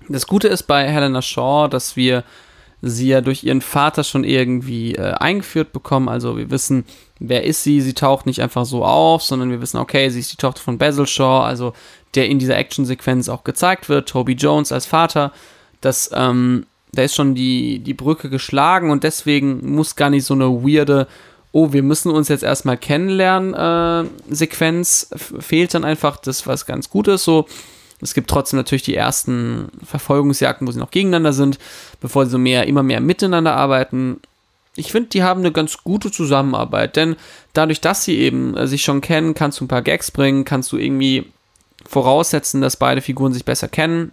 Das 0.09 0.27
Gute 0.27 0.49
ist 0.49 0.65
bei 0.65 0.89
Helena 0.89 1.23
Shaw, 1.23 1.69
dass 1.69 1.97
wir 1.97 2.25
sie 2.83 3.09
ja 3.09 3.21
durch 3.21 3.45
ihren 3.45 3.63
Vater 3.63 4.05
schon 4.05 4.25
irgendwie 4.25 4.95
äh, 4.95 5.13
eingeführt 5.13 5.73
bekommen. 5.73 6.09
Also 6.09 6.37
wir 6.37 6.51
wissen, 6.51 6.85
wer 7.19 7.45
ist 7.45 7.63
sie. 7.63 7.81
Sie 7.81 7.95
taucht 7.95 8.27
nicht 8.27 8.43
einfach 8.43 8.67
so 8.67 8.85
auf, 8.85 9.23
sondern 9.23 9.51
wir 9.51 9.61
wissen, 9.61 9.79
okay, 9.79 10.09
sie 10.11 10.21
ist 10.21 10.33
die 10.33 10.37
Tochter 10.37 10.61
von 10.61 10.79
Basil 10.79 11.07
Shaw, 11.07 11.45
also 11.45 11.73
der 12.15 12.29
in 12.29 12.39
dieser 12.39 12.57
Actionsequenz 12.57 13.29
auch 13.29 13.45
gezeigt 13.45 13.89
wird. 13.89 14.09
Toby 14.09 14.35
Jones 14.35 14.71
als 14.71 14.87
Vater. 14.87 15.33
Das, 15.81 16.11
ähm, 16.13 16.67
da 16.93 17.03
ist 17.03 17.15
schon 17.15 17.35
die, 17.35 17.81
die 17.81 17.95
Brücke 17.95 18.29
geschlagen 18.31 18.91
und 18.91 19.03
deswegen 19.03 19.75
muss 19.75 19.97
gar 19.97 20.11
nicht 20.11 20.25
so 20.25 20.35
eine 20.35 20.49
weirde 20.49 21.09
oh, 21.55 21.73
wir 21.73 21.85
müssen 21.85 22.11
uns 22.11 22.29
jetzt 22.29 22.43
erstmal 22.43 22.77
kennenlernen, 22.77 23.55
äh, 23.55 24.11
Sequenz 24.29 25.09
fehlt 25.14 25.73
dann 25.73 25.85
einfach 25.85 26.17
das, 26.17 26.49
was 26.49 26.67
ganz 26.67 26.90
gut 26.90 27.07
ist. 27.07 27.23
So, 27.23 27.47
es 28.01 28.12
gibt 28.12 28.29
trotzdem 28.29 28.57
natürlich 28.57 28.83
die 28.83 28.97
ersten 28.97 29.69
Verfolgungsjagden, 29.85 30.67
wo 30.67 30.73
sie 30.73 30.81
noch 30.81 30.90
gegeneinander 30.90 31.33
sind, 31.33 31.61
bevor 32.01 32.25
sie 32.25 32.33
so 32.33 32.38
mehr, 32.38 32.67
immer 32.67 32.83
mehr 32.83 33.01
miteinander 33.01 33.55
arbeiten. 33.55 34.21
Ich 34.75 34.90
finde, 34.90 35.11
die 35.11 35.23
haben 35.23 35.40
eine 35.40 35.53
ganz 35.53 35.79
gute 35.85 36.11
Zusammenarbeit, 36.11 36.97
denn 36.97 37.14
dadurch, 37.53 37.81
dass 37.81 38.03
sie 38.03 38.19
eben 38.19 38.57
äh, 38.57 38.67
sich 38.67 38.83
schon 38.83 39.01
kennen, 39.01 39.35
kannst 39.35 39.61
du 39.61 39.64
ein 39.64 39.69
paar 39.69 39.83
Gags 39.83 40.11
bringen, 40.11 40.45
kannst 40.45 40.73
du 40.73 40.77
irgendwie 40.77 41.31
voraussetzen, 41.87 42.62
dass 42.62 42.77
beide 42.77 43.01
Figuren 43.01 43.33
sich 43.33 43.45
besser 43.45 43.69
kennen. 43.69 44.11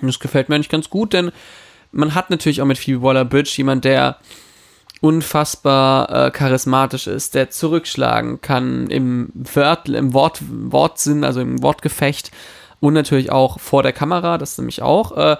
Und 0.00 0.06
das 0.06 0.18
gefällt 0.18 0.48
mir 0.48 0.54
eigentlich 0.54 0.70
ganz 0.70 0.88
gut, 0.88 1.12
denn 1.12 1.30
man 1.92 2.14
hat 2.14 2.30
natürlich 2.30 2.62
auch 2.62 2.66
mit 2.66 2.78
Phoebe 2.78 3.02
Waller-Bridge 3.02 3.52
jemand, 3.58 3.84
der 3.84 4.16
unfassbar 5.04 6.08
äh, 6.08 6.30
charismatisch 6.30 7.08
ist, 7.08 7.34
der 7.34 7.50
zurückschlagen 7.50 8.40
kann 8.40 8.86
im, 8.88 9.28
Wörtel, 9.34 9.96
im 9.96 10.14
Wort, 10.14 10.40
Wortsinn, 10.48 11.24
also 11.24 11.42
im 11.42 11.62
Wortgefecht 11.62 12.30
und 12.80 12.94
natürlich 12.94 13.30
auch 13.30 13.60
vor 13.60 13.82
der 13.82 13.92
Kamera, 13.92 14.38
das 14.38 14.56
nämlich 14.56 14.80
auch. 14.80 15.14
Äh, 15.14 15.36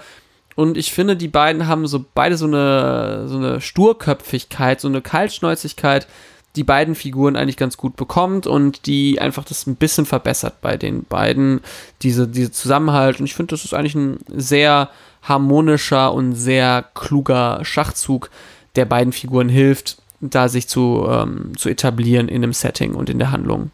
und 0.55 0.77
ich 0.77 0.92
finde, 0.92 1.16
die 1.16 1.29
beiden 1.29 1.66
haben 1.66 1.87
so 1.87 2.05
beide 2.12 2.37
so 2.37 2.44
eine, 2.44 3.27
so 3.27 3.38
eine 3.38 3.62
Sturköpfigkeit, 3.62 4.83
so 4.83 4.88
eine 4.88 5.00
Kaltschnäuzigkeit, 5.00 6.09
die 6.57 6.64
beiden 6.64 6.94
Figuren 6.94 7.35
eigentlich 7.35 7.57
ganz 7.57 7.79
gut 7.79 7.96
bekommt 7.96 8.46
und 8.46 8.85
die 8.85 9.18
einfach 9.18 9.46
das 9.46 9.66
ein 9.66 9.77
bisschen 9.77 10.05
verbessert 10.05 10.61
bei 10.61 10.77
den 10.77 11.05
beiden, 11.05 11.62
diese, 12.03 12.29
diese 12.29 12.53
Zusammenhalt. 12.53 13.18
Und 13.18 13.24
ich 13.24 13.35
finde, 13.35 13.55
das 13.55 13.64
ist 13.64 13.72
eigentlich 13.72 13.94
ein 13.94 14.18
sehr 14.29 14.90
harmonischer 15.22 16.12
und 16.12 16.35
sehr 16.35 16.85
kluger 16.92 17.61
Schachzug, 17.62 18.29
der 18.76 18.84
beiden 18.84 19.12
Figuren 19.12 19.48
hilft, 19.48 19.98
da 20.20 20.48
sich 20.48 20.68
zu, 20.68 21.06
ähm, 21.08 21.52
zu 21.56 21.68
etablieren 21.68 22.28
in 22.28 22.42
dem 22.42 22.52
Setting 22.52 22.94
und 22.94 23.10
in 23.10 23.18
der 23.18 23.31
Handlung. 23.31 23.70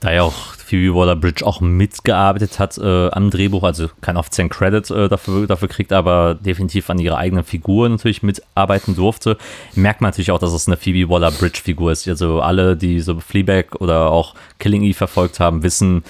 Da 0.00 0.12
ja 0.12 0.22
auch 0.22 0.54
Phoebe 0.56 0.94
Waller-Bridge 0.94 1.46
auch 1.46 1.60
mitgearbeitet 1.60 2.58
hat 2.58 2.78
äh, 2.78 3.10
am 3.10 3.30
Drehbuch, 3.30 3.62
also 3.64 3.88
keinen 4.00 4.16
offiziellen 4.16 4.48
Credit 4.48 4.90
äh, 4.90 5.08
dafür, 5.10 5.46
dafür 5.46 5.68
kriegt, 5.68 5.92
aber 5.92 6.34
definitiv 6.34 6.88
an 6.88 6.98
ihrer 6.98 7.18
eigenen 7.18 7.44
Figur 7.44 7.86
natürlich 7.86 8.22
mitarbeiten 8.22 8.96
durfte, 8.96 9.36
merkt 9.74 10.00
man 10.00 10.10
natürlich 10.10 10.30
auch, 10.30 10.38
dass 10.38 10.54
es 10.54 10.66
eine 10.66 10.78
Phoebe 10.78 11.10
Waller-Bridge-Figur 11.10 11.92
ist. 11.92 12.08
Also 12.08 12.40
alle, 12.40 12.78
die 12.78 13.00
so 13.00 13.20
Fleabag 13.20 13.78
oder 13.78 14.10
auch 14.10 14.34
Killing 14.58 14.84
Eve 14.84 14.94
verfolgt 14.94 15.38
haben, 15.38 15.62
wissen, 15.62 16.02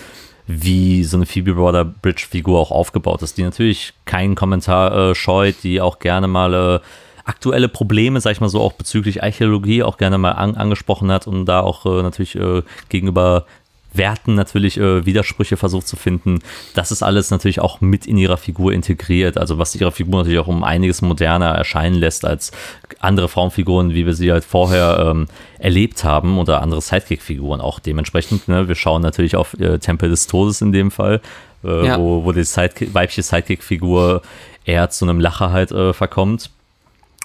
wie 0.47 1.03
so 1.03 1.17
eine 1.17 1.27
Phoebe 1.27 1.57
Waller-Bridge-Figur 1.57 2.61
auch 2.61 2.71
aufgebaut 2.71 3.23
ist, 3.23 3.39
die 3.39 3.43
natürlich 3.43 3.95
keinen 4.05 4.37
Kommentar 4.37 5.11
äh, 5.11 5.15
scheut, 5.17 5.57
die 5.65 5.81
auch 5.81 5.99
gerne 5.99 6.29
mal 6.29 6.55
äh, 6.55 6.81
aktuelle 7.25 7.69
Probleme, 7.69 8.21
sag 8.21 8.33
ich 8.33 8.41
mal 8.41 8.49
so, 8.49 8.61
auch 8.61 8.73
bezüglich 8.73 9.23
Archäologie 9.23 9.83
auch 9.83 9.97
gerne 9.97 10.19
mal 10.19 10.33
an, 10.33 10.55
angesprochen 10.55 11.11
hat 11.11 11.27
und 11.27 11.47
da 11.47 11.61
auch 11.61 11.87
äh, 11.87 12.03
natürlich 12.03 12.37
äh, 12.37 12.63
gegenüber 12.89 13.47
Werten 13.93 14.35
natürlich 14.35 14.79
äh, 14.79 15.05
Widersprüche 15.05 15.57
versucht 15.57 15.89
zu 15.89 15.97
finden. 15.97 16.41
Das 16.75 16.93
ist 16.93 17.03
alles 17.03 17.31
natürlich 17.31 17.61
auch 17.61 17.81
mit 17.81 18.07
in 18.07 18.17
ihrer 18.19 18.37
Figur 18.37 18.73
integriert. 18.73 19.37
Also 19.37 19.59
was 19.59 19.75
ihre 19.75 19.93
Figur 19.93 20.19
natürlich 20.19 20.39
auch 20.39 20.47
um 20.47 20.63
einiges 20.63 21.03
moderner 21.03 21.49
erscheinen 21.49 21.97
lässt 21.97 22.25
als 22.25 22.53
andere 23.01 23.29
Frauenfiguren, 23.29 23.95
wie 23.95 24.07
wir 24.07 24.15
sie 24.15 24.31
halt 24.31 24.45
vorher 24.45 25.11
ähm, 25.11 25.27
erlebt 25.59 26.05
haben 26.05 26.39
oder 26.39 26.63
andere 26.63 26.81
Sidekick-Figuren 26.81 27.61
auch 27.61 27.81
dementsprechend. 27.81 28.49
Ne? 28.49 28.69
Wir 28.69 28.77
schauen 28.77 29.03
natürlich 29.03 29.37
auf 29.37 29.59
äh, 29.59 29.79
Tempel 29.79 30.09
des 30.09 30.27
Todes 30.27 30.61
in 30.61 30.73
dem 30.73 30.91
Fall, 30.91 31.21
äh, 31.65 31.87
ja. 31.87 31.99
wo, 31.99 32.25
wo 32.25 32.33
die 32.33 32.45
Sidekick, 32.45 32.95
weibliche 32.95 33.23
Sidekick-Figur 33.23 34.23
eher 34.65 34.91
zu 34.91 35.05
einem 35.05 35.19
Lacher 35.19 35.51
halt 35.51 35.73
äh, 35.73 35.93
verkommt. 35.93 36.51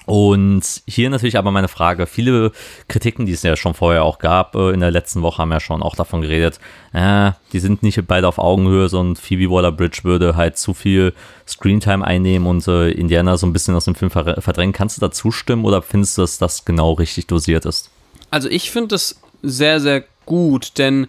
Und 0.06 0.82
hier 0.86 1.10
natürlich 1.10 1.36
aber 1.36 1.50
meine 1.50 1.66
Frage, 1.66 2.06
viele 2.06 2.52
Kritiken, 2.86 3.26
die 3.26 3.32
es 3.32 3.42
ja 3.42 3.56
schon 3.56 3.74
vorher 3.74 4.04
auch 4.04 4.18
gab, 4.18 4.54
äh, 4.54 4.70
in 4.70 4.78
der 4.78 4.92
letzten 4.92 5.20
Woche 5.22 5.38
haben 5.38 5.50
ja 5.50 5.58
schon 5.58 5.82
auch 5.82 5.96
davon 5.96 6.22
geredet, 6.22 6.60
äh, 6.92 7.32
die 7.52 7.58
sind 7.58 7.82
nicht 7.82 8.00
beide 8.06 8.28
auf 8.28 8.38
Augenhöhe, 8.38 8.88
sondern 8.88 9.16
Phoebe 9.16 9.50
Waller-Bridge 9.50 10.00
würde 10.04 10.36
halt 10.36 10.58
zu 10.58 10.74
viel 10.74 11.12
Screentime 11.46 12.06
einnehmen 12.06 12.46
und 12.46 12.66
äh, 12.68 12.90
Indiana 12.90 13.36
so 13.36 13.46
ein 13.46 13.52
bisschen 13.52 13.74
aus 13.74 13.86
dem 13.86 13.96
Film 13.96 14.12
verdrängen. 14.12 14.72
Kannst 14.72 14.96
du 14.96 15.00
da 15.00 15.10
zustimmen 15.10 15.64
oder 15.64 15.82
findest 15.82 16.16
du, 16.16 16.22
dass 16.22 16.38
das 16.38 16.64
genau 16.64 16.92
richtig 16.92 17.26
dosiert 17.26 17.64
ist? 17.64 17.90
Also 18.30 18.48
ich 18.48 18.70
finde 18.70 18.88
das 18.88 19.20
sehr, 19.42 19.80
sehr 19.80 20.04
gut, 20.24 20.78
denn 20.78 21.08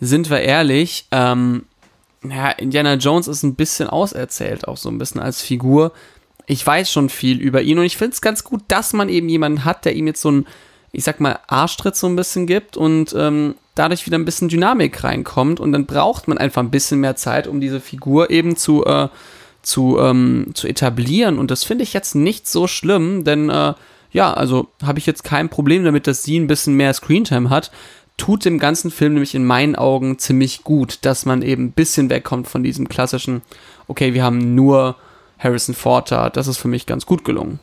sind 0.00 0.30
wir 0.30 0.40
ehrlich, 0.40 1.06
ähm, 1.10 1.66
ja, 2.24 2.50
Indiana 2.50 2.94
Jones 2.94 3.28
ist 3.28 3.42
ein 3.42 3.54
bisschen 3.54 3.88
auserzählt, 3.88 4.66
auch 4.66 4.76
so 4.76 4.88
ein 4.88 4.98
bisschen 4.98 5.20
als 5.20 5.42
Figur 5.42 5.92
ich 6.48 6.66
weiß 6.66 6.90
schon 6.90 7.10
viel 7.10 7.38
über 7.40 7.62
ihn 7.62 7.78
und 7.78 7.84
ich 7.84 7.98
finde 7.98 8.14
es 8.14 8.22
ganz 8.22 8.42
gut, 8.42 8.62
dass 8.68 8.94
man 8.94 9.08
eben 9.08 9.28
jemanden 9.28 9.64
hat, 9.64 9.84
der 9.84 9.94
ihm 9.94 10.06
jetzt 10.06 10.22
so 10.22 10.30
ein, 10.30 10.46
ich 10.92 11.04
sag 11.04 11.20
mal, 11.20 11.38
Arschtritt 11.46 11.94
so 11.94 12.06
ein 12.06 12.16
bisschen 12.16 12.46
gibt 12.46 12.76
und 12.76 13.14
ähm, 13.16 13.54
dadurch 13.74 14.06
wieder 14.06 14.18
ein 14.18 14.24
bisschen 14.24 14.48
Dynamik 14.48 15.04
reinkommt 15.04 15.60
und 15.60 15.72
dann 15.72 15.84
braucht 15.84 16.26
man 16.26 16.38
einfach 16.38 16.62
ein 16.62 16.70
bisschen 16.70 17.00
mehr 17.00 17.16
Zeit, 17.16 17.46
um 17.46 17.60
diese 17.60 17.80
Figur 17.80 18.30
eben 18.30 18.56
zu, 18.56 18.84
äh, 18.86 19.08
zu, 19.60 19.98
ähm, 20.00 20.52
zu 20.54 20.66
etablieren 20.66 21.38
und 21.38 21.50
das 21.50 21.64
finde 21.64 21.84
ich 21.84 21.92
jetzt 21.92 22.14
nicht 22.14 22.48
so 22.48 22.66
schlimm, 22.66 23.24
denn 23.24 23.50
äh, 23.50 23.74
ja, 24.10 24.32
also 24.32 24.68
habe 24.82 24.98
ich 24.98 25.04
jetzt 25.04 25.24
kein 25.24 25.50
Problem 25.50 25.84
damit, 25.84 26.06
dass 26.06 26.22
sie 26.22 26.38
ein 26.38 26.46
bisschen 26.46 26.74
mehr 26.74 26.94
Screentime 26.94 27.50
hat. 27.50 27.70
Tut 28.16 28.46
dem 28.46 28.58
ganzen 28.58 28.90
Film 28.90 29.12
nämlich 29.12 29.34
in 29.34 29.44
meinen 29.44 29.76
Augen 29.76 30.18
ziemlich 30.18 30.64
gut, 30.64 31.00
dass 31.02 31.26
man 31.26 31.42
eben 31.42 31.66
ein 31.66 31.72
bisschen 31.72 32.08
wegkommt 32.08 32.48
von 32.48 32.62
diesem 32.62 32.88
klassischen, 32.88 33.42
okay, 33.86 34.14
wir 34.14 34.24
haben 34.24 34.54
nur 34.54 34.96
Harrison 35.38 35.74
Ford 35.74 36.10
da. 36.10 36.30
Das 36.30 36.46
ist 36.46 36.58
für 36.58 36.68
mich 36.68 36.86
ganz 36.86 37.06
gut 37.06 37.24
gelungen. 37.24 37.60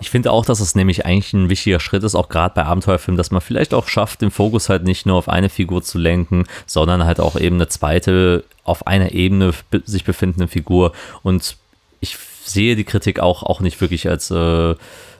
Ich 0.00 0.10
finde 0.10 0.32
auch, 0.32 0.44
dass 0.44 0.60
es 0.60 0.74
nämlich 0.74 1.04
eigentlich 1.06 1.32
ein 1.32 1.48
wichtiger 1.48 1.78
Schritt 1.78 2.02
ist, 2.02 2.14
auch 2.14 2.28
gerade 2.28 2.54
bei 2.54 2.64
Abenteuerfilmen, 2.64 3.18
dass 3.18 3.30
man 3.30 3.40
vielleicht 3.40 3.74
auch 3.74 3.88
schafft, 3.88 4.22
den 4.22 4.30
Fokus 4.30 4.68
halt 4.68 4.84
nicht 4.84 5.06
nur 5.06 5.16
auf 5.16 5.28
eine 5.28 5.48
Figur 5.48 5.82
zu 5.82 5.98
lenken, 5.98 6.44
sondern 6.66 7.04
halt 7.04 7.20
auch 7.20 7.36
eben 7.36 7.56
eine 7.56 7.68
zweite, 7.68 8.44
auf 8.64 8.86
einer 8.86 9.12
Ebene 9.12 9.52
sich 9.84 10.04
befindende 10.04 10.48
Figur. 10.48 10.92
Und 11.22 11.56
ich 12.00 12.16
sehe 12.44 12.74
die 12.74 12.84
Kritik 12.84 13.20
auch, 13.20 13.42
auch 13.42 13.60
nicht 13.60 13.80
wirklich 13.80 14.08
als 14.08 14.30
äh, 14.30 14.74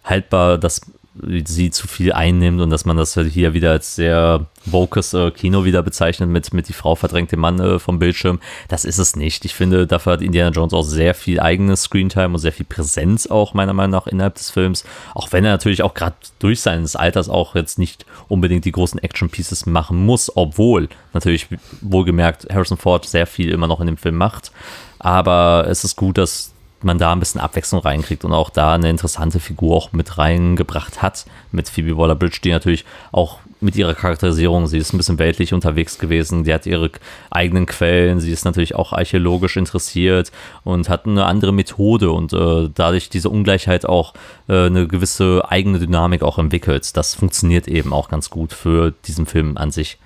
haltbar, 0.05 0.59
dass 0.59 0.81
sie 1.15 1.71
zu 1.71 1.89
viel 1.89 2.13
einnimmt 2.13 2.61
und 2.61 2.71
dass 2.71 2.87
man 2.87 2.97
das 2.97 3.15
hier 3.15 3.53
wieder 3.53 3.73
als 3.73 3.95
sehr 3.95 4.47
wokes 4.65 5.13
äh, 5.13 5.31
Kino 5.31 5.65
wieder 5.65 5.83
bezeichnet 5.83 6.31
mit, 6.31 6.55
mit 6.55 6.69
die 6.69 6.73
Frau 6.73 6.95
verdrängt 6.95 7.33
den 7.33 7.41
Mann 7.41 7.61
äh, 7.61 7.79
vom 7.79 7.99
Bildschirm. 7.99 8.41
Das 8.69 8.87
ist 8.87 8.99
es 8.99 9.15
nicht. 9.15 9.45
Ich 9.45 9.55
finde, 9.55 9.87
dafür 9.87 10.15
hat 10.15 10.23
Indiana 10.23 10.51
Jones 10.51 10.73
auch 10.73 10.85
sehr 10.85 11.15
viel 11.15 11.39
eigenes 11.39 11.83
Screentime 11.83 12.35
und 12.35 12.39
sehr 12.39 12.53
viel 12.53 12.65
Präsenz 12.65 13.27
auch 13.27 13.53
meiner 13.53 13.75
Meinung 13.75 13.93
nach 13.93 14.07
innerhalb 14.07 14.37
des 14.37 14.51
Films. 14.51 14.85
Auch 15.15 15.31
wenn 15.33 15.45
er 15.45 15.53
natürlich 15.53 15.83
auch 15.83 15.95
gerade 15.95 16.17
durch 16.39 16.61
seines 16.61 16.97
Alters 16.97 17.29
auch 17.29 17.55
jetzt 17.55 17.79
nicht 17.79 18.07
unbedingt 18.29 18.65
die 18.65 18.73
großen 18.73 19.03
Action-Pieces 19.03 19.67
machen 19.67 20.07
muss, 20.07 20.35
obwohl 20.35 20.89
natürlich 21.13 21.49
wohlgemerkt 21.83 22.47
Harrison 22.51 22.79
Ford 22.79 23.05
sehr 23.05 23.27
viel 23.27 23.51
immer 23.51 23.67
noch 23.67 23.81
in 23.81 23.87
dem 23.87 23.99
Film 23.99 24.17
macht. 24.17 24.51
Aber 24.99 25.67
es 25.69 25.85
ist 25.85 25.97
gut, 25.97 26.17
dass 26.17 26.52
man 26.85 26.99
da 26.99 27.13
ein 27.13 27.21
bisschen 27.21 27.41
Abwechslung 27.41 27.81
reinkriegt 27.81 28.25
und 28.25 28.33
auch 28.33 28.51
da 28.51 28.75
eine 28.75 28.91
interessante 28.91 29.41
Figur 29.41 29.77
auch 29.77 29.93
mit 29.93 30.19
reingebracht 30.19 31.03
hat, 31.03 31.25
mit 31.51 31.69
Phoebe 31.69 31.97
Waller-Bridge, 31.97 32.41
die 32.43 32.51
natürlich 32.51 32.85
auch 33.11 33.39
mit 33.61 33.77
ihrer 33.77 33.95
Charakterisierung, 33.95 34.67
sie 34.67 34.79
ist 34.79 34.93
ein 34.93 34.97
bisschen 34.97 35.19
weltlich 35.19 35.55
unterwegs 35.55 35.99
gewesen, 35.99 36.45
die 36.45 36.53
hat 36.53 36.67
ihre 36.67 36.91
eigenen 37.31 37.67
Quellen, 37.67 38.19
sie 38.19 38.33
ist 38.33 38.45
natürlich 38.45 38.75
auch 38.75 38.93
archäologisch 38.93 39.57
interessiert 39.57 40.33
und 40.65 40.89
hat 40.89 41.07
eine 41.07 41.25
andere 41.27 41.53
Methode 41.53 42.11
und 42.11 42.33
äh, 42.33 42.69
dadurch 42.75 43.09
diese 43.09 43.31
Ungleichheit 43.31 43.87
auch 43.87 44.15
äh, 44.49 44.67
eine 44.67 44.89
gewisse 44.89 45.45
eigene 45.49 45.79
Dynamik 45.79 46.23
auch 46.23 46.39
entwickelt. 46.39 46.97
Das 46.97 47.15
funktioniert 47.15 47.69
eben 47.69 47.93
auch 47.93 48.09
ganz 48.09 48.31
gut 48.31 48.53
für 48.53 48.93
diesen 49.07 49.27
Film 49.27 49.57
an 49.57 49.71
sich. 49.71 49.99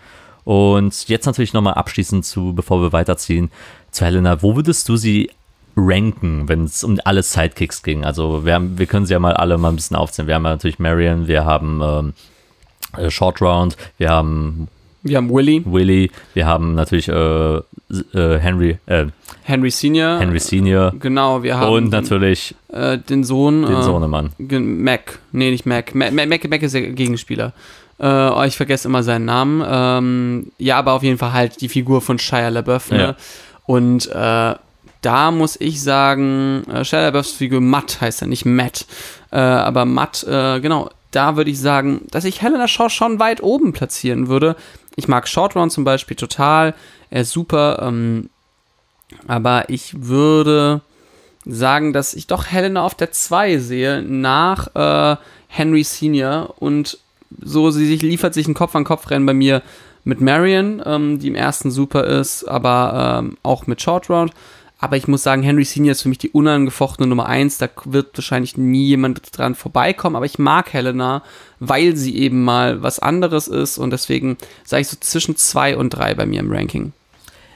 Und 0.44 1.08
jetzt 1.08 1.26
natürlich 1.26 1.54
nochmal 1.54 1.74
abschließend 1.74 2.24
zu, 2.24 2.54
bevor 2.54 2.80
wir 2.80 2.92
weiterziehen, 2.92 3.50
zu 3.90 4.04
Helena, 4.04 4.42
wo 4.42 4.54
würdest 4.54 4.88
du 4.88 4.96
sie 4.96 5.30
ranken, 5.76 6.48
wenn 6.48 6.64
es 6.64 6.82
um 6.82 6.98
alle 7.04 7.22
Sidekicks 7.22 7.82
ging. 7.82 8.04
Also 8.04 8.44
wir, 8.44 8.54
haben, 8.54 8.78
wir 8.78 8.86
können 8.86 9.06
sie 9.06 9.12
ja 9.12 9.18
mal 9.18 9.34
alle 9.34 9.58
mal 9.58 9.68
ein 9.68 9.76
bisschen 9.76 9.96
aufzählen. 9.96 10.26
Wir 10.26 10.34
haben 10.34 10.42
natürlich 10.42 10.78
Marion, 10.78 11.28
wir 11.28 11.44
haben 11.44 11.80
ähm, 11.84 12.12
äh, 12.96 13.10
Short 13.10 13.42
Round, 13.42 13.76
wir 13.98 14.08
haben 14.08 14.68
wir 15.02 15.18
haben 15.18 15.30
Willy. 15.30 15.62
Willy, 15.64 16.10
wir 16.34 16.46
haben 16.46 16.74
natürlich 16.74 17.08
äh, 17.08 17.56
äh, 17.56 17.62
Henry. 18.12 18.78
Äh, 18.86 19.06
Henry 19.44 19.70
Senior. 19.70 20.18
Henry 20.18 20.40
Senior. 20.40 20.94
Genau, 20.98 21.44
wir 21.44 21.58
haben. 21.58 21.72
Und 21.72 21.90
natürlich. 21.90 22.56
Äh, 22.72 22.98
den 22.98 23.22
Sohn. 23.22 23.62
Den 23.62 23.76
äh, 23.76 23.82
Sohnemann. 23.84 24.30
Mac. 24.38 25.20
Nee, 25.30 25.52
nicht 25.52 25.64
Mac. 25.64 25.94
Mac, 25.94 26.12
Mac, 26.12 26.48
Mac 26.50 26.62
ist 26.62 26.74
der 26.74 26.90
Gegenspieler. 26.90 27.52
Oh, 27.98 28.42
ich 28.44 28.56
vergesse 28.56 28.88
immer 28.88 29.02
seinen 29.02 29.24
Namen. 29.24 29.62
Ähm, 29.66 30.52
ja, 30.58 30.76
aber 30.76 30.92
auf 30.92 31.02
jeden 31.02 31.16
Fall 31.16 31.32
halt 31.32 31.60
die 31.62 31.68
Figur 31.68 32.02
von 32.02 32.18
Shia 32.18 32.48
LaBeouf. 32.48 32.90
Ne? 32.90 32.98
Ja. 32.98 33.16
Und 33.64 34.10
da 35.06 35.30
muss 35.30 35.54
ich 35.60 35.80
sagen, 35.80 36.64
äh, 36.64 36.84
Shia 36.84 37.00
LaBeoufs 37.02 37.30
Figur 37.30 37.60
Matt 37.60 38.00
heißt 38.00 38.22
er, 38.22 38.26
nicht 38.26 38.44
Matt. 38.44 38.86
Äh, 39.30 39.38
aber 39.38 39.84
Matt, 39.84 40.24
äh, 40.24 40.58
genau, 40.58 40.90
da 41.12 41.36
würde 41.36 41.48
ich 41.48 41.60
sagen, 41.60 42.08
dass 42.10 42.24
ich 42.24 42.42
Helena 42.42 42.66
Shaw 42.66 42.90
schon 42.90 43.20
weit 43.20 43.40
oben 43.40 43.72
platzieren 43.72 44.26
würde. 44.26 44.56
Ich 44.96 45.06
mag 45.06 45.28
Short 45.28 45.54
Round 45.54 45.70
zum 45.70 45.84
Beispiel 45.84 46.16
total. 46.16 46.74
Er 47.08 47.20
ist 47.20 47.30
super. 47.30 47.78
Ähm, 47.82 48.30
aber 49.28 49.70
ich 49.70 50.08
würde 50.08 50.80
sagen, 51.44 51.92
dass 51.92 52.12
ich 52.14 52.26
doch 52.26 52.46
Helena 52.46 52.82
auf 52.82 52.96
der 52.96 53.12
2 53.12 53.58
sehe, 53.58 54.02
nach 54.02 54.74
äh, 54.74 55.16
Henry 55.46 55.84
Senior. 55.84 56.54
Und 56.58 56.98
so, 57.40 57.70
sie 57.70 57.86
sich, 57.86 58.02
liefert 58.02 58.34
sich 58.34 58.48
ein 58.48 58.54
Kopf-an-Kopf-Rennen 58.54 59.24
bei 59.24 59.34
mir 59.34 59.62
mit 60.02 60.20
Marion, 60.20 60.82
ähm, 60.84 61.20
die 61.20 61.28
im 61.28 61.36
ersten 61.36 61.70
super 61.70 62.02
ist, 62.02 62.42
aber 62.42 63.20
ähm, 63.20 63.38
auch 63.44 63.68
mit 63.68 63.80
Short 63.80 64.10
Round. 64.10 64.32
Aber 64.78 64.96
ich 64.96 65.08
muss 65.08 65.22
sagen, 65.22 65.42
Henry 65.42 65.64
Senior 65.64 65.92
ist 65.92 66.02
für 66.02 66.10
mich 66.10 66.18
die 66.18 66.30
unangefochtene 66.30 67.06
Nummer 67.08 67.26
eins. 67.26 67.56
Da 67.56 67.68
wird 67.86 68.16
wahrscheinlich 68.16 68.58
nie 68.58 68.86
jemand 68.86 69.36
dran 69.36 69.54
vorbeikommen. 69.54 70.16
Aber 70.16 70.26
ich 70.26 70.38
mag 70.38 70.72
Helena, 70.72 71.22
weil 71.60 71.96
sie 71.96 72.16
eben 72.16 72.44
mal 72.44 72.82
was 72.82 72.98
anderes 72.98 73.48
ist. 73.48 73.78
Und 73.78 73.90
deswegen 73.90 74.36
sage 74.64 74.82
ich 74.82 74.88
so 74.88 74.96
zwischen 75.00 75.36
zwei 75.36 75.76
und 75.76 75.90
drei 75.90 76.14
bei 76.14 76.26
mir 76.26 76.40
im 76.40 76.52
Ranking. 76.52 76.92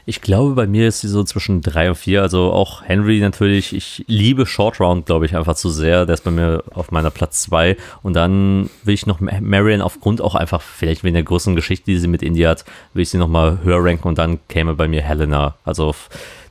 Ich 0.06 0.22
glaube, 0.22 0.54
bei 0.54 0.66
mir 0.66 0.88
ist 0.88 1.02
sie 1.02 1.08
so 1.08 1.22
zwischen 1.22 1.60
drei 1.60 1.90
und 1.90 1.94
vier. 1.94 2.22
Also 2.22 2.50
auch 2.52 2.82
Henry 2.82 3.20
natürlich. 3.20 3.74
Ich 3.74 4.02
liebe 4.08 4.46
Short 4.46 4.80
Round, 4.80 5.04
glaube 5.04 5.26
ich, 5.26 5.36
einfach 5.36 5.54
zu 5.54 5.68
sehr. 5.68 6.06
Der 6.06 6.14
ist 6.14 6.24
bei 6.24 6.30
mir 6.30 6.64
auf 6.72 6.90
meiner 6.90 7.10
Platz 7.10 7.42
zwei. 7.42 7.76
Und 8.02 8.14
dann 8.14 8.70
will 8.82 8.94
ich 8.94 9.06
noch 9.06 9.20
Marion 9.20 9.82
aufgrund 9.82 10.22
auch 10.22 10.34
einfach, 10.34 10.62
vielleicht 10.62 11.04
wegen 11.04 11.14
der 11.14 11.22
größeren 11.22 11.54
Geschichte, 11.54 11.84
die 11.90 11.98
sie 11.98 12.08
mit 12.08 12.22
Indie 12.22 12.46
hat, 12.46 12.64
will 12.94 13.02
ich 13.02 13.10
sie 13.10 13.18
nochmal 13.18 13.60
höher 13.62 13.84
ranken. 13.84 14.08
Und 14.08 14.16
dann 14.16 14.40
käme 14.48 14.74
bei 14.74 14.88
mir 14.88 15.02
Helena. 15.02 15.54
Also 15.64 15.94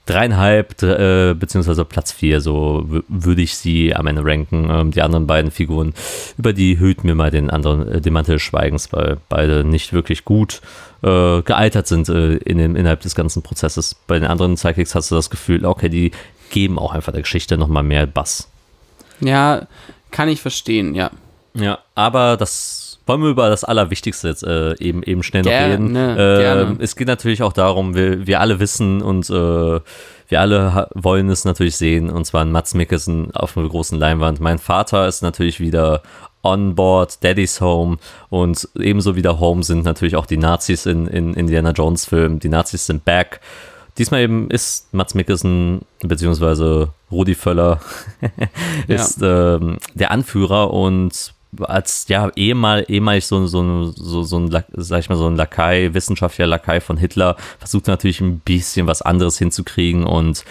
dreieinhalb, 0.10 0.82
äh, 0.82 1.34
beziehungsweise 1.34 1.86
Platz 1.86 2.12
vier, 2.12 2.42
so 2.42 3.04
würde 3.08 3.42
ich 3.42 3.56
sie 3.56 3.96
am 3.96 4.08
Ende 4.08 4.26
ranken. 4.26 4.68
Ähm, 4.70 4.92
die 4.92 5.02
anderen 5.02 5.28
beiden 5.28 5.52
Figuren, 5.52 5.94
über 6.38 6.52
die 6.52 6.80
hüllt 6.80 7.04
mir 7.04 7.16
mal 7.16 7.30
den 7.30 7.50
anderen, 7.50 7.88
äh, 7.88 8.02
den 8.02 8.14
Mantel 8.14 8.36
des 8.36 8.42
Schweigens, 8.42 8.92
weil 8.92 9.18
beide 9.30 9.64
nicht 9.64 9.94
wirklich 9.94 10.26
gut 10.26 10.62
äh, 11.04 11.42
gealtert 11.44 11.88
sind 11.88 12.10
äh, 12.10 12.38
in 12.38 12.58
dem, 12.58 12.76
innerhalb 12.76 13.02
des 13.02 13.14
ganzen 13.14 13.44
Prozesses. 13.44 13.96
Bei 14.08 14.18
den 14.18 14.28
anderen 14.28 14.58
Sidekicks 14.58 14.96
hast 14.96 15.12
du 15.12 15.16
das 15.16 15.30
Gefühl, 15.30 15.66
okay, 15.66 15.90
die 15.90 16.12
geben 16.50 16.80
auch 16.80 16.94
einfach 16.94 17.12
der 17.12 17.22
Geschichte 17.22 17.58
nochmal 17.58 17.84
mehr 17.84 18.08
Bass. 18.08 18.50
Ja, 19.20 19.68
kann 20.10 20.30
ich 20.30 20.42
verstehen, 20.42 20.96
ja. 20.96 21.12
Ja, 21.54 21.80
aber 21.94 22.38
das 22.38 22.89
wollen 23.10 23.24
wir 23.24 23.30
über 23.30 23.50
das 23.50 23.64
Allerwichtigste 23.64 24.30
jetzt 24.30 24.44
äh, 24.44 24.76
eben, 24.78 25.04
eben 25.04 25.24
schnell 25.24 25.42
noch 25.42 25.50
Gerne, 25.50 25.74
reden. 25.74 25.94
gerne. 25.94 26.78
Äh, 26.80 26.84
es 26.84 26.96
geht 26.96 27.08
natürlich 27.08 27.44
auch 27.44 27.52
darum, 27.52 27.96
wir, 27.96 28.28
wir 28.28 28.40
alle 28.40 28.60
wissen 28.60 29.02
und 29.02 29.30
äh, 29.30 29.80
wir 30.30 30.40
alle 30.40 30.88
wollen 30.94 31.30
es 31.30 31.44
natürlich 31.44 31.76
sehen, 31.76 32.12
und 32.12 32.26
zwar 32.26 32.42
ein 32.42 32.52
Mats 32.52 32.76
Mikkelsen 32.76 33.34
auf 33.34 33.58
einer 33.58 33.68
großen 33.68 33.98
Leinwand. 33.98 34.40
Mein 34.40 34.60
Vater 34.60 35.08
ist 35.08 35.24
natürlich 35.24 35.60
wieder 35.60 36.04
on 36.44 36.76
board, 36.76 37.24
Daddy's 37.24 37.60
Home 37.62 37.98
und 38.30 38.70
ebenso 38.80 39.16
wieder 39.16 39.40
Home 39.40 39.64
sind 39.64 39.84
natürlich 39.84 40.16
auch 40.16 40.28
die 40.28 40.38
Nazis 40.38 40.86
in, 40.86 41.08
in 41.08 41.34
Indiana 41.34 41.72
Jones 41.72 42.06
Film. 42.06 42.40
Die 42.40 42.50
Nazis 42.50 42.86
sind 42.86 43.06
back. 43.06 43.42
Diesmal 43.98 44.22
eben 44.22 44.50
ist 44.52 44.94
Mats 44.94 45.16
Mikkelsen 45.16 45.82
beziehungsweise 46.02 46.90
Rudi 47.12 47.34
Völler 47.34 47.82
ist 48.88 49.20
ähm, 49.22 49.78
der 49.96 50.12
Anführer 50.12 50.72
und 50.72 51.34
als 51.62 52.08
ja 52.08 52.30
ehemal, 52.36 52.86
ehemalig 52.88 53.26
so, 53.26 53.48
so, 53.48 53.92
so, 53.92 54.24
so 54.24 54.40
ein, 54.40 54.64
sag 54.74 55.00
ich 55.00 55.10
mal, 55.10 55.16
so 55.16 55.28
ein 55.28 55.36
Lakai, 55.36 55.94
wissenschaftlicher 55.94 56.48
Lakai 56.48 56.80
von 56.80 56.98
Hitler, 56.98 57.36
versucht 57.58 57.88
natürlich 57.88 58.22
ein 58.22 58.40
bisschen 58.40 58.88
was 58.88 59.02
anderes 59.02 59.38
hinzukriegen 59.38 60.06
und 60.06 60.46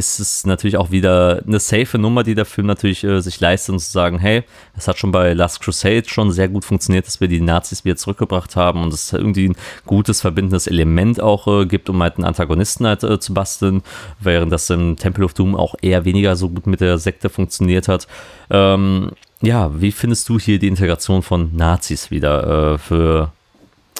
ist 0.00 0.18
es 0.18 0.46
natürlich 0.46 0.78
auch 0.78 0.90
wieder 0.90 1.42
eine 1.46 1.60
safe 1.60 1.98
Nummer, 1.98 2.22
die 2.22 2.34
der 2.34 2.46
Film 2.46 2.66
natürlich 2.66 3.04
äh, 3.04 3.20
sich 3.20 3.38
leistet 3.38 3.74
und 3.74 3.78
zu 3.80 3.92
sagen, 3.92 4.18
hey, 4.18 4.44
das 4.74 4.88
hat 4.88 4.98
schon 4.98 5.12
bei 5.12 5.34
Last 5.34 5.60
Crusade 5.60 6.08
schon 6.08 6.32
sehr 6.32 6.48
gut 6.48 6.64
funktioniert, 6.64 7.06
dass 7.06 7.20
wir 7.20 7.28
die 7.28 7.40
Nazis 7.40 7.84
wieder 7.84 7.96
zurückgebracht 7.96 8.56
haben 8.56 8.82
und 8.82 8.94
es 8.94 9.12
irgendwie 9.12 9.50
ein 9.50 9.56
gutes 9.84 10.22
verbindendes 10.22 10.66
Element 10.66 11.20
auch 11.20 11.46
äh, 11.46 11.66
gibt, 11.66 11.90
um 11.90 12.02
halt 12.02 12.16
einen 12.16 12.24
Antagonisten 12.24 12.86
halt 12.86 13.04
äh, 13.04 13.20
zu 13.20 13.34
basteln, 13.34 13.82
während 14.18 14.50
das 14.50 14.70
im 14.70 14.96
Temple 14.96 15.24
of 15.24 15.34
Doom 15.34 15.54
auch 15.54 15.74
eher 15.82 16.06
weniger 16.06 16.34
so 16.34 16.48
gut 16.48 16.66
mit 16.66 16.80
der 16.80 16.96
Sekte 16.96 17.28
funktioniert 17.28 17.86
hat. 17.86 18.06
Ähm, 18.48 19.10
ja, 19.42 19.70
wie 19.80 19.92
findest 19.92 20.28
du 20.30 20.38
hier 20.38 20.58
die 20.58 20.68
Integration 20.68 21.22
von 21.22 21.54
Nazis 21.54 22.10
wieder 22.10 22.72
äh, 22.74 22.78
für, 22.78 23.32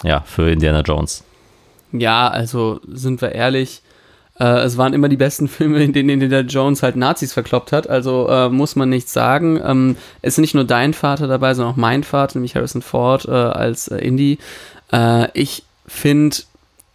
ja, 0.03 0.23
für 0.23 0.51
Indiana 0.51 0.81
Jones? 0.81 1.25
Ja, 1.93 2.29
also 2.29 2.81
sind 2.89 3.21
wir 3.21 3.33
ehrlich, 3.33 3.83
äh, 4.41 4.63
es 4.63 4.79
waren 4.79 4.95
immer 4.95 5.09
die 5.09 5.17
besten 5.17 5.47
Filme, 5.49 5.83
in 5.85 5.93
denen 5.93 6.09
Indiana 6.09 6.41
Jones 6.41 6.83
halt 6.83 6.97
Nazis 6.97 7.33
verkloppt 7.33 7.73
hat, 7.73 7.89
also 7.89 8.29
äh, 8.29 8.49
muss 8.49 8.75
man 8.75 8.89
nichts 8.89 9.13
sagen. 9.13 9.61
Ähm, 9.63 9.97
es 10.23 10.35
ist 10.35 10.39
nicht 10.39 10.55
nur 10.55 10.65
dein 10.65 10.95
Vater 10.95 11.29
dabei, 11.29 11.55
sondern 11.55 11.75
auch 11.75 11.79
mein 11.79 12.03
Vater, 12.03 12.39
nämlich 12.39 12.57
Harrison 12.57 12.83
Ford 12.83 13.27
äh, 13.27 13.31
als 13.31 13.89
äh, 13.89 13.99
Indy. 13.99 14.39
Äh, 14.93 15.29
ich 15.35 15.63
finde, 15.87 16.37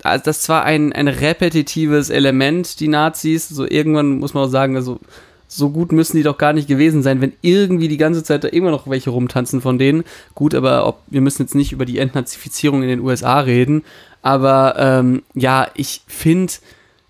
also 0.03 0.23
das 0.25 0.49
war 0.49 0.63
ein, 0.63 0.91
ein 0.91 1.07
repetitives 1.07 2.09
Element, 2.09 2.79
die 2.79 2.87
Nazis. 2.87 3.47
So 3.47 3.65
irgendwann 3.65 4.19
muss 4.19 4.33
man 4.33 4.45
auch 4.45 4.49
sagen, 4.49 4.75
also 4.75 4.99
so 5.47 5.69
gut 5.69 5.91
müssen 5.91 6.17
die 6.17 6.23
doch 6.23 6.39
gar 6.39 6.53
nicht 6.53 6.67
gewesen 6.67 7.03
sein, 7.03 7.21
wenn 7.21 7.33
irgendwie 7.41 7.87
die 7.87 7.97
ganze 7.97 8.23
Zeit 8.23 8.43
da 8.43 8.47
immer 8.47 8.71
noch 8.71 8.89
welche 8.89 9.11
rumtanzen 9.11 9.61
von 9.61 9.77
denen. 9.77 10.03
Gut, 10.33 10.55
aber 10.55 10.87
ob, 10.87 10.99
wir 11.07 11.21
müssen 11.21 11.43
jetzt 11.43 11.55
nicht 11.55 11.71
über 11.71 11.85
die 11.85 11.99
Entnazifizierung 11.99 12.81
in 12.81 12.89
den 12.89 13.01
USA 13.01 13.39
reden. 13.39 13.83
Aber 14.23 14.75
ähm, 14.79 15.21
ja, 15.35 15.67
ich 15.75 16.01
finde, 16.07 16.53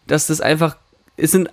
dass 0.07 0.27
das 0.27 0.41
einfach, 0.41 0.77
es 1.17 1.31
sind, 1.31 1.49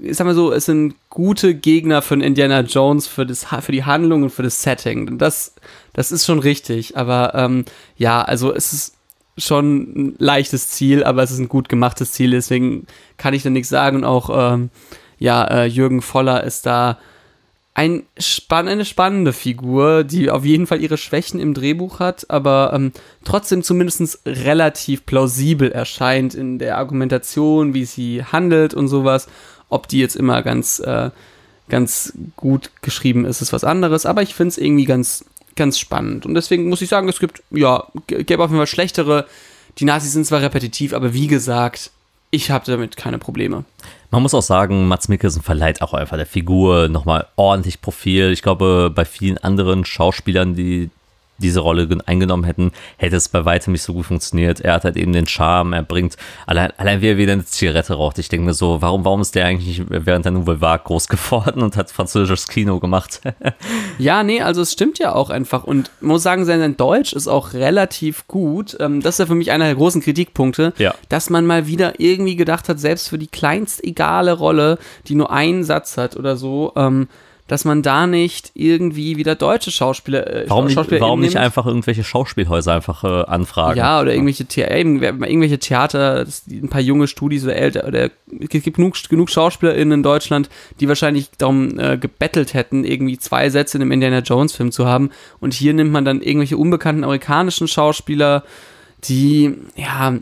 ich 0.00 0.16
sag 0.16 0.26
mal 0.26 0.34
so, 0.34 0.52
es 0.52 0.66
sind 0.66 0.94
gute 1.10 1.54
Gegner 1.54 2.02
für 2.02 2.14
Indiana 2.14 2.60
Jones, 2.60 3.06
für, 3.06 3.26
das, 3.26 3.46
für 3.60 3.72
die 3.72 3.84
Handlung 3.84 4.22
und 4.22 4.30
für 4.30 4.42
das 4.42 4.62
Setting. 4.62 5.18
Das, 5.18 5.54
das 5.92 6.12
ist 6.12 6.24
schon 6.24 6.38
richtig. 6.38 6.96
Aber 6.96 7.34
ähm, 7.34 7.64
ja, 7.96 8.22
also 8.22 8.54
es 8.54 8.72
ist 8.72 8.94
schon 9.36 9.82
ein 9.96 10.14
leichtes 10.18 10.68
Ziel, 10.68 11.04
aber 11.04 11.22
es 11.22 11.30
ist 11.30 11.38
ein 11.38 11.48
gut 11.48 11.68
gemachtes 11.68 12.12
Ziel, 12.12 12.32
deswegen 12.32 12.86
kann 13.16 13.34
ich 13.34 13.42
da 13.42 13.50
nichts 13.50 13.68
sagen. 13.68 13.98
Und 13.98 14.04
auch, 14.04 14.54
ähm, 14.54 14.70
ja, 15.18 15.44
äh, 15.44 15.66
Jürgen 15.66 16.02
Voller 16.02 16.44
ist 16.44 16.66
da 16.66 16.98
ein 17.74 18.02
spann 18.18 18.68
eine 18.68 18.84
spannende 18.84 19.32
Figur, 19.32 20.04
die 20.04 20.30
auf 20.30 20.44
jeden 20.44 20.66
Fall 20.66 20.82
ihre 20.82 20.98
Schwächen 20.98 21.40
im 21.40 21.54
Drehbuch 21.54 22.00
hat, 22.00 22.28
aber 22.28 22.72
ähm, 22.74 22.92
trotzdem 23.24 23.62
zumindest 23.62 24.20
relativ 24.26 25.06
plausibel 25.06 25.72
erscheint 25.72 26.34
in 26.34 26.58
der 26.58 26.76
Argumentation, 26.76 27.72
wie 27.72 27.86
sie 27.86 28.24
handelt 28.24 28.74
und 28.74 28.88
sowas. 28.88 29.26
Ob 29.70 29.88
die 29.88 30.00
jetzt 30.00 30.16
immer 30.16 30.42
ganz, 30.42 30.80
äh, 30.80 31.10
ganz 31.70 32.12
gut 32.36 32.70
geschrieben 32.82 33.24
ist, 33.24 33.40
ist 33.40 33.54
was 33.54 33.64
anderes, 33.64 34.04
aber 34.04 34.20
ich 34.20 34.34
finde 34.34 34.48
es 34.48 34.58
irgendwie 34.58 34.84
ganz, 34.84 35.24
ganz 35.56 35.78
spannend. 35.78 36.26
Und 36.26 36.34
deswegen 36.34 36.68
muss 36.68 36.82
ich 36.82 36.90
sagen, 36.90 37.08
es 37.08 37.20
gibt, 37.20 37.42
ja, 37.50 37.86
gäbe 38.06 38.44
auf 38.44 38.50
jeden 38.50 38.58
Fall 38.58 38.66
schlechtere. 38.66 39.26
Die 39.78 39.86
Nazis 39.86 40.12
sind 40.12 40.26
zwar 40.26 40.42
repetitiv, 40.42 40.92
aber 40.92 41.14
wie 41.14 41.26
gesagt, 41.26 41.90
ich 42.30 42.50
habe 42.50 42.66
damit 42.66 42.98
keine 42.98 43.18
Probleme. 43.18 43.64
Man 44.12 44.20
muss 44.20 44.34
auch 44.34 44.42
sagen, 44.42 44.88
Mats 44.88 45.08
Mikkelsen 45.08 45.40
verleiht 45.40 45.80
auch 45.80 45.94
einfach 45.94 46.18
der 46.18 46.26
Figur 46.26 46.88
nochmal 46.88 47.28
ordentlich 47.36 47.80
Profil. 47.80 48.30
Ich 48.30 48.42
glaube, 48.42 48.92
bei 48.94 49.06
vielen 49.06 49.38
anderen 49.38 49.86
Schauspielern, 49.86 50.54
die 50.54 50.90
diese 51.38 51.60
Rolle 51.60 51.88
gen- 51.88 52.00
eingenommen 52.02 52.44
hätten, 52.44 52.70
hätte 52.98 53.16
es 53.16 53.28
bei 53.28 53.44
weitem 53.44 53.72
nicht 53.72 53.82
so 53.82 53.92
gut 53.94 54.06
funktioniert. 54.06 54.60
Er 54.60 54.74
hat 54.74 54.84
halt 54.84 54.96
eben 54.96 55.12
den 55.12 55.26
Charme, 55.26 55.72
er 55.72 55.82
bringt, 55.82 56.16
allein, 56.46 56.70
allein 56.76 57.00
wie 57.00 57.08
er 57.08 57.16
wieder 57.16 57.32
eine 57.32 57.44
Zigarette 57.44 57.94
raucht. 57.94 58.18
Ich 58.18 58.28
denke 58.28 58.46
mir 58.46 58.54
so, 58.54 58.80
warum, 58.80 59.04
warum 59.04 59.20
ist 59.20 59.34
der 59.34 59.46
eigentlich 59.46 59.78
nicht 59.80 59.90
während 60.06 60.24
der 60.24 60.32
Nouvelle 60.32 60.60
Vague 60.60 60.84
groß 60.84 61.08
geworden 61.08 61.62
und 61.62 61.76
hat 61.76 61.90
französisches 61.90 62.46
Kino 62.48 62.78
gemacht? 62.80 63.20
Ja, 63.98 64.22
nee, 64.24 64.40
also 64.40 64.62
es 64.62 64.72
stimmt 64.72 64.98
ja 64.98 65.14
auch 65.14 65.30
einfach. 65.30 65.64
Und 65.64 65.90
muss 66.00 66.22
sagen, 66.22 66.44
sein 66.44 66.60
sein 66.60 66.76
Deutsch 66.76 67.12
ist 67.12 67.28
auch 67.28 67.52
relativ 67.52 68.26
gut. 68.26 68.76
Ähm, 68.80 69.00
das 69.00 69.14
ist 69.14 69.18
ja 69.18 69.26
für 69.26 69.34
mich 69.34 69.50
einer 69.52 69.66
der 69.66 69.74
großen 69.74 70.00
Kritikpunkte, 70.02 70.72
Ja. 70.78 70.94
dass 71.08 71.30
man 71.30 71.46
mal 71.46 71.66
wieder 71.66 72.00
irgendwie 72.00 72.34
gedacht 72.36 72.68
hat, 72.68 72.80
selbst 72.80 73.08
für 73.08 73.18
die 73.18 73.26
kleinst 73.28 73.84
egale 73.84 74.32
Rolle, 74.32 74.78
die 75.08 75.14
nur 75.14 75.30
einen 75.30 75.62
Satz 75.64 75.96
hat 75.98 76.16
oder 76.16 76.36
so, 76.36 76.72
ähm, 76.74 77.08
dass 77.52 77.66
man 77.66 77.82
da 77.82 78.06
nicht 78.06 78.52
irgendwie 78.54 79.18
wieder 79.18 79.34
deutsche 79.34 79.70
Schauspieler, 79.70 80.26
äh, 80.26 80.44
warum 80.48 80.68
nicht, 80.68 80.90
warum 81.00 81.20
nicht 81.20 81.36
einfach 81.36 81.66
irgendwelche 81.66 82.02
Schauspielhäuser 82.02 82.72
einfach 82.72 83.04
äh, 83.04 83.24
anfragen? 83.30 83.76
Ja, 83.76 84.00
oder 84.00 84.14
irgendwelche, 84.14 84.46
The 84.50 84.62
irgendwelche 84.62 85.58
Theater, 85.58 86.24
ein 86.50 86.70
paar 86.70 86.80
junge 86.80 87.08
Studis 87.08 87.44
oder 87.44 87.54
älter, 87.54 87.86
oder 87.86 88.04
es 88.40 88.48
gibt 88.48 88.78
genug, 88.78 88.96
genug 89.06 89.28
SchauspielerInnen 89.28 89.98
in 89.98 90.02
Deutschland, 90.02 90.48
die 90.80 90.88
wahrscheinlich 90.88 91.28
darum 91.36 91.78
äh, 91.78 91.98
gebettelt 91.98 92.54
hätten, 92.54 92.84
irgendwie 92.84 93.18
zwei 93.18 93.50
Sätze 93.50 93.76
in 93.76 93.82
einem 93.82 93.92
Indiana 93.92 94.20
Jones 94.20 94.54
Film 94.54 94.72
zu 94.72 94.86
haben. 94.86 95.10
Und 95.38 95.52
hier 95.52 95.74
nimmt 95.74 95.92
man 95.92 96.06
dann 96.06 96.22
irgendwelche 96.22 96.56
unbekannten 96.56 97.04
amerikanischen 97.04 97.68
Schauspieler, 97.68 98.44
die, 99.04 99.56
ja, 99.76 100.14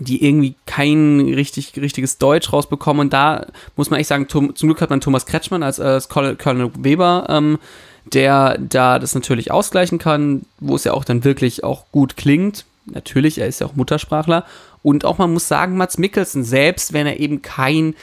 die 0.00 0.24
irgendwie 0.24 0.54
kein 0.66 1.20
richtig, 1.20 1.72
richtiges 1.76 2.18
Deutsch 2.18 2.52
rausbekommen. 2.52 3.02
Und 3.02 3.12
da 3.12 3.46
muss 3.76 3.90
man 3.90 4.00
echt 4.00 4.08
sagen, 4.08 4.28
zum 4.28 4.52
Glück 4.54 4.80
hat 4.80 4.90
man 4.90 5.00
Thomas 5.00 5.26
Kretschmann 5.26 5.62
als, 5.62 5.78
als 5.78 6.08
Colonel, 6.08 6.36
Colonel 6.36 6.70
Weber, 6.78 7.26
ähm, 7.28 7.58
der 8.04 8.58
da 8.58 8.98
das 8.98 9.14
natürlich 9.14 9.50
ausgleichen 9.50 9.98
kann, 9.98 10.42
wo 10.58 10.76
es 10.76 10.84
ja 10.84 10.92
auch 10.92 11.04
dann 11.04 11.24
wirklich 11.24 11.64
auch 11.64 11.84
gut 11.92 12.16
klingt. 12.16 12.64
Natürlich, 12.86 13.38
er 13.38 13.46
ist 13.46 13.60
ja 13.60 13.66
auch 13.66 13.76
Muttersprachler. 13.76 14.44
Und 14.82 15.04
auch 15.04 15.18
man 15.18 15.32
muss 15.32 15.48
sagen, 15.48 15.76
Mats 15.76 15.98
Mikkelsen, 15.98 16.44
selbst 16.44 16.92
wenn 16.92 17.06
er 17.06 17.18
eben 17.18 17.42
kein 17.42 17.94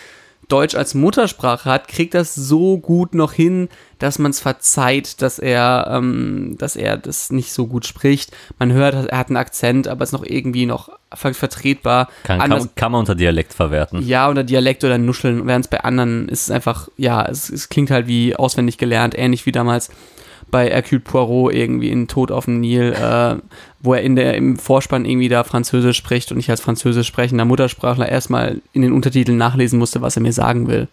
Deutsch 0.49 0.75
als 0.75 0.93
Muttersprache 0.93 1.69
hat, 1.69 1.87
kriegt 1.87 2.13
das 2.13 2.35
so 2.35 2.77
gut 2.77 3.13
noch 3.13 3.31
hin, 3.33 3.69
dass 4.03 4.19
man 4.19 4.31
es 4.31 4.41
verzeiht, 4.41 5.21
dass 5.21 5.39
er, 5.39 5.87
ähm, 5.89 6.55
dass 6.59 6.75
er 6.75 6.97
das 6.97 7.31
nicht 7.31 7.53
so 7.53 7.67
gut 7.67 7.85
spricht. 7.85 8.31
Man 8.59 8.73
hört, 8.73 9.07
er 9.07 9.17
hat 9.17 9.27
einen 9.29 9.37
Akzent, 9.37 9.87
aber 9.87 10.03
ist 10.03 10.11
noch 10.11 10.25
irgendwie 10.25 10.65
noch 10.65 10.89
ver 11.13 11.33
vertretbar. 11.33 12.09
Kann, 12.23 12.41
Anders- 12.41 12.63
kann, 12.63 12.75
kann 12.75 12.91
man 12.91 12.99
unter 12.99 13.15
Dialekt 13.15 13.53
verwerten. 13.53 14.05
ja, 14.05 14.29
oder 14.29 14.43
Dialekt 14.43 14.83
oder 14.83 14.97
Nuscheln, 14.97 15.47
während 15.47 15.65
es 15.65 15.69
bei 15.69 15.79
anderen 15.79 16.27
ist 16.27 16.43
es 16.43 16.51
einfach, 16.51 16.89
ja, 16.97 17.23
es, 17.25 17.49
es 17.49 17.69
klingt 17.69 17.91
halt 17.91 18.07
wie 18.07 18.35
auswendig 18.35 18.77
gelernt, 18.77 19.17
ähnlich 19.17 19.45
wie 19.45 19.53
damals 19.53 19.89
bei 20.51 20.69
Hercule 20.69 20.99
Poirot 20.99 21.53
irgendwie 21.53 21.89
in 21.89 22.07
Tod 22.09 22.29
auf 22.29 22.45
dem 22.45 22.59
Nil, 22.59 22.91
äh, 22.93 23.35
wo 23.83 23.93
er 23.93 24.01
in 24.01 24.15
der, 24.15 24.35
im 24.35 24.57
Vorspann 24.57 25.03
irgendwie 25.03 25.27
da 25.27 25.43
Französisch 25.43 25.97
spricht 25.97 26.31
und 26.31 26.39
ich 26.39 26.49
als 26.49 26.61
Französisch 26.61 27.05
sprechender 27.05 27.43
Muttersprachler 27.43 28.07
erstmal 28.07 28.61
in 28.71 28.81
den 28.81 28.93
Untertiteln 28.93 29.37
nachlesen 29.37 29.77
musste, 29.77 30.01
was 30.01 30.15
er 30.15 30.21
mir 30.21 30.31
sagen 30.31 30.67
will. 30.67 30.87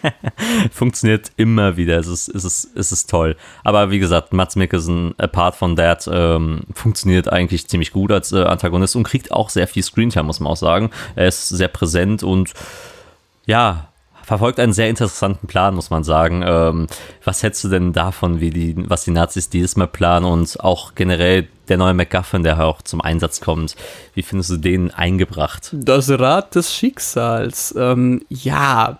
funktioniert 0.70 1.32
immer 1.36 1.76
wieder. 1.76 1.98
Es 1.98 2.06
ist, 2.06 2.28
es 2.28 2.44
ist, 2.44 2.76
es 2.76 2.92
ist 2.92 3.10
toll. 3.10 3.36
Aber 3.64 3.90
wie 3.90 3.98
gesagt, 3.98 4.32
Mats 4.32 4.54
Mikkelsen, 4.54 5.14
apart 5.18 5.56
von 5.56 5.74
that, 5.74 6.08
ähm, 6.10 6.60
funktioniert 6.72 7.30
eigentlich 7.30 7.66
ziemlich 7.66 7.92
gut 7.92 8.12
als 8.12 8.30
äh, 8.30 8.42
Antagonist 8.44 8.94
und 8.94 9.02
kriegt 9.02 9.32
auch 9.32 9.50
sehr 9.50 9.66
viel 9.66 9.82
Screentime, 9.82 10.24
muss 10.24 10.40
man 10.40 10.52
auch 10.52 10.56
sagen. 10.56 10.90
Er 11.16 11.26
ist 11.26 11.48
sehr 11.48 11.68
präsent 11.68 12.22
und 12.22 12.52
ja, 13.46 13.88
verfolgt 14.32 14.60
einen 14.60 14.72
sehr 14.72 14.88
interessanten 14.88 15.46
Plan, 15.46 15.74
muss 15.74 15.90
man 15.90 16.04
sagen. 16.04 16.42
Ähm, 16.42 16.86
was 17.22 17.42
hältst 17.42 17.62
du 17.64 17.68
denn 17.68 17.92
davon, 17.92 18.40
wie 18.40 18.48
die, 18.48 18.74
was 18.88 19.04
die 19.04 19.10
Nazis 19.10 19.50
dieses 19.50 19.76
Mal 19.76 19.88
planen 19.88 20.24
und 20.24 20.58
auch 20.60 20.94
generell 20.94 21.48
der 21.68 21.76
neue 21.76 21.92
MacGuffin, 21.92 22.42
der 22.42 22.64
auch 22.64 22.80
zum 22.80 23.02
Einsatz 23.02 23.42
kommt? 23.42 23.76
Wie 24.14 24.22
findest 24.22 24.48
du 24.48 24.56
den 24.56 24.90
eingebracht? 24.90 25.68
Das 25.74 26.08
Rad 26.08 26.54
des 26.54 26.74
Schicksals. 26.74 27.74
Ähm, 27.76 28.24
ja, 28.30 28.98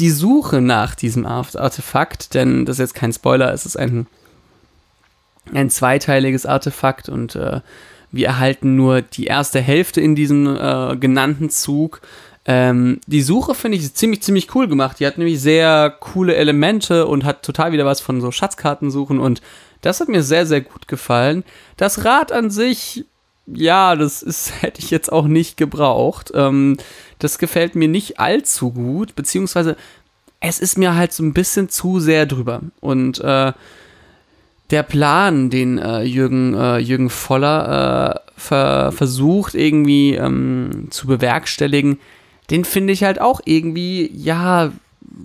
die 0.00 0.10
Suche 0.10 0.60
nach 0.60 0.96
diesem 0.96 1.26
Art- 1.26 1.54
Artefakt, 1.54 2.34
denn 2.34 2.66
das 2.66 2.80
ist 2.80 2.80
jetzt 2.80 2.94
kein 2.96 3.12
Spoiler, 3.12 3.52
es 3.52 3.66
ist 3.66 3.76
ein, 3.76 4.08
ein 5.54 5.70
zweiteiliges 5.70 6.44
Artefakt 6.44 7.08
und 7.08 7.36
äh, 7.36 7.60
wir 8.10 8.26
erhalten 8.26 8.74
nur 8.74 9.00
die 9.00 9.26
erste 9.26 9.60
Hälfte 9.60 10.00
in 10.00 10.16
diesem 10.16 10.56
äh, 10.56 10.96
genannten 10.96 11.50
Zug. 11.50 12.00
Ähm, 12.48 13.00
die 13.06 13.22
Suche 13.22 13.54
finde 13.54 13.78
ich 13.78 13.92
ziemlich, 13.94 14.22
ziemlich 14.22 14.54
cool 14.54 14.68
gemacht. 14.68 15.00
Die 15.00 15.06
hat 15.06 15.18
nämlich 15.18 15.40
sehr 15.40 15.90
coole 15.98 16.36
Elemente 16.36 17.06
und 17.06 17.24
hat 17.24 17.42
total 17.42 17.72
wieder 17.72 17.84
was 17.84 18.00
von 18.00 18.20
so 18.20 18.30
Schatzkarten 18.30 18.90
suchen 18.90 19.18
und 19.18 19.42
das 19.82 20.00
hat 20.00 20.08
mir 20.08 20.22
sehr, 20.22 20.46
sehr 20.46 20.60
gut 20.60 20.88
gefallen. 20.88 21.44
Das 21.76 22.04
Rad 22.04 22.32
an 22.32 22.50
sich, 22.50 23.04
ja, 23.46 23.94
das 23.96 24.22
ist, 24.22 24.52
hätte 24.62 24.80
ich 24.80 24.90
jetzt 24.90 25.12
auch 25.12 25.26
nicht 25.26 25.56
gebraucht. 25.56 26.32
Ähm, 26.34 26.76
das 27.18 27.38
gefällt 27.38 27.74
mir 27.74 27.88
nicht 27.88 28.20
allzu 28.20 28.72
gut, 28.72 29.14
beziehungsweise 29.16 29.76
es 30.40 30.60
ist 30.60 30.78
mir 30.78 30.94
halt 30.94 31.12
so 31.12 31.22
ein 31.22 31.32
bisschen 31.32 31.68
zu 31.68 31.98
sehr 31.98 32.26
drüber. 32.26 32.60
Und 32.80 33.20
äh, 33.20 33.52
der 34.70 34.82
Plan, 34.82 35.50
den 35.50 35.78
äh, 35.78 36.02
Jürgen, 36.02 36.54
äh, 36.54 36.78
Jürgen 36.78 37.10
Voller 37.10 38.22
äh, 38.26 38.30
ver 38.40 38.92
versucht 38.92 39.54
irgendwie 39.54 40.14
ähm, 40.14 40.88
zu 40.90 41.06
bewerkstelligen, 41.06 41.98
den 42.50 42.64
finde 42.64 42.92
ich 42.92 43.04
halt 43.04 43.20
auch 43.20 43.40
irgendwie, 43.44 44.10
ja, 44.14 44.72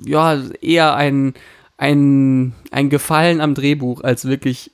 ja, 0.06 0.40
eher 0.62 0.96
ein, 0.96 1.34
ein, 1.78 2.54
ein 2.72 2.90
Gefallen 2.90 3.42
am 3.42 3.56
Drehbuch 3.56 4.04
als 4.04 4.26
wirklich 4.26 4.72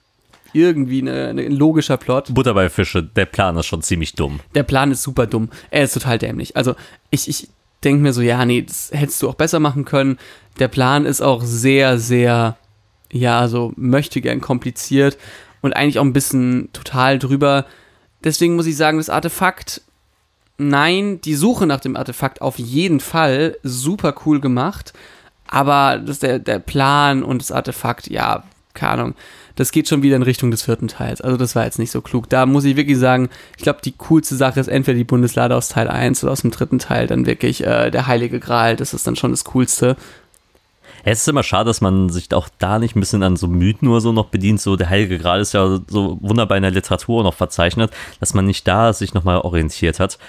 irgendwie 0.53 1.01
eine, 1.01 1.27
eine, 1.27 1.41
ein 1.43 1.53
logischer 1.53 1.97
Plot. 1.97 2.33
Butter 2.33 2.53
bei 2.53 2.69
Fische, 2.69 3.03
der 3.03 3.25
Plan 3.25 3.57
ist 3.57 3.65
schon 3.65 3.81
ziemlich 3.81 4.13
dumm. 4.13 4.39
Der 4.55 4.63
Plan 4.63 4.91
ist 4.91 5.03
super 5.03 5.27
dumm. 5.27 5.49
Er 5.71 5.83
ist 5.83 5.93
total 5.93 6.17
dämlich. 6.17 6.55
Also 6.55 6.75
ich, 7.11 7.27
ich 7.27 7.49
denke 7.83 8.01
mir 8.01 8.13
so, 8.13 8.21
ja, 8.21 8.43
nee, 8.45 8.61
das 8.61 8.91
hättest 8.93 9.21
du 9.21 9.29
auch 9.29 9.35
besser 9.35 9.59
machen 9.59 9.85
können. 9.85 10.17
Der 10.59 10.67
Plan 10.67 11.05
ist 11.05 11.21
auch 11.21 11.43
sehr, 11.43 11.99
sehr, 11.99 12.57
ja, 13.11 13.47
so 13.47 13.73
möchte 13.75 14.21
gern 14.21 14.41
kompliziert 14.41 15.17
und 15.61 15.75
eigentlich 15.75 15.99
auch 15.99 16.05
ein 16.05 16.13
bisschen 16.13 16.69
total 16.73 17.19
drüber. 17.19 17.65
Deswegen 18.23 18.55
muss 18.55 18.65
ich 18.65 18.77
sagen, 18.77 18.97
das 18.97 19.09
Artefakt, 19.09 19.81
nein, 20.57 21.21
die 21.21 21.35
Suche 21.35 21.65
nach 21.65 21.79
dem 21.79 21.95
Artefakt 21.95 22.41
auf 22.41 22.57
jeden 22.57 22.99
Fall 22.99 23.57
super 23.63 24.15
cool 24.25 24.39
gemacht. 24.39 24.93
Aber 25.47 25.97
das 25.97 26.19
der, 26.19 26.39
der 26.39 26.59
Plan 26.59 27.23
und 27.23 27.41
das 27.41 27.51
Artefakt, 27.51 28.07
ja, 28.07 28.43
keine 28.73 28.91
Ahnung, 28.91 29.15
das 29.55 29.71
geht 29.71 29.87
schon 29.87 30.03
wieder 30.03 30.15
in 30.15 30.23
Richtung 30.23 30.51
des 30.51 30.63
vierten 30.63 30.87
Teils. 30.87 31.21
Also 31.21 31.37
das 31.37 31.55
war 31.55 31.65
jetzt 31.65 31.79
nicht 31.79 31.91
so 31.91 32.01
klug. 32.01 32.29
Da 32.29 32.45
muss 32.45 32.65
ich 32.65 32.75
wirklich 32.75 32.97
sagen, 32.97 33.29
ich 33.57 33.63
glaube, 33.63 33.79
die 33.83 33.93
coolste 33.93 34.35
Sache 34.35 34.59
ist 34.59 34.67
entweder 34.67 34.97
die 34.97 35.03
Bundeslade 35.03 35.55
aus 35.55 35.69
Teil 35.69 35.87
1 35.87 36.23
oder 36.23 36.33
aus 36.33 36.41
dem 36.41 36.51
dritten 36.51 36.79
Teil 36.79 37.07
dann 37.07 37.25
wirklich 37.25 37.65
äh, 37.65 37.89
der 37.89 38.07
Heilige 38.07 38.39
Gral. 38.39 38.75
Das 38.75 38.93
ist 38.93 39.07
dann 39.07 39.15
schon 39.15 39.31
das 39.31 39.45
Coolste. 39.45 39.95
Es 41.03 41.21
ist 41.21 41.27
immer 41.27 41.43
schade, 41.43 41.69
dass 41.69 41.81
man 41.81 42.09
sich 42.09 42.33
auch 42.33 42.49
da 42.59 42.79
nicht 42.79 42.95
ein 42.95 42.99
bisschen 42.99 43.23
an 43.23 43.37
so 43.37 43.47
Mythen 43.47 43.87
nur 43.87 44.01
so 44.01 44.11
noch 44.11 44.25
bedient. 44.25 44.61
So 44.61 44.75
der 44.75 44.89
Heilige 44.89 45.17
Gral 45.17 45.39
ist 45.39 45.53
ja 45.53 45.79
so 45.87 46.19
wunderbar 46.21 46.57
in 46.57 46.63
der 46.63 46.71
Literatur 46.71 47.23
noch 47.23 47.33
verzeichnet, 47.33 47.91
dass 48.19 48.33
man 48.33 48.45
nicht 48.45 48.67
da 48.67 48.93
sich 48.93 49.13
nochmal 49.13 49.39
orientiert 49.39 49.99
hat 49.99 50.19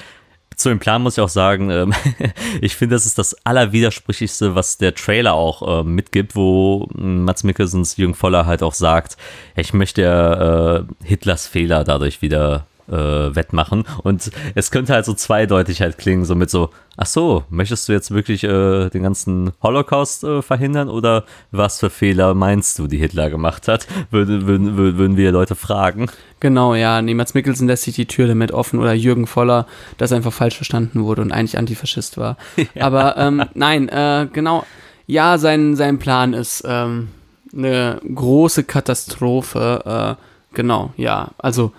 zu 0.59 0.68
dem 0.68 0.80
Plan 0.80 1.02
muss 1.02 1.16
ich 1.16 1.22
auch 1.22 1.28
sagen, 1.28 1.70
ähm, 1.70 1.94
ich 2.61 2.76
finde, 2.76 2.96
das 2.96 3.06
ist 3.06 3.16
das 3.16 3.34
Allerwidersprüchlichste, 3.46 4.56
was 4.56 4.76
der 4.76 4.94
Trailer 4.94 5.34
auch 5.34 5.80
äh, 5.80 5.84
mitgibt, 5.84 6.34
wo 6.34 6.88
hm, 6.94 7.24
Mats 7.24 7.44
Mikkelsens 7.44 7.96
Jürgen 7.96 8.14
Voller 8.14 8.44
halt 8.44 8.62
auch 8.62 8.74
sagt, 8.74 9.16
ich 9.56 9.72
möchte 9.72 10.88
äh, 11.02 11.06
Hitlers 11.06 11.46
Fehler 11.46 11.84
dadurch 11.84 12.22
wieder 12.22 12.66
äh, 12.89 13.34
wettmachen. 13.34 13.84
Und 14.03 14.30
es 14.55 14.70
könnte 14.70 14.93
halt 14.95 15.05
so 15.05 15.14
zweideutig 15.14 15.80
halt 15.80 15.99
klingen, 15.99 16.24
so 16.24 16.34
mit 16.34 16.51
so, 16.51 16.70
ach 16.97 17.07
so, 17.07 17.45
möchtest 17.51 17.89
du 17.89 17.93
jetzt 17.93 18.11
wirklich 18.11 18.45
äh, 18.45 18.89
den 18.91 19.03
ganzen 19.03 19.53
Holocaust 19.62 20.24
äh, 20.24 20.43
verhindern 20.43 20.89
oder 20.89 21.24
was 21.51 21.80
für 21.80 21.91
Fehler 21.91 22.34
meinst 22.34 22.78
du, 22.78 22.86
die 22.86 22.99
Hitler 22.99 23.30
gemacht 23.30 23.68
hat? 23.68 23.86
Würde, 24.11 24.47
würden, 24.47 24.76
würden 24.76 25.16
wir 25.16 25.32
Leute 25.32 25.55
fragen. 25.55 26.09
Genau, 26.41 26.74
ja, 26.74 27.03
Niemals 27.03 27.34
Mikkelsen 27.34 27.66
lässt 27.66 27.84
sich 27.84 27.97
die 27.97 28.07
Tür 28.07 28.28
damit 28.28 28.53
offen 28.53 28.78
oder 28.78 28.93
Jürgen 28.93 29.26
Voller, 29.26 29.66
das 29.97 30.12
einfach 30.12 30.32
falsch 30.32 30.57
verstanden 30.57 31.05
wurde 31.05 31.22
und 31.22 31.32
eigentlich 31.32 31.59
Antifaschist 31.59 32.16
war. 32.16 32.36
Ja. 32.74 32.84
Aber 32.84 33.16
ähm, 33.16 33.45
nein, 33.55 33.89
äh, 33.89 34.28
genau, 34.32 34.64
ja, 35.07 35.39
sein, 35.39 35.74
sein 35.74 35.99
Plan 35.99 36.34
ist 36.34 36.62
ähm, 36.66 37.09
eine 37.53 38.01
große 38.14 38.64
Katastrophe. 38.64 40.16
Äh, 40.18 40.55
genau, 40.55 40.93
ja, 40.97 41.30
also 41.39 41.72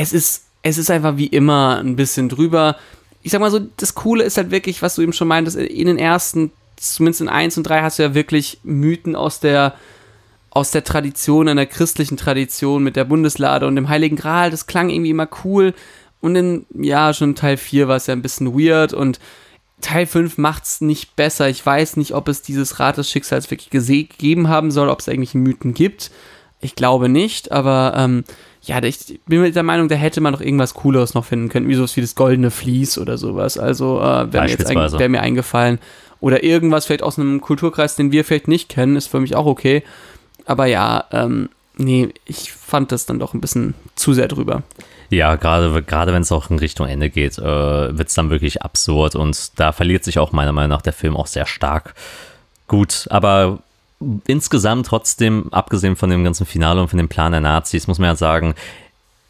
es 0.00 0.12
ist, 0.12 0.44
es 0.62 0.78
ist 0.78 0.90
einfach 0.90 1.16
wie 1.16 1.26
immer 1.26 1.78
ein 1.78 1.96
bisschen 1.96 2.28
drüber. 2.28 2.76
Ich 3.22 3.32
sag 3.32 3.40
mal 3.40 3.50
so, 3.50 3.60
das 3.76 3.94
Coole 3.94 4.24
ist 4.24 4.38
halt 4.38 4.50
wirklich, 4.50 4.80
was 4.80 4.94
du 4.94 5.02
eben 5.02 5.12
schon 5.12 5.28
meintest, 5.28 5.56
in 5.56 5.86
den 5.86 5.98
ersten, 5.98 6.52
zumindest 6.76 7.20
in 7.20 7.28
1 7.28 7.58
und 7.58 7.64
3 7.64 7.82
hast 7.82 7.98
du 7.98 8.04
ja 8.04 8.14
wirklich 8.14 8.60
Mythen 8.62 9.14
aus 9.14 9.40
der, 9.40 9.74
aus 10.48 10.70
der 10.70 10.84
Tradition, 10.84 11.48
einer 11.48 11.66
christlichen 11.66 12.16
Tradition 12.16 12.82
mit 12.82 12.96
der 12.96 13.04
Bundeslade 13.04 13.66
und 13.66 13.76
dem 13.76 13.88
Heiligen 13.90 14.16
Gral. 14.16 14.50
Das 14.50 14.66
klang 14.66 14.88
irgendwie 14.88 15.10
immer 15.10 15.28
cool. 15.44 15.74
Und 16.22 16.34
in, 16.34 16.66
ja, 16.74 17.12
schon 17.12 17.34
Teil 17.34 17.58
4 17.58 17.88
war 17.88 17.96
es 17.96 18.06
ja 18.06 18.14
ein 18.14 18.22
bisschen 18.22 18.58
weird 18.58 18.94
und 18.94 19.20
Teil 19.82 20.06
5 20.06 20.38
macht 20.38 20.64
es 20.64 20.80
nicht 20.80 21.14
besser. 21.16 21.48
Ich 21.48 21.64
weiß 21.64 21.96
nicht, 21.96 22.14
ob 22.14 22.28
es 22.28 22.42
dieses 22.42 22.80
Rad 22.80 22.96
des 22.96 23.10
Schicksals 23.10 23.50
wirklich 23.50 23.70
gegeben 23.70 24.48
haben 24.48 24.70
soll, 24.70 24.88
ob 24.88 25.00
es 25.00 25.08
irgendwelche 25.08 25.38
Mythen 25.38 25.74
gibt. 25.74 26.10
Ich 26.60 26.74
glaube 26.74 27.08
nicht, 27.08 27.52
aber 27.52 27.94
ähm, 27.96 28.24
ja, 28.62 28.82
ich 28.82 29.20
bin 29.26 29.40
mit 29.40 29.56
der 29.56 29.62
Meinung, 29.62 29.88
da 29.88 29.94
hätte 29.94 30.20
man 30.20 30.32
noch 30.32 30.40
irgendwas 30.40 30.74
Cooleres 30.74 31.14
noch 31.14 31.24
finden 31.24 31.48
können, 31.48 31.68
wie 31.68 31.74
sowas 31.74 31.96
wie 31.96 32.02
das 32.02 32.14
goldene 32.14 32.50
Vlies 32.50 32.98
oder 32.98 33.16
sowas. 33.16 33.58
Also 33.58 34.00
äh, 34.00 34.32
wäre 34.32 34.46
mir, 34.46 34.98
wär 34.98 35.08
mir 35.08 35.22
eingefallen. 35.22 35.78
Oder 36.20 36.44
irgendwas 36.44 36.84
vielleicht 36.84 37.02
aus 37.02 37.18
einem 37.18 37.40
Kulturkreis, 37.40 37.96
den 37.96 38.12
wir 38.12 38.24
vielleicht 38.24 38.48
nicht 38.48 38.68
kennen, 38.68 38.96
ist 38.96 39.06
für 39.06 39.20
mich 39.20 39.34
auch 39.34 39.46
okay. 39.46 39.82
Aber 40.44 40.66
ja, 40.66 41.04
ähm, 41.12 41.48
nee, 41.78 42.10
ich 42.26 42.52
fand 42.52 42.92
das 42.92 43.06
dann 43.06 43.18
doch 43.18 43.32
ein 43.32 43.40
bisschen 43.40 43.74
zu 43.94 44.12
sehr 44.12 44.28
drüber. 44.28 44.62
Ja, 45.08 45.36
gerade, 45.36 45.82
gerade 45.82 46.12
wenn 46.12 46.22
es 46.22 46.30
auch 46.30 46.50
in 46.50 46.58
Richtung 46.58 46.86
Ende 46.86 47.08
geht, 47.08 47.38
äh, 47.38 47.42
wird 47.42 48.08
es 48.08 48.14
dann 48.14 48.30
wirklich 48.30 48.62
absurd 48.62 49.16
und 49.16 49.58
da 49.58 49.72
verliert 49.72 50.04
sich 50.04 50.18
auch 50.18 50.32
meiner 50.32 50.52
Meinung 50.52 50.70
nach 50.70 50.82
der 50.82 50.92
Film 50.92 51.16
auch 51.16 51.26
sehr 51.26 51.46
stark. 51.46 51.94
Gut, 52.68 53.06
aber 53.10 53.60
insgesamt 54.26 54.86
trotzdem, 54.86 55.52
abgesehen 55.52 55.96
von 55.96 56.10
dem 56.10 56.24
ganzen 56.24 56.46
Finale 56.46 56.80
und 56.80 56.88
von 56.88 56.98
dem 56.98 57.08
Plan 57.08 57.32
der 57.32 57.40
Nazis, 57.40 57.86
muss 57.86 57.98
man 57.98 58.08
ja 58.08 58.16
sagen, 58.16 58.54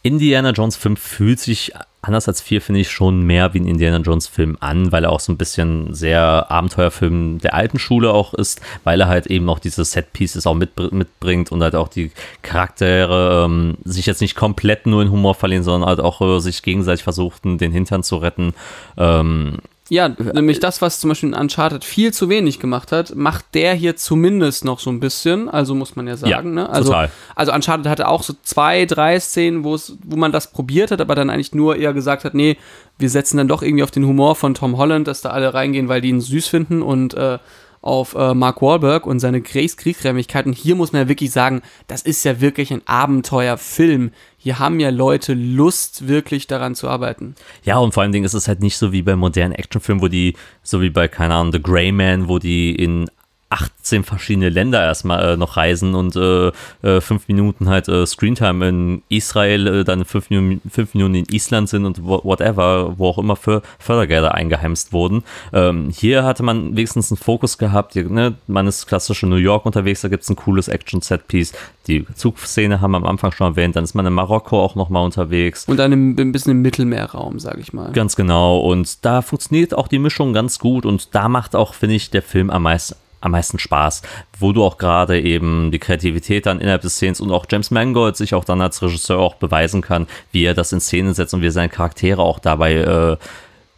Indiana 0.02 0.50
Jones 0.50 0.76
5 0.76 0.98
fühlt 0.98 1.40
sich 1.40 1.72
anders 2.02 2.28
als 2.28 2.40
4, 2.40 2.62
finde 2.62 2.80
ich, 2.80 2.90
schon 2.90 3.22
mehr 3.22 3.52
wie 3.52 3.60
ein 3.60 3.66
Indiana 3.66 3.98
Jones 3.98 4.26
Film 4.26 4.56
an, 4.60 4.90
weil 4.90 5.04
er 5.04 5.12
auch 5.12 5.20
so 5.20 5.32
ein 5.32 5.36
bisschen 5.36 5.92
sehr 5.92 6.50
Abenteuerfilm 6.50 7.38
der 7.40 7.54
alten 7.54 7.78
Schule 7.78 8.12
auch 8.12 8.32
ist, 8.32 8.62
weil 8.84 9.00
er 9.02 9.08
halt 9.08 9.26
eben 9.26 9.48
auch 9.50 9.58
diese 9.58 9.84
Set-Pieces 9.84 10.46
auch 10.46 10.54
mit, 10.54 10.70
mitbringt 10.92 11.52
und 11.52 11.62
halt 11.62 11.74
auch 11.74 11.88
die 11.88 12.10
Charaktere 12.40 13.44
ähm, 13.44 13.76
sich 13.84 14.06
jetzt 14.06 14.22
nicht 14.22 14.34
komplett 14.34 14.86
nur 14.86 15.02
in 15.02 15.10
Humor 15.10 15.34
verlieren, 15.34 15.62
sondern 15.64 15.88
halt 15.88 16.00
auch 16.00 16.22
äh, 16.22 16.40
sich 16.40 16.62
gegenseitig 16.62 17.02
versuchten, 17.02 17.58
den 17.58 17.72
Hintern 17.72 18.02
zu 18.02 18.16
retten. 18.16 18.54
Ähm, 18.96 19.58
ja, 19.90 20.08
nämlich 20.08 20.60
das, 20.60 20.80
was 20.80 21.00
zum 21.00 21.08
Beispiel 21.08 21.34
Uncharted 21.34 21.84
viel 21.84 22.12
zu 22.12 22.28
wenig 22.28 22.60
gemacht 22.60 22.92
hat, 22.92 23.16
macht 23.16 23.44
der 23.54 23.74
hier 23.74 23.96
zumindest 23.96 24.64
noch 24.64 24.78
so 24.78 24.88
ein 24.88 25.00
bisschen. 25.00 25.48
Also 25.48 25.74
muss 25.74 25.96
man 25.96 26.06
ja 26.06 26.16
sagen. 26.16 26.30
Ja, 26.30 26.42
ne? 26.42 26.70
also, 26.70 26.92
total. 26.92 27.10
also 27.34 27.52
Uncharted 27.52 27.86
hatte 27.88 28.06
auch 28.06 28.22
so 28.22 28.34
zwei, 28.44 28.86
drei 28.86 29.18
Szenen, 29.18 29.64
wo 29.64 29.76
man 30.14 30.30
das 30.30 30.52
probiert 30.52 30.92
hat, 30.92 31.00
aber 31.00 31.16
dann 31.16 31.28
eigentlich 31.28 31.54
nur 31.56 31.74
eher 31.74 31.92
gesagt 31.92 32.24
hat, 32.24 32.34
nee, 32.34 32.56
wir 32.98 33.10
setzen 33.10 33.36
dann 33.36 33.48
doch 33.48 33.62
irgendwie 33.62 33.82
auf 33.82 33.90
den 33.90 34.06
Humor 34.06 34.36
von 34.36 34.54
Tom 34.54 34.76
Holland, 34.76 35.08
dass 35.08 35.22
da 35.22 35.30
alle 35.30 35.54
reingehen, 35.54 35.88
weil 35.88 36.00
die 36.00 36.10
ihn 36.10 36.20
süß 36.20 36.46
finden 36.46 36.82
und 36.82 37.14
äh, 37.14 37.38
auf 37.82 38.14
äh, 38.14 38.34
Mark 38.34 38.60
Wahlberg 38.60 39.06
und 39.06 39.20
seine 39.20 39.40
Grace 39.40 39.76
Kriegsrämigkeiten. 39.76 40.52
Hier 40.52 40.76
muss 40.76 40.92
man 40.92 41.02
ja 41.02 41.08
wirklich 41.08 41.30
sagen, 41.30 41.62
das 41.86 42.02
ist 42.02 42.24
ja 42.24 42.40
wirklich 42.40 42.72
ein 42.72 42.82
Abenteuerfilm. 42.86 44.10
Hier 44.36 44.58
haben 44.58 44.80
ja 44.80 44.90
Leute 44.90 45.34
Lust, 45.34 46.06
wirklich 46.06 46.46
daran 46.46 46.74
zu 46.74 46.88
arbeiten. 46.88 47.34
Ja, 47.64 47.78
und 47.78 47.92
vor 47.92 48.02
allen 48.02 48.12
Dingen 48.12 48.24
ist 48.24 48.34
es 48.34 48.48
halt 48.48 48.60
nicht 48.60 48.76
so 48.76 48.92
wie 48.92 49.02
bei 49.02 49.16
modernen 49.16 49.54
Actionfilmen, 49.54 50.02
wo 50.02 50.08
die, 50.08 50.36
so 50.62 50.82
wie 50.82 50.90
bei, 50.90 51.08
keine 51.08 51.34
Ahnung, 51.34 51.52
The 51.52 51.62
Grey 51.62 51.92
Man, 51.92 52.28
wo 52.28 52.38
die 52.38 52.74
in 52.74 53.10
18 53.50 54.04
verschiedene 54.04 54.48
Länder 54.48 54.82
erstmal 54.82 55.32
äh, 55.32 55.36
noch 55.36 55.56
reisen 55.56 55.96
und 55.96 56.14
äh, 56.14 56.52
äh, 56.82 57.00
fünf 57.00 57.26
Minuten 57.26 57.68
halt 57.68 57.88
äh, 57.88 58.06
Screentime 58.06 58.68
in 58.68 59.02
Israel, 59.08 59.66
äh, 59.66 59.84
dann 59.84 60.04
fünf 60.04 60.30
Minuten, 60.30 60.70
fünf 60.70 60.94
Minuten 60.94 61.16
in 61.16 61.26
Island 61.30 61.68
sind 61.68 61.84
und 61.84 62.02
whatever, 62.04 62.96
wo 62.96 63.08
auch 63.08 63.18
immer 63.18 63.34
für 63.34 63.62
Fördergelder 63.80 64.34
eingeheimst 64.34 64.92
wurden. 64.92 65.24
Ähm, 65.52 65.90
hier 65.90 66.22
hatte 66.22 66.44
man 66.44 66.76
wenigstens 66.76 67.10
einen 67.10 67.18
Fokus 67.18 67.58
gehabt, 67.58 67.96
ne? 67.96 68.34
man 68.46 68.68
ist 68.68 68.86
klassisch 68.86 69.24
in 69.24 69.30
New 69.30 69.36
York 69.36 69.66
unterwegs, 69.66 70.02
da 70.02 70.08
gibt 70.08 70.22
es 70.22 70.30
ein 70.30 70.36
cooles 70.36 70.68
Action-Set-Piece. 70.68 71.52
Die 71.88 72.06
Zugszene 72.14 72.80
haben 72.80 72.92
wir 72.92 72.98
am 72.98 73.06
Anfang 73.06 73.32
schon 73.32 73.48
erwähnt, 73.48 73.74
dann 73.74 73.82
ist 73.82 73.94
man 73.94 74.06
in 74.06 74.12
Marokko 74.12 74.62
auch 74.62 74.76
nochmal 74.76 75.04
unterwegs. 75.04 75.64
Und 75.64 75.78
dann 75.78 75.90
im, 75.90 76.16
ein 76.16 76.30
bisschen 76.30 76.52
im 76.52 76.62
Mittelmeerraum, 76.62 77.40
sage 77.40 77.60
ich 77.60 77.72
mal. 77.72 77.90
Ganz 77.90 78.14
genau 78.14 78.60
und 78.60 79.04
da 79.04 79.22
funktioniert 79.22 79.74
auch 79.74 79.88
die 79.88 79.98
Mischung 79.98 80.32
ganz 80.32 80.60
gut 80.60 80.86
und 80.86 81.16
da 81.16 81.28
macht 81.28 81.56
auch, 81.56 81.74
finde 81.74 81.96
ich, 81.96 82.10
der 82.10 82.22
Film 82.22 82.50
am 82.50 82.62
meisten 82.62 82.94
am 83.20 83.32
meisten 83.32 83.58
Spaß, 83.58 84.02
wo 84.38 84.52
du 84.52 84.64
auch 84.64 84.78
gerade 84.78 85.20
eben 85.20 85.70
die 85.70 85.78
Kreativität 85.78 86.46
dann 86.46 86.60
innerhalb 86.60 86.82
des 86.82 86.94
Szenens 86.94 87.20
und 87.20 87.30
auch 87.30 87.46
James 87.50 87.70
Mangold 87.70 88.16
sich 88.16 88.34
auch 88.34 88.44
dann 88.44 88.60
als 88.60 88.82
Regisseur 88.82 89.18
auch 89.18 89.34
beweisen 89.34 89.82
kann, 89.82 90.06
wie 90.32 90.44
er 90.44 90.54
das 90.54 90.72
in 90.72 90.80
Szene 90.80 91.14
setzt 91.14 91.34
und 91.34 91.42
wie 91.42 91.48
er 91.48 91.52
seine 91.52 91.68
Charaktere 91.68 92.22
auch 92.22 92.38
dabei 92.38 92.74
äh, 92.76 93.16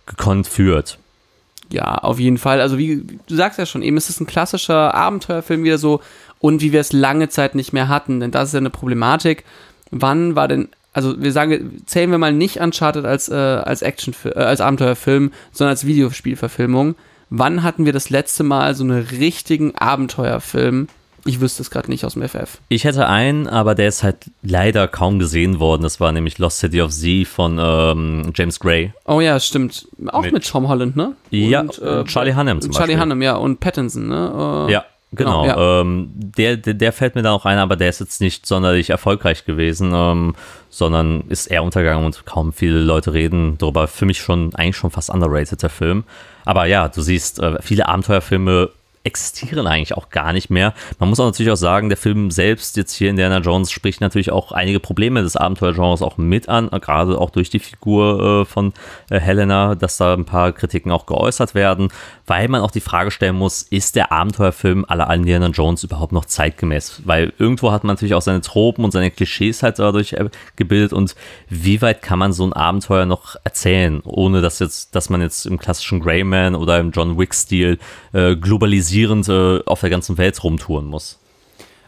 gekonnt 0.06 0.46
führt. 0.46 0.98
Ja, 1.70 1.96
auf 1.96 2.20
jeden 2.20 2.38
Fall. 2.38 2.60
Also 2.60 2.78
wie 2.78 3.04
du 3.26 3.34
sagst 3.34 3.58
ja 3.58 3.66
schon, 3.66 3.82
eben 3.82 3.96
ist 3.96 4.10
es 4.10 4.20
ein 4.20 4.26
klassischer 4.26 4.94
Abenteuerfilm 4.94 5.64
wieder 5.64 5.78
so 5.78 6.00
und 6.38 6.60
wie 6.60 6.72
wir 6.72 6.80
es 6.80 6.92
lange 6.92 7.28
Zeit 7.28 7.54
nicht 7.54 7.72
mehr 7.72 7.88
hatten, 7.88 8.20
denn 8.20 8.30
das 8.30 8.48
ist 8.48 8.54
ja 8.54 8.58
eine 8.58 8.70
Problematik. 8.70 9.44
Wann 9.90 10.36
war 10.36 10.48
denn 10.48 10.68
also 10.92 11.20
wir 11.22 11.32
sagen, 11.32 11.82
zählen 11.86 12.10
wir 12.10 12.18
mal 12.18 12.32
nicht 12.32 12.58
Uncharted 12.60 13.06
als, 13.06 13.28
äh, 13.28 13.34
als 13.34 13.80
Action, 13.80 14.14
äh, 14.24 14.38
als 14.38 14.60
Abenteuerfilm, 14.60 15.32
sondern 15.50 15.70
als 15.70 15.86
Videospielverfilmung. 15.86 16.96
Wann 17.34 17.62
hatten 17.62 17.86
wir 17.86 17.92
das 17.94 18.10
letzte 18.10 18.42
Mal 18.44 18.74
so 18.74 18.84
einen 18.84 19.06
richtigen 19.06 19.74
Abenteuerfilm? 19.76 20.88
Ich 21.24 21.40
wüsste 21.40 21.62
es 21.62 21.70
gerade 21.70 21.88
nicht 21.88 22.04
aus 22.04 22.14
dem 22.14 22.28
FF. 22.28 22.58
Ich 22.68 22.84
hätte 22.84 23.06
einen, 23.06 23.46
aber 23.46 23.74
der 23.76 23.86
ist 23.88 24.02
halt 24.02 24.30
leider 24.42 24.86
kaum 24.88 25.18
gesehen 25.20 25.60
worden. 25.60 25.82
Das 25.82 26.00
war 26.00 26.10
nämlich 26.12 26.38
Lost 26.38 26.58
City 26.58 26.82
of 26.82 26.90
Z 26.90 27.26
von 27.28 27.58
ähm, 27.62 28.32
James 28.34 28.58
Gray. 28.58 28.92
Oh 29.06 29.20
ja, 29.20 29.38
stimmt. 29.38 29.86
Auch 30.08 30.22
mit, 30.22 30.32
Mit- 30.32 30.48
Tom 30.48 30.66
Holland, 30.68 30.96
ne? 30.96 31.14
Ja, 31.30 31.60
Und, 31.60 31.78
äh, 31.80 32.04
Charlie 32.04 32.34
Hunnam 32.34 32.60
zum 32.60 32.72
Charlie 32.72 32.94
Beispiel. 32.94 33.00
Hunnam, 33.00 33.22
ja, 33.22 33.36
und 33.36 33.60
Pattinson, 33.60 34.08
ne? 34.08 34.66
Äh, 34.68 34.72
Ja, 34.72 34.84
genau. 35.12 35.42
Genau, 35.42 35.46
ja. 35.46 35.80
Ähm, 35.80 36.10
der, 36.14 36.56
der, 36.56 36.74
der 36.74 36.92
fällt 36.92 37.14
mir 37.14 37.22
da 37.22 37.30
auch 37.32 37.46
ein, 37.46 37.58
aber 37.58 37.76
der 37.76 37.88
ist 37.88 38.00
jetzt 38.00 38.20
nicht 38.20 38.44
sonderlich 38.44 38.90
erfolgreich 38.90 39.44
gewesen, 39.44 39.92
ähm, 39.94 40.34
sondern 40.72 41.24
ist 41.28 41.48
eher 41.48 41.62
untergegangen 41.62 42.06
und 42.06 42.24
kaum 42.24 42.52
viele 42.54 42.80
Leute 42.80 43.12
reden 43.12 43.58
darüber. 43.58 43.86
Für 43.86 44.06
mich 44.06 44.18
schon 44.18 44.54
eigentlich 44.54 44.76
schon 44.76 44.90
fast 44.90 45.10
underrated 45.10 45.62
der 45.62 45.68
Film. 45.68 46.04
Aber 46.46 46.64
ja, 46.64 46.88
du 46.88 47.02
siehst, 47.02 47.40
äh, 47.40 47.60
viele 47.60 47.88
Abenteuerfilme 47.88 48.70
existieren 49.04 49.66
eigentlich 49.66 49.96
auch 49.96 50.10
gar 50.10 50.32
nicht 50.32 50.50
mehr. 50.50 50.74
Man 50.98 51.08
muss 51.08 51.18
auch 51.20 51.26
natürlich 51.26 51.50
auch 51.50 51.56
sagen, 51.56 51.88
der 51.88 51.98
Film 51.98 52.30
selbst 52.30 52.76
jetzt 52.76 52.94
hier 52.94 53.10
Indiana 53.10 53.38
Jones 53.38 53.70
spricht 53.70 54.00
natürlich 54.00 54.30
auch 54.30 54.52
einige 54.52 54.80
Probleme 54.80 55.22
des 55.22 55.36
Abenteuergenres 55.36 56.02
auch 56.02 56.18
mit 56.18 56.48
an, 56.48 56.70
gerade 56.70 57.18
auch 57.18 57.30
durch 57.30 57.50
die 57.50 57.58
Figur 57.58 58.42
äh, 58.42 58.44
von 58.44 58.72
äh, 59.10 59.18
Helena, 59.18 59.74
dass 59.74 59.96
da 59.96 60.14
ein 60.14 60.24
paar 60.24 60.52
Kritiken 60.52 60.92
auch 60.92 61.06
geäußert 61.06 61.54
werden, 61.54 61.88
weil 62.26 62.48
man 62.48 62.60
auch 62.60 62.70
die 62.70 62.80
Frage 62.80 63.10
stellen 63.10 63.36
muss, 63.36 63.62
ist 63.62 63.96
der 63.96 64.12
Abenteuerfilm 64.12 64.84
aller 64.88 65.12
Indiana 65.12 65.48
Jones 65.48 65.82
überhaupt 65.82 66.12
noch 66.12 66.24
zeitgemäß? 66.24 67.02
Weil 67.04 67.32
irgendwo 67.38 67.72
hat 67.72 67.84
man 67.84 67.94
natürlich 67.94 68.14
auch 68.14 68.22
seine 68.22 68.40
Tropen 68.40 68.84
und 68.84 68.92
seine 68.92 69.10
Klischees 69.10 69.62
halt 69.62 69.78
dadurch 69.78 70.12
äh, 70.12 70.28
gebildet 70.56 70.92
und 70.92 71.16
wie 71.48 71.82
weit 71.82 72.02
kann 72.02 72.18
man 72.18 72.32
so 72.32 72.44
ein 72.44 72.52
Abenteuer 72.52 73.06
noch 73.06 73.36
erzählen, 73.42 74.00
ohne 74.04 74.40
dass 74.40 74.60
jetzt, 74.60 74.94
dass 74.94 75.10
man 75.10 75.20
jetzt 75.20 75.46
im 75.46 75.58
klassischen 75.58 76.00
Greyman 76.00 76.54
oder 76.54 76.78
im 76.78 76.92
John 76.92 77.18
Wick-Stil 77.18 77.78
äh, 78.12 78.36
globalisierend 78.92 79.28
äh, 79.28 79.62
auf 79.66 79.80
der 79.80 79.90
ganzen 79.90 80.18
Welt 80.18 80.42
rumtouren 80.42 80.86
muss. 80.86 81.18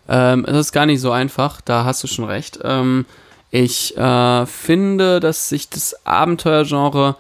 Ähm, 0.09 0.45
es 0.47 0.57
ist 0.57 0.73
gar 0.73 0.87
nicht 0.87 1.01
so 1.01 1.11
einfach, 1.11 1.61
da 1.61 1.85
hast 1.85 2.03
du 2.03 2.07
schon 2.07 2.25
recht. 2.25 2.59
Ähm, 2.63 3.07
ich 3.51 3.97
äh, 3.97 4.47
finde, 4.47 5.21
dass 5.21 5.49
sich 5.49 5.69
das 5.69 5.95
Abenteuergenre 6.05 7.17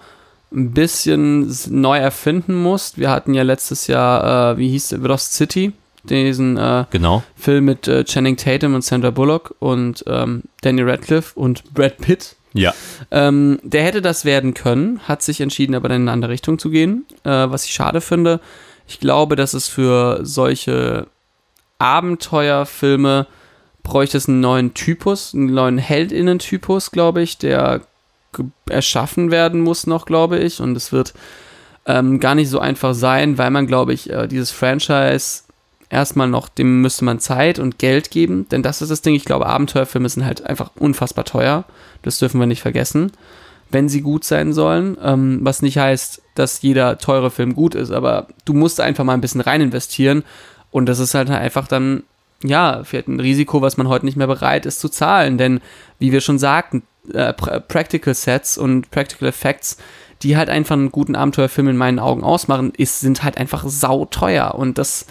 ein 0.53 0.73
bisschen 0.73 1.53
neu 1.71 1.99
erfinden 1.99 2.55
muss. 2.55 2.97
Wir 2.97 3.11
hatten 3.11 3.35
ja 3.35 3.43
letztes 3.43 3.87
Jahr, 3.87 4.53
äh, 4.53 4.59
wie 4.59 4.69
hieß 4.71 4.89
der, 4.89 4.99
Lost 4.99 5.33
City, 5.35 5.73
diesen 6.05 6.57
äh, 6.57 6.85
Genau. 6.91 7.23
Film 7.37 7.65
mit 7.65 7.89
äh, 7.89 8.05
Channing 8.05 8.37
Tatum 8.37 8.75
und 8.75 8.85
Sandra 8.85 9.11
Bullock 9.11 9.55
und 9.59 10.05
ähm, 10.07 10.43
Danny 10.61 10.83
Radcliffe 10.83 11.39
und 11.39 11.73
Brad 11.73 11.99
Pitt. 11.99 12.37
Ja. 12.53 12.73
Ähm, 13.11 13.59
der 13.65 13.83
hätte 13.83 14.01
das 14.01 14.25
werden 14.25 14.55
können, 14.55 15.01
hat 15.09 15.23
sich 15.23 15.41
entschieden, 15.41 15.75
aber 15.75 15.89
dann 15.89 16.03
in 16.03 16.09
eine 16.09 16.13
andere 16.13 16.33
Richtung 16.33 16.59
zu 16.59 16.71
gehen, 16.71 17.05
äh, 17.25 17.31
was 17.31 17.65
ich 17.65 17.73
schade 17.73 18.01
finde. 18.01 18.41
Ich 18.87 19.01
glaube, 19.01 19.37
dass 19.37 19.55
es 19.55 19.69
für 19.69 20.21
solche 20.23 21.07
Abenteuerfilme 21.79 23.27
bräuchte 23.83 24.17
es 24.17 24.29
einen 24.29 24.41
neuen 24.41 24.75
Typus, 24.75 25.35
einen 25.35 25.53
neuen 25.53 25.79
Heldinnen-Typus, 25.79 26.91
glaube 26.91 27.23
ich, 27.23 27.39
der 27.39 27.83
erschaffen 28.69 29.31
werden 29.31 29.61
muss 29.61 29.87
noch, 29.87 30.07
glaube 30.07 30.39
ich. 30.39 30.61
Und 30.61 30.77
es 30.77 30.91
wird 30.91 31.15
ähm, 31.87 32.19
gar 32.19 32.35
nicht 32.35 32.49
so 32.49 32.59
einfach 32.59 32.95
sein, 32.95 33.39
weil 33.39 33.51
man, 33.51 33.67
glaube 33.67 33.93
ich, 33.93 34.11
äh, 34.11 34.27
dieses 34.27 34.51
Franchise 34.51 35.43
erstmal 35.91 36.29
noch, 36.29 36.49
dem 36.49 36.81
müsste 36.81 37.05
man 37.05 37.21
Zeit 37.21 37.59
und 37.59 37.79
Geld 37.79 38.11
geben, 38.11 38.49
denn 38.49 38.63
das 38.63 38.83
ist 38.83 38.91
das 38.91 39.03
Ding. 39.03 39.15
Ich 39.15 39.25
glaube, 39.25 39.47
Abenteuerfilme 39.47 40.09
sind 40.09 40.25
halt 40.25 40.45
einfach 40.45 40.71
unfassbar 40.77 41.25
teuer. 41.25 41.65
Das 42.03 42.19
dürfen 42.19 42.41
wir 42.41 42.47
nicht 42.47 42.63
vergessen, 42.63 43.13
wenn 43.71 43.89
sie 43.89 44.01
gut 44.01 44.25
sein 44.25 44.53
sollen. 44.53 44.97
Ähm, 45.03 45.41
was 45.43 45.63
nicht 45.63 45.79
heißt, 45.79 46.23
dass 46.35 46.63
jeder 46.63 46.99
teure 46.99 47.31
Film 47.31 47.55
gut 47.55 47.75
ist, 47.75 47.91
aber 47.91 48.27
du 48.45 48.55
musst 48.55 48.81
einfach 48.81 49.05
mal 49.05 49.15
ein 49.15 49.21
bisschen 49.21 49.41
rein 49.41 49.61
investieren 49.61 50.25
und 50.71 50.87
das 50.87 50.99
ist 50.99 51.15
halt 51.15 51.31
einfach 51.31 51.69
dann, 51.69 52.03
ja, 52.43 52.83
vielleicht 52.85 53.09
ein 53.09 53.21
Risiko, 53.21 53.63
was 53.63 53.77
man 53.77 53.89
heute 53.89 54.05
nicht 54.05 54.17
mehr 54.17 54.27
bereit 54.27 54.67
ist 54.67 54.81
zu 54.81 54.89
zahlen, 54.89 55.39
denn 55.39 55.61
wie 55.99 56.13
wir 56.13 56.21
schon 56.21 56.39
sagten, 56.39 56.83
äh, 57.13 57.33
Pra- 57.33 57.61
Practical 57.61 58.15
Sets 58.15 58.59
und 58.59 58.91
Practical 58.91 59.29
Effects, 59.29 59.77
die 60.23 60.37
halt 60.37 60.49
einfach 60.49 60.75
einen 60.75 60.93
guten 60.93 61.17
Abenteuerfilm 61.17 61.69
in 61.69 61.77
meinen 61.77 61.99
Augen 61.99 62.25
ausmachen, 62.25 62.73
ist, 62.77 63.01
sind 63.01 63.23
halt 63.23 63.39
einfach 63.39 63.65
sauteuer 63.67 64.55
und 64.55 64.79
das 64.79 65.07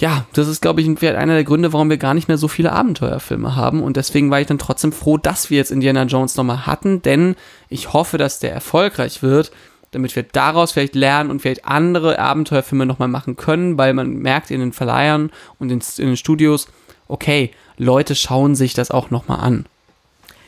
ja, 0.00 0.26
das 0.32 0.46
ist, 0.46 0.62
glaube 0.62 0.80
ich, 0.80 0.86
einer 1.02 1.34
der 1.34 1.42
Gründe, 1.42 1.72
warum 1.72 1.90
wir 1.90 1.96
gar 1.96 2.14
nicht 2.14 2.28
mehr 2.28 2.38
so 2.38 2.46
viele 2.46 2.70
Abenteuerfilme 2.70 3.56
haben. 3.56 3.82
Und 3.82 3.96
deswegen 3.96 4.30
war 4.30 4.40
ich 4.40 4.46
dann 4.46 4.60
trotzdem 4.60 4.92
froh, 4.92 5.16
dass 5.16 5.50
wir 5.50 5.56
jetzt 5.58 5.72
Indiana 5.72 6.04
Jones 6.04 6.36
nochmal 6.36 6.66
hatten, 6.66 7.02
denn 7.02 7.34
ich 7.68 7.92
hoffe, 7.92 8.16
dass 8.16 8.38
der 8.38 8.52
erfolgreich 8.52 9.24
wird, 9.24 9.50
damit 9.90 10.14
wir 10.16 10.22
daraus 10.22 10.72
vielleicht 10.72 10.94
lernen 10.94 11.30
und 11.30 11.40
vielleicht 11.40 11.64
andere 11.64 12.18
Abenteuerfilme 12.18 12.86
nochmal 12.86 13.08
machen 13.08 13.36
können, 13.36 13.78
weil 13.78 13.94
man 13.94 14.16
merkt 14.16 14.50
in 14.50 14.60
den 14.60 14.72
Verleihern 14.72 15.30
und 15.58 15.70
in, 15.70 15.80
in 15.98 16.06
den 16.06 16.16
Studios, 16.16 16.68
okay, 17.08 17.50
Leute 17.76 18.14
schauen 18.14 18.54
sich 18.54 18.74
das 18.74 18.90
auch 18.90 19.10
nochmal 19.10 19.40
an. 19.40 19.66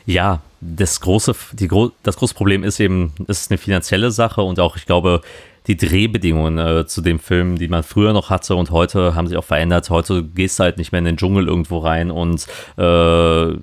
Ja, 0.05 0.41
das 0.61 1.01
große, 1.01 1.35
die, 1.53 1.69
das 2.03 2.17
große 2.17 2.33
Problem 2.33 2.63
ist 2.63 2.79
eben, 2.79 3.13
es 3.27 3.41
ist 3.41 3.51
eine 3.51 3.57
finanzielle 3.57 4.11
Sache 4.11 4.41
und 4.41 4.59
auch, 4.59 4.75
ich 4.77 4.85
glaube, 4.85 5.21
die 5.67 5.77
Drehbedingungen 5.77 6.57
äh, 6.57 6.85
zu 6.87 7.01
dem 7.01 7.19
Film, 7.19 7.57
die 7.57 7.67
man 7.67 7.83
früher 7.83 8.13
noch 8.13 8.29
hatte 8.29 8.55
und 8.55 8.71
heute 8.71 9.15
haben 9.15 9.27
sich 9.27 9.37
auch 9.37 9.43
verändert. 9.43 9.89
Heute 9.89 10.23
gehst 10.23 10.59
du 10.59 10.63
halt 10.63 10.77
nicht 10.77 10.91
mehr 10.91 10.99
in 10.99 11.05
den 11.05 11.17
Dschungel 11.17 11.47
irgendwo 11.47 11.79
rein 11.79 12.09
und 12.09 12.47
äh, 12.77 13.55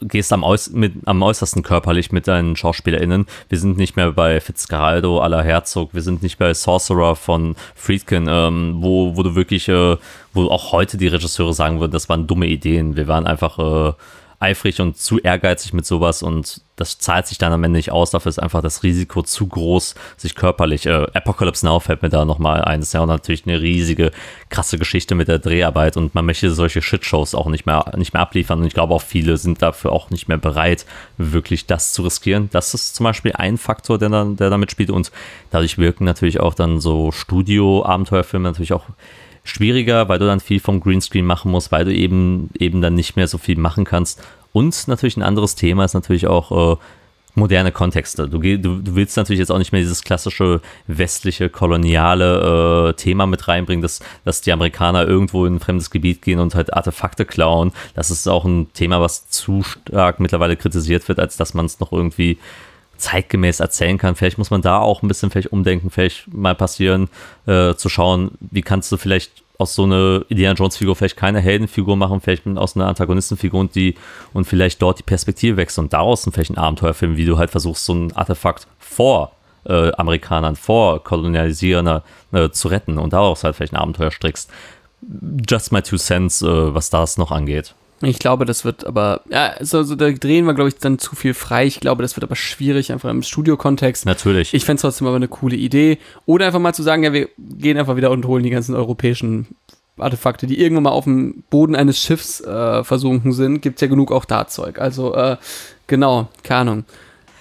gehst 0.00 0.32
am, 0.32 0.44
äuß 0.44 0.70
mit, 0.70 0.94
am 1.06 1.22
äußersten 1.22 1.62
körperlich 1.62 2.12
mit 2.12 2.28
deinen 2.28 2.54
SchauspielerInnen. 2.54 3.26
Wir 3.48 3.58
sind 3.58 3.78
nicht 3.78 3.96
mehr 3.96 4.12
bei 4.12 4.40
Fitzgeraldo 4.40 5.22
à 5.22 5.28
la 5.28 5.42
Herzog, 5.42 5.92
wir 5.92 6.02
sind 6.02 6.22
nicht 6.22 6.38
bei 6.38 6.54
Sorcerer 6.54 7.16
von 7.16 7.56
Friedkin, 7.74 8.26
ähm, 8.28 8.76
wo, 8.80 9.16
wo 9.16 9.22
du 9.22 9.34
wirklich, 9.34 9.68
äh, 9.68 9.96
wo 10.32 10.44
auch 10.46 10.72
heute 10.72 10.98
die 10.98 11.08
Regisseure 11.08 11.52
sagen 11.52 11.80
würden, 11.80 11.92
das 11.92 12.08
waren 12.08 12.28
dumme 12.28 12.46
Ideen. 12.46 12.94
Wir 12.94 13.08
waren 13.08 13.26
einfach 13.26 13.58
äh, 13.58 13.92
eifrig 14.40 14.80
und 14.80 14.96
zu 14.96 15.18
ehrgeizig 15.18 15.74
mit 15.74 15.84
sowas 15.84 16.22
und 16.22 16.62
das 16.76 16.98
zahlt 16.98 17.26
sich 17.26 17.36
dann 17.36 17.52
am 17.52 17.62
Ende 17.62 17.76
nicht 17.76 17.92
aus. 17.92 18.10
Dafür 18.10 18.30
ist 18.30 18.42
einfach 18.42 18.62
das 18.62 18.82
Risiko 18.82 19.22
zu 19.22 19.46
groß, 19.46 19.94
sich 20.16 20.34
körperlich. 20.34 20.86
Äh, 20.86 21.06
Apocalypse 21.12 21.66
Now 21.66 21.78
fällt 21.78 22.00
mir 22.00 22.08
da 22.08 22.24
nochmal 22.24 22.64
ein. 22.64 22.80
Das 22.80 22.88
ist 22.88 22.92
ja 22.94 23.02
auch 23.02 23.06
natürlich 23.06 23.46
eine 23.46 23.60
riesige, 23.60 24.12
krasse 24.48 24.78
Geschichte 24.78 25.14
mit 25.14 25.28
der 25.28 25.40
Dreharbeit 25.40 25.98
und 25.98 26.14
man 26.14 26.24
möchte 26.24 26.50
solche 26.50 26.80
Shitshows 26.80 27.34
auch 27.34 27.48
nicht 27.48 27.66
mehr, 27.66 27.92
nicht 27.98 28.14
mehr 28.14 28.22
abliefern. 28.22 28.60
Und 28.60 28.66
ich 28.66 28.72
glaube 28.72 28.94
auch 28.94 29.02
viele 29.02 29.36
sind 29.36 29.60
dafür 29.60 29.92
auch 29.92 30.08
nicht 30.08 30.26
mehr 30.26 30.38
bereit, 30.38 30.86
wirklich 31.18 31.66
das 31.66 31.92
zu 31.92 32.00
riskieren. 32.00 32.48
Das 32.50 32.72
ist 32.72 32.96
zum 32.96 33.04
Beispiel 33.04 33.32
ein 33.34 33.58
Faktor, 33.58 33.98
der, 33.98 34.08
der 34.08 34.48
damit 34.48 34.70
spielt 34.70 34.88
und 34.88 35.12
dadurch 35.50 35.76
wirken 35.76 36.04
natürlich 36.04 36.40
auch 36.40 36.54
dann 36.54 36.80
so 36.80 37.12
Studio-Abenteuerfilme 37.12 38.48
natürlich 38.48 38.72
auch 38.72 38.86
schwieriger, 39.44 40.08
weil 40.08 40.18
du 40.18 40.26
dann 40.26 40.40
viel 40.40 40.60
vom 40.60 40.80
Greenscreen 40.80 41.24
machen 41.24 41.50
musst, 41.50 41.72
weil 41.72 41.84
du 41.84 41.94
eben 41.94 42.50
eben 42.58 42.80
dann 42.80 42.94
nicht 42.94 43.16
mehr 43.16 43.28
so 43.28 43.38
viel 43.38 43.58
machen 43.58 43.84
kannst. 43.84 44.22
Und 44.52 44.88
natürlich 44.88 45.16
ein 45.16 45.22
anderes 45.22 45.54
Thema 45.54 45.84
ist 45.84 45.94
natürlich 45.94 46.26
auch 46.26 46.74
äh, 46.74 46.76
moderne 47.34 47.72
Kontexte. 47.72 48.28
Du, 48.28 48.38
du, 48.38 48.82
du 48.82 48.94
willst 48.94 49.16
natürlich 49.16 49.38
jetzt 49.38 49.50
auch 49.50 49.58
nicht 49.58 49.72
mehr 49.72 49.80
dieses 49.80 50.02
klassische 50.02 50.60
westliche 50.86 51.48
koloniale 51.48 52.90
äh, 52.90 52.92
Thema 52.94 53.26
mit 53.26 53.46
reinbringen, 53.48 53.82
dass, 53.82 54.00
dass 54.24 54.40
die 54.40 54.52
Amerikaner 54.52 55.06
irgendwo 55.06 55.46
in 55.46 55.56
ein 55.56 55.60
fremdes 55.60 55.90
Gebiet 55.90 56.22
gehen 56.22 56.40
und 56.40 56.54
halt 56.54 56.74
Artefakte 56.74 57.24
klauen. 57.24 57.72
Das 57.94 58.10
ist 58.10 58.28
auch 58.28 58.44
ein 58.44 58.72
Thema, 58.72 59.00
was 59.00 59.28
zu 59.28 59.62
stark 59.62 60.20
mittlerweile 60.20 60.56
kritisiert 60.56 61.08
wird, 61.08 61.20
als 61.20 61.36
dass 61.36 61.54
man 61.54 61.66
es 61.66 61.80
noch 61.80 61.92
irgendwie 61.92 62.38
zeitgemäß 63.00 63.60
erzählen 63.60 63.98
kann. 63.98 64.14
Vielleicht 64.14 64.38
muss 64.38 64.50
man 64.50 64.62
da 64.62 64.78
auch 64.78 65.02
ein 65.02 65.08
bisschen 65.08 65.30
vielleicht 65.30 65.52
umdenken, 65.52 65.90
vielleicht 65.90 66.32
mal 66.32 66.54
passieren, 66.54 67.08
äh, 67.46 67.74
zu 67.74 67.88
schauen, 67.88 68.32
wie 68.40 68.62
kannst 68.62 68.92
du 68.92 68.96
vielleicht 68.96 69.42
aus 69.58 69.74
so 69.74 69.84
einer 69.84 70.24
Indiana 70.28 70.54
Jones 70.54 70.76
Figur 70.78 70.96
vielleicht 70.96 71.16
keine 71.16 71.40
Heldenfigur 71.40 71.96
machen, 71.96 72.20
vielleicht 72.20 72.46
aus 72.46 72.76
einer 72.76 72.86
Antagonistenfigur 72.86 73.60
und 73.60 73.74
die 73.74 73.94
und 74.32 74.46
vielleicht 74.46 74.80
dort 74.80 74.98
die 74.98 75.02
Perspektive 75.02 75.58
wechseln 75.58 75.84
und 75.84 75.92
daraus 75.92 76.22
dann 76.22 76.32
vielleicht 76.32 76.52
ein 76.52 76.58
Abenteuerfilm, 76.58 77.16
wie 77.16 77.26
du 77.26 77.36
halt 77.36 77.50
versuchst, 77.50 77.84
so 77.84 77.92
ein 77.92 78.12
Artefakt 78.16 78.66
vor 78.78 79.32
äh, 79.66 79.92
Amerikanern, 79.92 80.56
vor 80.56 81.04
Kolonialisierern 81.04 82.00
äh, 82.32 82.48
zu 82.50 82.68
retten 82.68 82.98
und 82.98 83.12
daraus 83.12 83.44
halt 83.44 83.56
vielleicht 83.56 83.74
ein 83.74 83.80
Abenteuer 83.80 84.10
strickst. 84.10 84.50
Just 85.48 85.72
my 85.72 85.82
two 85.82 85.96
cents, 85.96 86.40
äh, 86.40 86.74
was 86.74 86.88
das 86.88 87.18
noch 87.18 87.30
angeht. 87.30 87.74
Ich 88.02 88.18
glaube, 88.18 88.46
das 88.46 88.64
wird 88.64 88.86
aber, 88.86 89.20
ja, 89.30 89.48
also, 89.58 89.78
also 89.78 89.94
da 89.94 90.10
drehen 90.10 90.46
wir, 90.46 90.54
glaube 90.54 90.68
ich, 90.68 90.76
dann 90.76 90.98
zu 90.98 91.14
viel 91.14 91.34
frei. 91.34 91.66
Ich 91.66 91.80
glaube, 91.80 92.02
das 92.02 92.16
wird 92.16 92.24
aber 92.24 92.36
schwierig, 92.36 92.92
einfach 92.92 93.10
im 93.10 93.22
Studiokontext. 93.22 94.06
Natürlich. 94.06 94.54
Ich 94.54 94.64
fände 94.64 94.76
es 94.76 94.82
trotzdem 94.82 95.06
aber 95.06 95.16
eine 95.16 95.28
coole 95.28 95.56
Idee. 95.56 95.98
Oder 96.24 96.46
einfach 96.46 96.60
mal 96.60 96.74
zu 96.74 96.82
sagen, 96.82 97.02
ja, 97.04 97.12
wir 97.12 97.28
gehen 97.38 97.76
einfach 97.76 97.96
wieder 97.96 98.10
und 98.10 98.26
holen 98.26 98.42
die 98.42 98.50
ganzen 98.50 98.74
europäischen 98.74 99.48
Artefakte, 99.98 100.46
die 100.46 100.58
irgendwann 100.58 100.84
mal 100.84 100.90
auf 100.90 101.04
dem 101.04 101.44
Boden 101.50 101.76
eines 101.76 102.00
Schiffs 102.00 102.40
äh, 102.40 102.84
versunken 102.84 103.32
sind. 103.32 103.60
Gibt 103.60 103.82
ja 103.82 103.86
genug 103.86 104.12
auch 104.12 104.24
da 104.24 104.48
Zeug. 104.48 104.78
Also, 104.78 105.14
äh, 105.14 105.36
genau, 105.86 106.28
keine 106.42 106.60
Ahnung. 106.60 106.84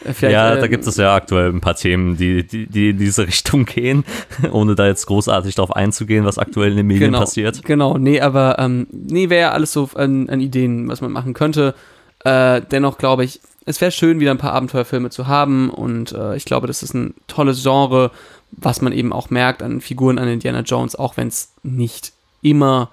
Äh, 0.06 0.14
Vielleicht, 0.14 0.34
ja, 0.34 0.54
ähm, 0.54 0.62
da 0.62 0.68
gibt 0.68 0.86
es 0.86 0.98
ja 0.98 1.16
aktuell 1.16 1.50
ein 1.50 1.62
paar 1.62 1.76
Themen, 1.76 2.18
die, 2.18 2.46
die, 2.46 2.68
die 2.68 2.90
in 2.90 2.98
diese 2.98 3.24
Richtung 3.28 3.66
gehen, 3.66 4.04
ohne 4.52 4.76
da 4.76 4.88
jetzt 4.88 5.06
großartig 5.06 5.56
darauf 5.56 5.76
einzugehen, 5.76 6.26
was 6.26 6.38
aktuell 6.38 6.72
in 6.72 6.78
den 6.78 6.88
Medien 6.88 7.12
genau, 7.12 7.20
passiert. 7.20 7.64
Genau, 7.64 7.98
nee, 7.98 8.22
aber 8.22 8.58
ähm, 8.60 8.88
nee, 8.92 9.30
wäre 9.30 9.42
ja 9.42 9.52
alles 9.52 9.74
so 9.74 9.90
an, 9.96 10.30
an 10.30 10.40
Ideen, 10.40 10.88
was 10.88 11.02
man 11.02 11.12
machen 11.12 11.34
könnte. 11.34 11.76
Äh, 12.24 12.62
dennoch 12.72 12.98
glaube 12.98 13.24
ich, 13.24 13.40
es 13.66 13.82
wäre 13.82 13.92
schön, 13.92 14.20
wieder 14.20 14.32
ein 14.32 14.38
paar 14.38 14.54
Abenteuerfilme 14.54 15.10
zu 15.10 15.28
haben 15.28 15.70
und 15.70 16.12
äh, 16.12 16.36
ich 16.36 16.46
glaube, 16.46 16.68
das 16.68 16.84
ist 16.84 16.94
ein 16.94 17.14
tolles 17.28 17.62
Genre, 17.64 18.12
was 18.52 18.82
man 18.82 18.94
eben 18.94 19.14
auch 19.14 19.30
merkt 19.30 19.62
an 19.62 19.80
Figuren 19.80 20.18
an 20.18 20.28
Indiana 20.28 20.62
Jones, 20.62 20.96
auch 20.96 21.18
wenn 21.18 21.28
es 21.28 21.54
nicht 21.62 22.14
immer 22.42 22.90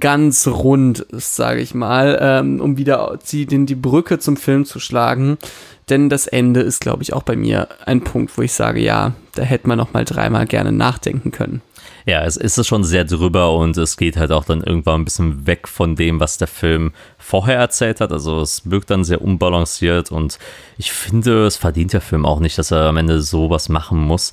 ganz 0.00 0.46
rund 0.46 1.00
ist, 1.00 1.36
sage 1.36 1.60
ich 1.60 1.74
mal, 1.74 2.18
ähm, 2.20 2.60
um 2.60 2.76
wieder 2.76 3.18
die, 3.30 3.46
die 3.46 3.74
Brücke 3.74 4.18
zum 4.18 4.36
Film 4.36 4.64
zu 4.64 4.80
schlagen. 4.80 5.38
Denn 5.88 6.08
das 6.08 6.26
Ende 6.26 6.60
ist, 6.60 6.80
glaube 6.80 7.04
ich, 7.04 7.12
auch 7.12 7.22
bei 7.22 7.36
mir 7.36 7.68
ein 7.84 8.02
Punkt, 8.02 8.36
wo 8.36 8.42
ich 8.42 8.52
sage, 8.52 8.80
ja, 8.80 9.12
da 9.34 9.42
hätte 9.42 9.68
man 9.68 9.78
noch 9.78 9.92
mal 9.92 10.04
dreimal 10.04 10.46
gerne 10.46 10.72
nachdenken 10.72 11.30
können. 11.30 11.62
Ja, 12.06 12.24
es 12.24 12.36
ist 12.36 12.64
schon 12.66 12.84
sehr 12.84 13.04
drüber 13.04 13.52
und 13.54 13.76
es 13.76 13.96
geht 13.96 14.16
halt 14.16 14.30
auch 14.30 14.44
dann 14.44 14.62
irgendwann 14.62 15.00
ein 15.00 15.04
bisschen 15.04 15.46
weg 15.46 15.66
von 15.66 15.96
dem, 15.96 16.20
was 16.20 16.38
der 16.38 16.46
Film 16.46 16.92
vorher 17.18 17.58
erzählt 17.58 18.00
hat. 18.00 18.12
Also 18.12 18.40
es 18.40 18.70
wirkt 18.70 18.90
dann 18.90 19.02
sehr 19.02 19.22
unbalanciert 19.22 20.12
und 20.12 20.38
ich 20.78 20.92
finde, 20.92 21.46
es 21.46 21.56
verdient 21.56 21.92
der 21.92 22.00
Film 22.00 22.24
auch 22.24 22.38
nicht, 22.38 22.58
dass 22.58 22.70
er 22.70 22.86
am 22.86 22.96
Ende 22.96 23.20
sowas 23.22 23.68
machen 23.68 23.98
muss. 23.98 24.30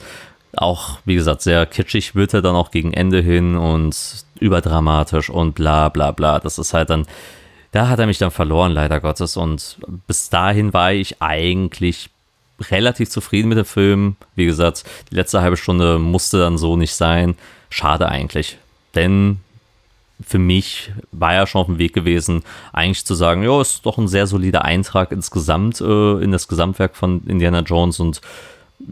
Auch, 0.55 0.99
wie 1.05 1.15
gesagt, 1.15 1.41
sehr 1.41 1.65
kitschig 1.65 2.13
wird 2.13 2.35
er 2.35 2.43
dann 2.43 2.55
auch 2.55 2.69
gegen 2.69 2.93
Ende 2.93 3.21
hin 3.21 3.55
und 3.55 4.23
überdramatisch 4.43 5.29
und 5.29 5.55
bla 5.55 5.89
bla 5.89 6.11
bla. 6.11 6.39
Das 6.39 6.57
ist 6.59 6.73
halt 6.73 6.89
dann, 6.89 7.05
da 7.71 7.87
hat 7.87 7.99
er 7.99 8.07
mich 8.07 8.17
dann 8.17 8.31
verloren, 8.31 8.71
leider 8.71 8.99
Gottes. 8.99 9.37
Und 9.37 9.77
bis 10.07 10.29
dahin 10.29 10.73
war 10.73 10.93
ich 10.93 11.21
eigentlich 11.21 12.09
relativ 12.69 13.09
zufrieden 13.09 13.49
mit 13.49 13.57
dem 13.57 13.65
Film. 13.65 14.15
Wie 14.35 14.45
gesagt, 14.45 14.83
die 15.11 15.15
letzte 15.15 15.41
halbe 15.41 15.57
Stunde 15.57 15.99
musste 15.99 16.39
dann 16.39 16.57
so 16.57 16.75
nicht 16.75 16.93
sein. 16.93 17.35
Schade 17.69 18.09
eigentlich. 18.09 18.57
Denn 18.95 19.39
für 20.25 20.39
mich 20.39 20.91
war 21.11 21.33
er 21.33 21.47
schon 21.47 21.61
auf 21.61 21.67
dem 21.67 21.79
Weg 21.79 21.93
gewesen, 21.93 22.43
eigentlich 22.71 23.05
zu 23.05 23.15
sagen, 23.15 23.43
ja, 23.43 23.59
ist 23.59 23.85
doch 23.85 23.97
ein 23.97 24.07
sehr 24.07 24.27
solider 24.27 24.63
Eintrag 24.63 25.11
insgesamt 25.11 25.81
äh, 25.81 26.23
in 26.23 26.31
das 26.31 26.47
Gesamtwerk 26.47 26.95
von 26.95 27.23
Indiana 27.25 27.61
Jones 27.61 27.99
und 27.99 28.21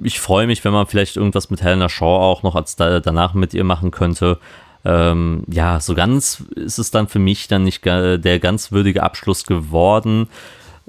ich 0.04 0.20
freue 0.20 0.48
mich, 0.48 0.64
wenn 0.64 0.74
man 0.74 0.88
vielleicht 0.88 1.18
irgendwas 1.18 1.50
mit 1.50 1.62
Helena 1.62 1.90
Shaw 1.90 2.06
auch 2.06 2.44
noch 2.44 2.56
als 2.56 2.76
da, 2.76 3.00
danach 3.00 3.34
mit 3.34 3.54
ihr 3.54 3.64
machen 3.64 3.92
könnte. 3.92 4.40
Ähm, 4.84 5.44
ja, 5.48 5.80
so 5.80 5.94
ganz 5.94 6.44
ist 6.56 6.80
es 6.80 6.92
dann 6.92 7.08
für 7.08 7.20
mich 7.20 7.48
dann 7.48 7.64
nicht 7.64 7.86
der 7.86 8.40
ganz 8.40 8.72
würdige 8.72 9.04
Abschluss 9.04 9.46
geworden, 9.46 10.28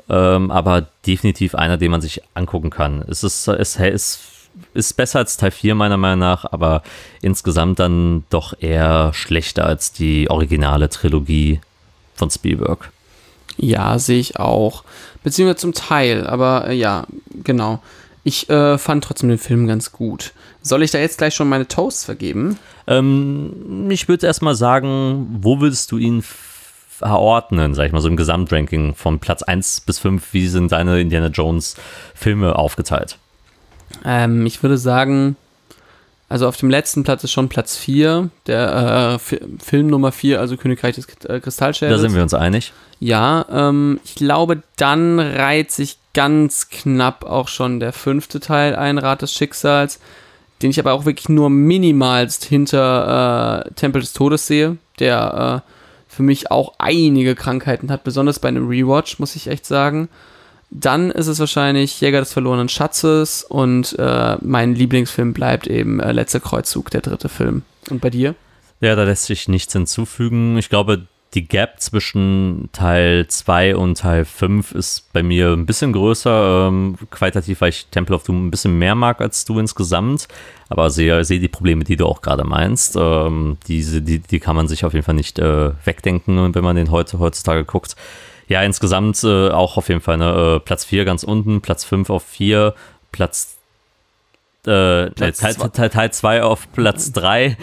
ähm, 0.08 0.50
aber 0.50 0.86
definitiv 1.06 1.54
einer, 1.54 1.76
den 1.76 1.90
man 1.90 2.00
sich 2.00 2.22
angucken 2.34 2.70
kann. 2.70 3.04
Es 3.08 3.22
ist, 3.22 3.48
es 3.48 3.76
ist, 3.76 4.20
ist 4.74 4.96
besser 4.96 5.18
als 5.18 5.36
Teil 5.36 5.50
4 5.50 5.74
meiner 5.74 5.98
Meinung 5.98 6.20
nach, 6.20 6.50
aber 6.50 6.82
insgesamt 7.20 7.78
dann 7.78 8.24
doch 8.30 8.54
eher 8.60 9.12
schlechter 9.12 9.66
als 9.66 9.92
die 9.92 10.30
originale 10.30 10.88
Trilogie 10.88 11.60
von 12.14 12.30
Spielberg. 12.30 12.90
Ja, 13.58 13.98
sehe 13.98 14.18
ich 14.18 14.38
auch. 14.38 14.84
Beziehungsweise 15.22 15.58
zum 15.58 15.74
Teil, 15.74 16.26
aber 16.26 16.68
äh, 16.68 16.74
ja, 16.74 17.06
genau. 17.44 17.82
Ich 18.24 18.48
äh, 18.48 18.78
fand 18.78 19.04
trotzdem 19.04 19.28
den 19.28 19.38
Film 19.38 19.66
ganz 19.66 19.92
gut. 19.92 20.32
Soll 20.60 20.82
ich 20.82 20.92
da 20.92 20.98
jetzt 20.98 21.18
gleich 21.18 21.34
schon 21.34 21.48
meine 21.48 21.66
Toasts 21.66 22.04
vergeben? 22.04 22.58
Ähm, 22.86 23.88
ich 23.90 24.08
würde 24.08 24.26
erstmal 24.26 24.54
sagen, 24.54 25.38
wo 25.40 25.60
würdest 25.60 25.90
du 25.90 25.98
ihn 25.98 26.22
verordnen, 26.22 27.74
sag 27.74 27.86
ich 27.86 27.92
mal, 27.92 28.00
so 28.00 28.08
im 28.08 28.16
Gesamtranking 28.16 28.94
von 28.94 29.18
Platz 29.18 29.42
1 29.42 29.80
bis 29.80 29.98
5? 29.98 30.32
Wie 30.32 30.46
sind 30.46 30.70
deine 30.70 31.00
Indiana 31.00 31.28
Jones 31.28 31.74
Filme 32.14 32.56
aufgeteilt? 32.56 33.18
Ähm, 34.04 34.46
ich 34.46 34.62
würde 34.62 34.78
sagen, 34.78 35.36
also 36.32 36.48
auf 36.48 36.56
dem 36.56 36.70
letzten 36.70 37.04
Platz 37.04 37.22
ist 37.24 37.32
schon 37.32 37.50
Platz 37.50 37.76
4, 37.76 38.30
der 38.46 39.18
äh, 39.20 39.36
Film 39.62 39.88
Nummer 39.88 40.12
4, 40.12 40.40
also 40.40 40.56
Königreich 40.56 40.94
des 40.94 41.06
äh, 41.26 41.40
Kristallschädels. 41.40 42.00
Da 42.00 42.00
sind 42.00 42.16
wir 42.16 42.22
uns 42.22 42.32
einig. 42.32 42.72
Ja, 43.00 43.44
ähm, 43.52 44.00
ich 44.02 44.14
glaube, 44.14 44.62
dann 44.76 45.20
reiht 45.20 45.72
sich 45.72 45.98
ganz 46.14 46.70
knapp 46.70 47.24
auch 47.24 47.48
schon 47.48 47.80
der 47.80 47.92
fünfte 47.92 48.40
Teil 48.40 48.74
ein, 48.76 48.96
Rat 48.96 49.20
des 49.20 49.34
Schicksals, 49.34 50.00
den 50.62 50.70
ich 50.70 50.80
aber 50.80 50.94
auch 50.94 51.04
wirklich 51.04 51.28
nur 51.28 51.50
minimalst 51.50 52.46
hinter 52.46 53.66
äh, 53.66 53.74
Tempel 53.74 54.00
des 54.00 54.14
Todes 54.14 54.46
sehe, 54.46 54.78
der 55.00 55.62
äh, 55.66 56.14
für 56.14 56.22
mich 56.22 56.50
auch 56.50 56.72
einige 56.78 57.34
Krankheiten 57.34 57.90
hat, 57.90 58.04
besonders 58.04 58.38
bei 58.38 58.48
einem 58.48 58.68
Rewatch, 58.68 59.18
muss 59.18 59.36
ich 59.36 59.48
echt 59.48 59.66
sagen. 59.66 60.08
Dann 60.74 61.10
ist 61.10 61.26
es 61.26 61.38
wahrscheinlich 61.38 62.00
Jäger 62.00 62.20
des 62.20 62.32
verlorenen 62.32 62.70
Schatzes 62.70 63.44
und 63.44 63.94
äh, 63.98 64.36
mein 64.40 64.74
Lieblingsfilm 64.74 65.34
bleibt 65.34 65.66
eben 65.66 66.00
äh, 66.00 66.12
Letzter 66.12 66.40
Kreuzzug, 66.40 66.90
der 66.90 67.02
dritte 67.02 67.28
Film. 67.28 67.62
Und 67.90 68.00
bei 68.00 68.08
dir? 68.08 68.34
Ja, 68.80 68.96
da 68.96 69.04
lässt 69.04 69.26
sich 69.26 69.48
nichts 69.48 69.74
hinzufügen. 69.74 70.56
Ich 70.56 70.70
glaube, 70.70 71.06
die 71.34 71.46
Gap 71.46 71.80
zwischen 71.80 72.70
Teil 72.72 73.26
2 73.26 73.76
und 73.76 73.98
Teil 73.98 74.24
5 74.24 74.72
ist 74.72 75.12
bei 75.12 75.22
mir 75.22 75.50
ein 75.52 75.66
bisschen 75.66 75.92
größer. 75.92 76.68
Ähm, 76.68 76.96
qualitativ, 77.10 77.60
weil 77.60 77.68
ich 77.68 77.86
Temple 77.90 78.16
of 78.16 78.24
Doom 78.24 78.46
ein 78.46 78.50
bisschen 78.50 78.78
mehr 78.78 78.94
mag 78.94 79.20
als 79.20 79.44
du 79.44 79.58
insgesamt. 79.58 80.26
Aber 80.70 80.88
sehe, 80.88 81.22
sehe 81.24 81.38
die 81.40 81.48
Probleme, 81.48 81.84
die 81.84 81.96
du 81.96 82.06
auch 82.06 82.22
gerade 82.22 82.44
meinst. 82.44 82.96
Ähm, 82.98 83.58
diese, 83.68 84.00
die, 84.00 84.20
die 84.20 84.40
kann 84.40 84.56
man 84.56 84.68
sich 84.68 84.86
auf 84.86 84.94
jeden 84.94 85.04
Fall 85.04 85.14
nicht 85.14 85.38
äh, 85.38 85.72
wegdenken, 85.84 86.54
wenn 86.54 86.64
man 86.64 86.76
den 86.76 86.90
heute, 86.90 87.18
heutzutage 87.18 87.64
guckt. 87.64 87.94
Ja, 88.52 88.62
insgesamt 88.62 89.24
äh, 89.24 89.48
auch 89.48 89.78
auf 89.78 89.88
jeden 89.88 90.02
Fall 90.02 90.18
ne, 90.18 90.56
äh, 90.56 90.60
Platz 90.60 90.84
4 90.84 91.06
ganz 91.06 91.22
unten, 91.22 91.62
Platz 91.62 91.84
5 91.84 92.10
auf 92.10 92.22
4, 92.22 92.74
Platz 93.10 93.56
äh, 94.66 95.08
Teil 95.10 96.12
2 96.12 96.42
auf 96.42 96.70
Platz 96.70 97.12
3, 97.12 97.56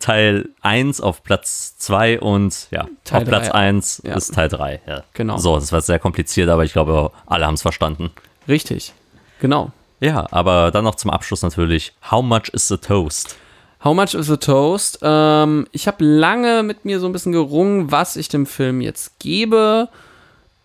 Teil 0.00 0.48
1 0.62 1.02
auf 1.02 1.22
Platz 1.22 1.76
2 1.76 2.20
und 2.20 2.68
ja, 2.70 2.86
Teil 3.04 3.24
auf 3.24 3.28
Platz 3.28 3.50
1 3.50 4.02
ja. 4.06 4.14
ist 4.14 4.32
Teil 4.32 4.48
3. 4.48 4.80
Ja. 4.86 5.02
Genau. 5.12 5.36
So, 5.36 5.56
das 5.56 5.70
war 5.70 5.82
sehr 5.82 5.98
kompliziert, 5.98 6.48
aber 6.48 6.64
ich 6.64 6.72
glaube, 6.72 7.10
alle 7.26 7.46
haben 7.46 7.54
es 7.54 7.62
verstanden. 7.62 8.10
Richtig, 8.48 8.94
genau. 9.38 9.70
Ja, 10.00 10.26
aber 10.30 10.70
dann 10.70 10.84
noch 10.84 10.94
zum 10.94 11.10
Abschluss 11.10 11.42
natürlich, 11.42 11.92
how 12.10 12.24
much 12.24 12.48
is 12.54 12.68
the 12.68 12.78
toast? 12.78 13.36
How 13.84 13.94
much 13.94 14.14
is 14.14 14.28
the 14.28 14.38
toast? 14.38 15.00
Ähm, 15.02 15.66
ich 15.70 15.86
habe 15.86 16.02
lange 16.02 16.62
mit 16.62 16.86
mir 16.86 17.00
so 17.00 17.06
ein 17.06 17.12
bisschen 17.12 17.32
gerungen, 17.32 17.92
was 17.92 18.16
ich 18.16 18.28
dem 18.28 18.46
Film 18.46 18.80
jetzt 18.80 19.18
gebe. 19.18 19.90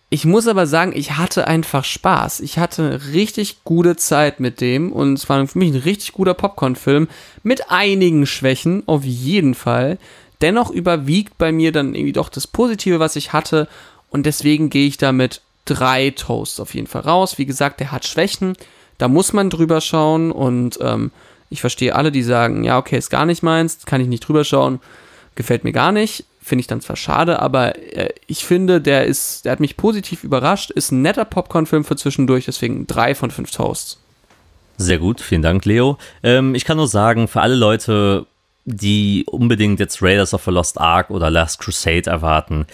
Ich 0.08 0.24
muss 0.24 0.48
aber 0.48 0.66
sagen, 0.66 0.92
ich 0.94 1.18
hatte 1.18 1.46
einfach 1.46 1.84
Spaß. 1.84 2.40
Ich 2.40 2.58
hatte 2.58 2.98
richtig 3.12 3.62
gute 3.62 3.96
Zeit 3.96 4.40
mit 4.40 4.62
dem 4.62 4.90
und 4.90 5.14
es 5.14 5.28
war 5.28 5.46
für 5.46 5.58
mich 5.58 5.70
ein 5.70 5.80
richtig 5.80 6.12
guter 6.12 6.32
Popcorn-Film 6.32 7.08
mit 7.42 7.70
einigen 7.70 8.24
Schwächen, 8.24 8.84
auf 8.86 9.04
jeden 9.04 9.54
Fall. 9.54 9.98
Dennoch 10.40 10.70
überwiegt 10.70 11.36
bei 11.36 11.52
mir 11.52 11.72
dann 11.72 11.94
irgendwie 11.94 12.14
doch 12.14 12.30
das 12.30 12.46
Positive, 12.46 13.00
was 13.00 13.16
ich 13.16 13.34
hatte 13.34 13.68
und 14.08 14.24
deswegen 14.24 14.70
gehe 14.70 14.88
ich 14.88 14.96
da 14.96 15.12
mit 15.12 15.42
drei 15.66 16.08
Toasts 16.10 16.58
auf 16.58 16.74
jeden 16.74 16.86
Fall 16.86 17.02
raus. 17.02 17.36
Wie 17.36 17.46
gesagt, 17.46 17.80
der 17.80 17.92
hat 17.92 18.06
Schwächen, 18.06 18.54
da 18.96 19.08
muss 19.08 19.34
man 19.34 19.50
drüber 19.50 19.82
schauen 19.82 20.32
und 20.32 20.78
ähm, 20.80 21.12
ich 21.50 21.60
verstehe 21.60 21.94
alle, 21.94 22.10
die 22.10 22.22
sagen, 22.22 22.64
ja, 22.64 22.78
okay, 22.78 22.96
ist 22.96 23.10
gar 23.10 23.26
nicht 23.26 23.42
meins, 23.42 23.84
kann 23.84 24.00
ich 24.00 24.08
nicht 24.08 24.26
drüber 24.26 24.44
schauen, 24.44 24.80
gefällt 25.34 25.64
mir 25.64 25.72
gar 25.72 25.92
nicht 25.92 26.24
finde 26.50 26.60
ich 26.60 26.66
dann 26.66 26.80
zwar 26.80 26.96
schade, 26.96 27.40
aber 27.40 27.76
äh, 27.96 28.12
ich 28.26 28.44
finde, 28.44 28.80
der 28.80 29.04
ist, 29.04 29.44
der 29.44 29.52
hat 29.52 29.60
mich 29.60 29.76
positiv 29.76 30.24
überrascht, 30.24 30.70
ist 30.70 30.90
ein 30.90 31.02
netter 31.02 31.24
Popcorn-Film 31.24 31.84
für 31.84 31.96
zwischendurch, 31.96 32.46
deswegen 32.46 32.86
drei 32.86 33.14
von 33.14 33.30
fünf 33.30 33.50
Toasts. 33.50 34.00
Sehr 34.76 34.98
gut, 34.98 35.20
vielen 35.20 35.42
Dank, 35.42 35.64
Leo. 35.64 35.98
Ähm, 36.22 36.54
ich 36.54 36.64
kann 36.64 36.78
nur 36.78 36.88
sagen, 36.88 37.28
für 37.28 37.42
alle 37.42 37.54
Leute, 37.54 38.26
die 38.64 39.24
unbedingt 39.26 39.78
jetzt 39.78 40.02
Raiders 40.02 40.32
of 40.32 40.44
the 40.44 40.50
Lost 40.50 40.80
Ark 40.80 41.10
oder 41.10 41.30
Last 41.30 41.60
Crusade 41.60 42.10
erwarten, 42.10 42.66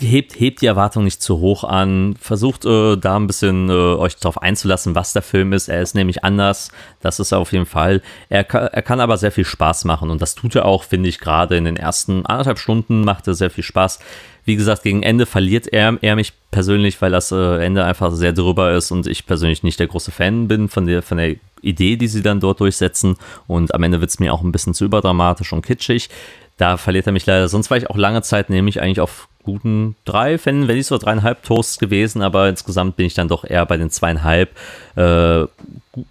hebt, 0.00 0.38
hebt 0.38 0.60
die 0.60 0.66
Erwartung 0.66 1.04
nicht 1.04 1.22
zu 1.22 1.38
hoch 1.38 1.64
an, 1.64 2.16
versucht 2.20 2.64
äh, 2.64 2.96
da 2.96 3.16
ein 3.16 3.26
bisschen 3.26 3.68
äh, 3.68 3.72
euch 3.72 4.16
darauf 4.16 4.42
einzulassen, 4.42 4.94
was 4.94 5.12
der 5.12 5.22
Film 5.22 5.52
ist. 5.52 5.68
Er 5.68 5.82
ist 5.82 5.94
nämlich 5.94 6.24
anders, 6.24 6.70
das 7.00 7.20
ist 7.20 7.32
er 7.32 7.38
auf 7.38 7.52
jeden 7.52 7.66
Fall. 7.66 8.02
Er, 8.28 8.48
er 8.52 8.82
kann 8.82 9.00
aber 9.00 9.16
sehr 9.16 9.32
viel 9.32 9.44
Spaß 9.44 9.84
machen 9.84 10.10
und 10.10 10.20
das 10.20 10.34
tut 10.34 10.54
er 10.56 10.64
auch, 10.64 10.82
finde 10.82 11.08
ich, 11.08 11.20
gerade 11.20 11.56
in 11.56 11.64
den 11.64 11.76
ersten 11.76 12.26
anderthalb 12.26 12.58
Stunden 12.58 13.04
macht 13.04 13.26
er 13.28 13.34
sehr 13.34 13.50
viel 13.50 13.64
Spaß. 13.64 14.00
Wie 14.46 14.56
gesagt, 14.56 14.82
gegen 14.82 15.02
Ende 15.02 15.24
verliert 15.24 15.72
er, 15.72 15.96
er 16.02 16.16
mich 16.16 16.34
persönlich, 16.50 17.00
weil 17.00 17.10
das 17.10 17.32
äh, 17.32 17.64
Ende 17.64 17.84
einfach 17.84 18.12
sehr 18.12 18.32
drüber 18.32 18.74
ist 18.74 18.90
und 18.90 19.06
ich 19.06 19.26
persönlich 19.26 19.62
nicht 19.62 19.80
der 19.80 19.86
große 19.86 20.10
Fan 20.10 20.48
bin 20.48 20.68
von 20.68 20.86
der, 20.86 21.02
von 21.02 21.16
der 21.16 21.36
Idee, 21.62 21.96
die 21.96 22.08
sie 22.08 22.22
dann 22.22 22.40
dort 22.40 22.60
durchsetzen. 22.60 23.16
Und 23.46 23.74
am 23.74 23.82
Ende 23.82 24.00
wird 24.00 24.10
es 24.10 24.20
mir 24.20 24.34
auch 24.34 24.42
ein 24.42 24.52
bisschen 24.52 24.74
zu 24.74 24.84
überdramatisch 24.84 25.52
und 25.52 25.64
kitschig. 25.64 26.10
Da 26.56 26.76
verliert 26.76 27.06
er 27.06 27.12
mich 27.12 27.26
leider. 27.26 27.48
Sonst 27.48 27.70
war 27.70 27.76
ich 27.76 27.90
auch 27.90 27.96
lange 27.96 28.22
Zeit 28.22 28.48
nämlich 28.48 28.80
eigentlich 28.80 29.00
auf 29.00 29.28
guten 29.44 29.94
drei, 30.04 30.38
wenn, 30.44 30.66
wenn 30.68 30.76
nicht 30.76 30.86
so 30.86 30.98
dreieinhalb 30.98 31.42
Toasts 31.42 31.78
gewesen, 31.78 32.22
aber 32.22 32.48
insgesamt 32.48 32.96
bin 32.96 33.06
ich 33.06 33.14
dann 33.14 33.28
doch 33.28 33.44
eher 33.44 33.66
bei 33.66 33.76
den 33.76 33.90
zweieinhalb. 33.90 34.50
Äh, 34.96 35.44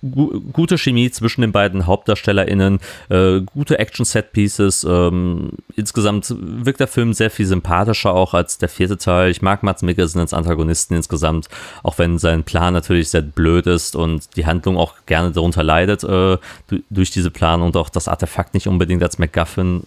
gu 0.01 0.41
gute 0.53 0.77
Chemie 0.77 1.09
zwischen 1.11 1.41
den 1.41 1.51
beiden 1.51 1.87
HauptdarstellerInnen, 1.87 2.79
äh, 3.09 3.41
gute 3.41 3.79
Action-Set-Pieces. 3.79 4.85
Ähm, 4.87 5.53
insgesamt 5.75 6.33
wirkt 6.37 6.79
der 6.79 6.87
Film 6.87 7.13
sehr 7.13 7.31
viel 7.31 7.47
sympathischer 7.47 8.13
auch 8.13 8.33
als 8.33 8.59
der 8.59 8.69
vierte 8.69 8.97
Teil. 8.97 9.31
Ich 9.31 9.41
mag 9.41 9.63
Mats 9.63 9.81
Mikkelsen 9.81 10.21
als 10.21 10.33
Antagonisten 10.33 10.95
insgesamt, 10.95 11.49
auch 11.81 11.97
wenn 11.97 12.19
sein 12.19 12.43
Plan 12.43 12.73
natürlich 12.73 13.09
sehr 13.09 13.23
blöd 13.23 13.65
ist 13.65 13.95
und 13.95 14.35
die 14.37 14.45
Handlung 14.45 14.77
auch 14.77 14.93
gerne 15.05 15.31
darunter 15.31 15.63
leidet 15.63 16.03
äh, 16.03 16.37
durch 16.89 17.11
diese 17.11 17.31
Planung 17.31 17.67
und 17.67 17.77
auch 17.77 17.89
das 17.89 18.07
Artefakt 18.07 18.53
nicht 18.53 18.67
unbedingt 18.67 19.01
als 19.01 19.17
MacGuffin 19.17 19.83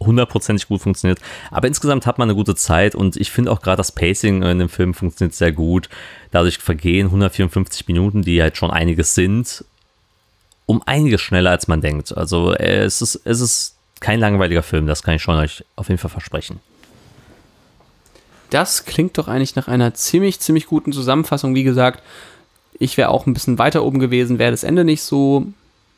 hundertprozentig 0.00 0.68
gut 0.68 0.80
funktioniert. 0.80 1.20
Aber 1.50 1.68
insgesamt 1.68 2.06
hat 2.06 2.18
man 2.18 2.28
eine 2.28 2.36
gute 2.36 2.54
Zeit 2.54 2.94
und 2.94 3.16
ich 3.16 3.30
finde 3.30 3.52
auch 3.52 3.60
gerade 3.60 3.76
das 3.76 3.92
Pacing 3.92 4.42
in 4.42 4.58
dem 4.58 4.68
Film 4.68 4.94
funktioniert 4.94 5.34
sehr 5.34 5.52
gut. 5.52 5.88
Dadurch 6.30 6.58
vergehen 6.58 7.06
154 7.06 7.86
Minuten, 7.86 8.22
die 8.22 8.40
halt 8.40 8.56
schon 8.56 8.70
einiges 8.70 9.14
sind, 9.14 9.64
um 10.66 10.82
einiges 10.86 11.20
schneller 11.20 11.50
als 11.50 11.68
man 11.68 11.80
denkt. 11.80 12.16
Also 12.16 12.54
äh, 12.54 12.82
es 12.84 13.02
ist, 13.02 13.20
es 13.24 13.40
ist 13.40 13.76
kein 14.00 14.20
langweiliger 14.20 14.62
Film, 14.62 14.86
das 14.86 15.02
kann 15.02 15.14
ich 15.14 15.22
schon 15.22 15.36
euch 15.36 15.64
auf 15.76 15.88
jeden 15.88 15.98
Fall 15.98 16.10
versprechen. 16.10 16.60
Das 18.48 18.84
klingt 18.84 19.16
doch 19.18 19.28
eigentlich 19.28 19.54
nach 19.54 19.68
einer 19.68 19.94
ziemlich, 19.94 20.40
ziemlich 20.40 20.66
guten 20.66 20.92
Zusammenfassung. 20.92 21.54
Wie 21.54 21.62
gesagt, 21.62 22.02
ich 22.78 22.96
wäre 22.96 23.10
auch 23.10 23.26
ein 23.26 23.34
bisschen 23.34 23.58
weiter 23.58 23.84
oben 23.84 24.00
gewesen, 24.00 24.38
wäre 24.38 24.50
das 24.50 24.64
Ende 24.64 24.84
nicht 24.84 25.02
so 25.02 25.46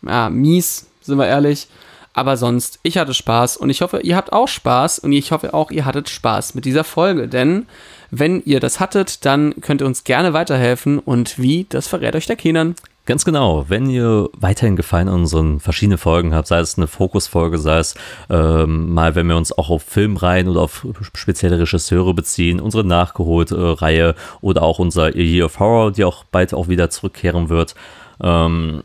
ja, 0.03 0.29
mies, 0.29 0.87
sind 1.01 1.17
wir 1.19 1.29
ehrlich. 1.29 1.69
Aber 2.15 2.37
sonst, 2.37 2.79
ich 2.83 2.99
hatte 2.99 3.15
Spaß 3.15 3.57
und 3.57 3.71
ich 3.71 3.81
hoffe, 3.81 4.01
ihr 4.01 4.17
habt 4.17 4.33
auch 4.33 4.49
Spaß 4.49 4.99
und 4.99 5.13
ich 5.13 5.33
hoffe 5.33 5.55
auch, 5.55 5.71
ihr 5.71 5.85
hattet 5.85 6.11
Spaß 6.11 6.55
mit 6.55 6.65
dieser 6.65 6.85
Folge. 6.85 7.29
Denn 7.29 7.67
wenn 8.11 8.43
ihr 8.45 8.61
das 8.61 8.81
hattet, 8.81 9.25
dann 9.25 9.55
könnt 9.61 9.81
ihr 9.81 9.87
uns 9.87 10.05
gerne 10.05 10.35
weiterhelfen 10.35 10.99
und 10.99 11.39
wie, 11.39 11.67
das 11.69 11.89
verrät 11.89 12.15
euch 12.15 12.27
der 12.27 12.37
Kenan. 12.37 12.75
Ganz 13.05 13.25
genau. 13.25 13.65
Wenn 13.69 13.91
ihr 13.91 14.29
weiterhin 14.39 14.77
Gefallen 14.77 15.09
an 15.09 15.21
unseren 15.21 15.59
verschiedenen 15.59 15.99
Folgen 15.99 16.35
habt, 16.35 16.47
sei 16.47 16.61
es 16.61 16.77
eine 16.77 16.87
Fokusfolge, 16.87 17.59
sei 17.59 17.79
es 17.79 17.97
ähm, 18.31 18.95
mal, 18.95 19.17
wenn 19.17 19.27
wir 19.27 19.37
uns 19.37 19.51
auch 19.51 19.71
auf 19.71 19.83
Filmreihen 19.83 20.49
oder 20.49 20.61
auf 20.61 20.87
spezielle 21.15 21.59
Regisseure 21.59 22.15
beziehen, 22.15 22.61
unsere 22.61 22.85
nachgeholte 22.85 23.57
äh, 23.57 23.71
Reihe 23.81 24.15
oder 24.41 24.63
auch 24.63 24.79
unser 24.79 25.17
Year 25.17 25.47
of 25.47 25.59
Horror, 25.59 25.91
die 25.91 26.05
auch 26.05 26.23
bald 26.25 26.55
auch 26.55 26.69
wieder 26.69 26.91
zurückkehren 26.91 27.49
wird. 27.49 27.75
Ähm, 28.23 28.85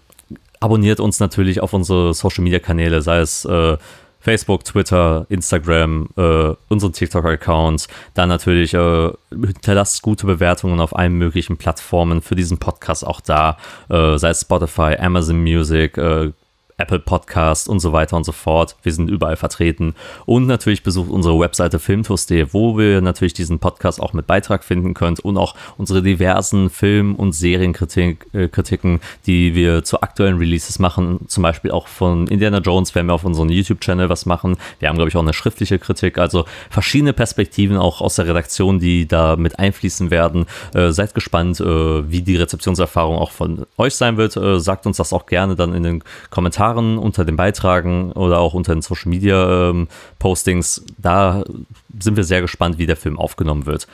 abonniert 0.59 0.99
uns 0.99 1.19
natürlich 1.19 1.61
auf 1.61 1.73
unsere 1.73 2.13
Social 2.13 2.43
Media 2.43 2.59
Kanäle, 2.59 3.01
sei 3.01 3.19
es 3.19 3.45
äh, 3.45 3.77
Facebook, 4.19 4.65
Twitter, 4.65 5.25
Instagram, 5.29 6.09
äh, 6.17 6.53
unseren 6.67 6.91
TikTok-Account. 6.93 7.87
Dann 8.13 8.29
natürlich 8.29 8.73
äh, 8.73 9.11
hinterlasst 9.31 10.01
gute 10.01 10.25
Bewertungen 10.25 10.79
auf 10.79 10.95
allen 10.95 11.13
möglichen 11.17 11.57
Plattformen 11.57 12.21
für 12.21 12.35
diesen 12.35 12.57
Podcast 12.57 13.05
auch 13.05 13.21
da, 13.21 13.57
äh, 13.89 14.17
sei 14.17 14.29
es 14.29 14.41
Spotify, 14.41 14.97
Amazon 14.99 15.41
Music, 15.41 15.97
äh, 15.97 16.31
Apple 16.79 16.99
Podcast 16.99 17.67
und 17.67 17.79
so 17.79 17.91
weiter 17.91 18.15
und 18.15 18.23
so 18.23 18.31
fort. 18.31 18.75
Wir 18.83 18.93
sind 18.93 19.09
überall 19.09 19.35
vertreten. 19.35 19.95
Und 20.27 20.45
natürlich 20.45 20.83
besucht 20.83 21.09
unsere 21.09 21.39
Webseite 21.39 21.79
filmtours.de, 21.79 22.49
wo 22.51 22.77
wir 22.77 23.01
natürlich 23.01 23.33
diesen 23.33 23.57
Podcast 23.57 23.99
auch 23.99 24.13
mit 24.13 24.27
Beitrag 24.27 24.63
finden 24.63 24.93
könnt 24.93 25.19
und 25.19 25.37
auch 25.37 25.55
unsere 25.77 26.03
diversen 26.03 26.69
Film- 26.69 27.15
und 27.15 27.31
Serienkritiken, 27.33 28.95
äh, 28.95 28.99
die 29.25 29.55
wir 29.55 29.83
zu 29.83 30.01
aktuellen 30.01 30.37
Releases 30.37 30.77
machen. 30.77 31.21
Zum 31.27 31.41
Beispiel 31.41 31.71
auch 31.71 31.87
von 31.87 32.27
Indiana 32.27 32.59
Jones 32.59 32.93
werden 32.93 33.07
wir 33.07 33.15
auf 33.15 33.25
unserem 33.25 33.49
YouTube-Channel 33.49 34.09
was 34.09 34.27
machen. 34.27 34.57
Wir 34.77 34.89
haben, 34.89 34.97
glaube 34.97 35.09
ich, 35.09 35.15
auch 35.15 35.21
eine 35.21 35.33
schriftliche 35.33 35.79
Kritik. 35.79 36.19
Also 36.19 36.45
verschiedene 36.69 37.13
Perspektiven 37.13 37.77
auch 37.77 38.01
aus 38.01 38.17
der 38.17 38.27
Redaktion, 38.27 38.77
die 38.77 39.07
da 39.07 39.35
mit 39.35 39.57
einfließen 39.57 40.11
werden. 40.11 40.45
Äh, 40.75 40.91
seid 40.91 41.15
gespannt, 41.15 41.59
äh, 41.59 42.11
wie 42.11 42.21
die 42.21 42.35
Rezeptionserfahrung 42.35 43.17
auch 43.17 43.31
von 43.31 43.65
euch 43.77 43.95
sein 43.95 44.17
wird. 44.17 44.37
Äh, 44.37 44.59
sagt 44.59 44.85
uns 44.85 44.97
das 44.97 45.11
auch 45.11 45.25
gerne 45.25 45.55
dann 45.55 45.73
in 45.73 45.81
den 45.81 46.03
Kommentaren 46.29 46.66
Kommentaren 46.67 46.97
unter 46.97 47.25
den 47.25 47.35
Beitragen 47.35 48.11
oder 48.13 48.39
auch 48.39 48.53
unter 48.53 48.73
den 48.73 48.81
Social 48.81 49.09
Media 49.09 49.69
ähm, 49.69 49.87
Postings. 50.19 50.83
Da 50.97 51.43
sind 51.99 52.17
wir 52.17 52.23
sehr 52.23 52.41
gespannt, 52.41 52.77
wie 52.77 52.85
der 52.85 52.97
Film 52.97 53.17
aufgenommen 53.17 53.65
wird. 53.65 53.87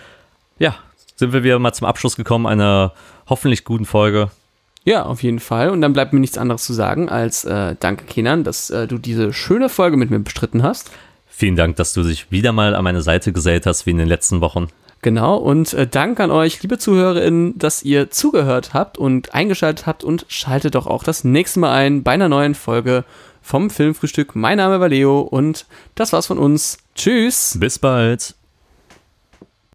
Ja, 0.59 0.75
sind 1.15 1.33
wir 1.33 1.43
wieder 1.43 1.59
mal 1.59 1.73
zum 1.73 1.87
Abschluss 1.87 2.15
gekommen 2.15 2.45
einer 2.45 2.93
hoffentlich 3.27 3.63
guten 3.63 3.85
Folge. 3.85 4.31
Ja, 4.85 5.03
auf 5.03 5.23
jeden 5.23 5.39
Fall. 5.39 5.69
Und 5.69 5.81
dann 5.81 5.93
bleibt 5.93 6.13
mir 6.13 6.19
nichts 6.19 6.37
anderes 6.37 6.63
zu 6.65 6.73
sagen 6.73 7.09
als 7.09 7.45
äh, 7.45 7.75
danke, 7.79 8.05
Kenan, 8.05 8.43
dass 8.43 8.69
äh, 8.69 8.87
du 8.87 8.97
diese 8.97 9.31
schöne 9.31 9.69
Folge 9.69 9.95
mit 9.95 10.09
mir 10.09 10.19
bestritten 10.19 10.63
hast. 10.63 10.91
Vielen 11.27 11.55
Dank, 11.55 11.77
dass 11.77 11.93
du 11.93 12.03
dich 12.03 12.31
wieder 12.31 12.51
mal 12.51 12.75
an 12.75 12.83
meine 12.83 13.01
Seite 13.01 13.31
gesellt 13.31 13.65
hast, 13.65 13.85
wie 13.85 13.91
in 13.91 13.97
den 13.97 14.07
letzten 14.07 14.41
Wochen. 14.41 14.67
Genau, 15.03 15.35
und 15.35 15.73
äh, 15.73 15.85
Dank 15.85 16.21
an 16.21 16.31
euch, 16.31 16.63
liebe 16.63 16.77
ZuhörerInnen, 16.77 17.59
dass 17.59 17.83
ihr 17.83 18.09
zugehört 18.09 18.73
habt 18.73 18.97
und 18.97 19.35
eingeschaltet 19.35 19.85
habt 19.85 20.05
und 20.05 20.25
schaltet 20.29 20.75
doch 20.75 20.87
auch 20.87 21.03
das 21.03 21.25
nächste 21.25 21.59
Mal 21.59 21.73
ein 21.73 22.03
bei 22.03 22.13
einer 22.13 22.29
neuen 22.29 22.55
Folge 22.55 23.03
vom 23.41 23.69
Filmfrühstück. 23.69 24.33
Mein 24.33 24.57
Name 24.57 24.79
war 24.79 24.87
Leo 24.87 25.19
und 25.19 25.65
das 25.95 26.13
war's 26.13 26.27
von 26.27 26.39
uns. 26.39 26.77
Tschüss. 26.95 27.57
Bis 27.59 27.79
bald. 27.79 28.33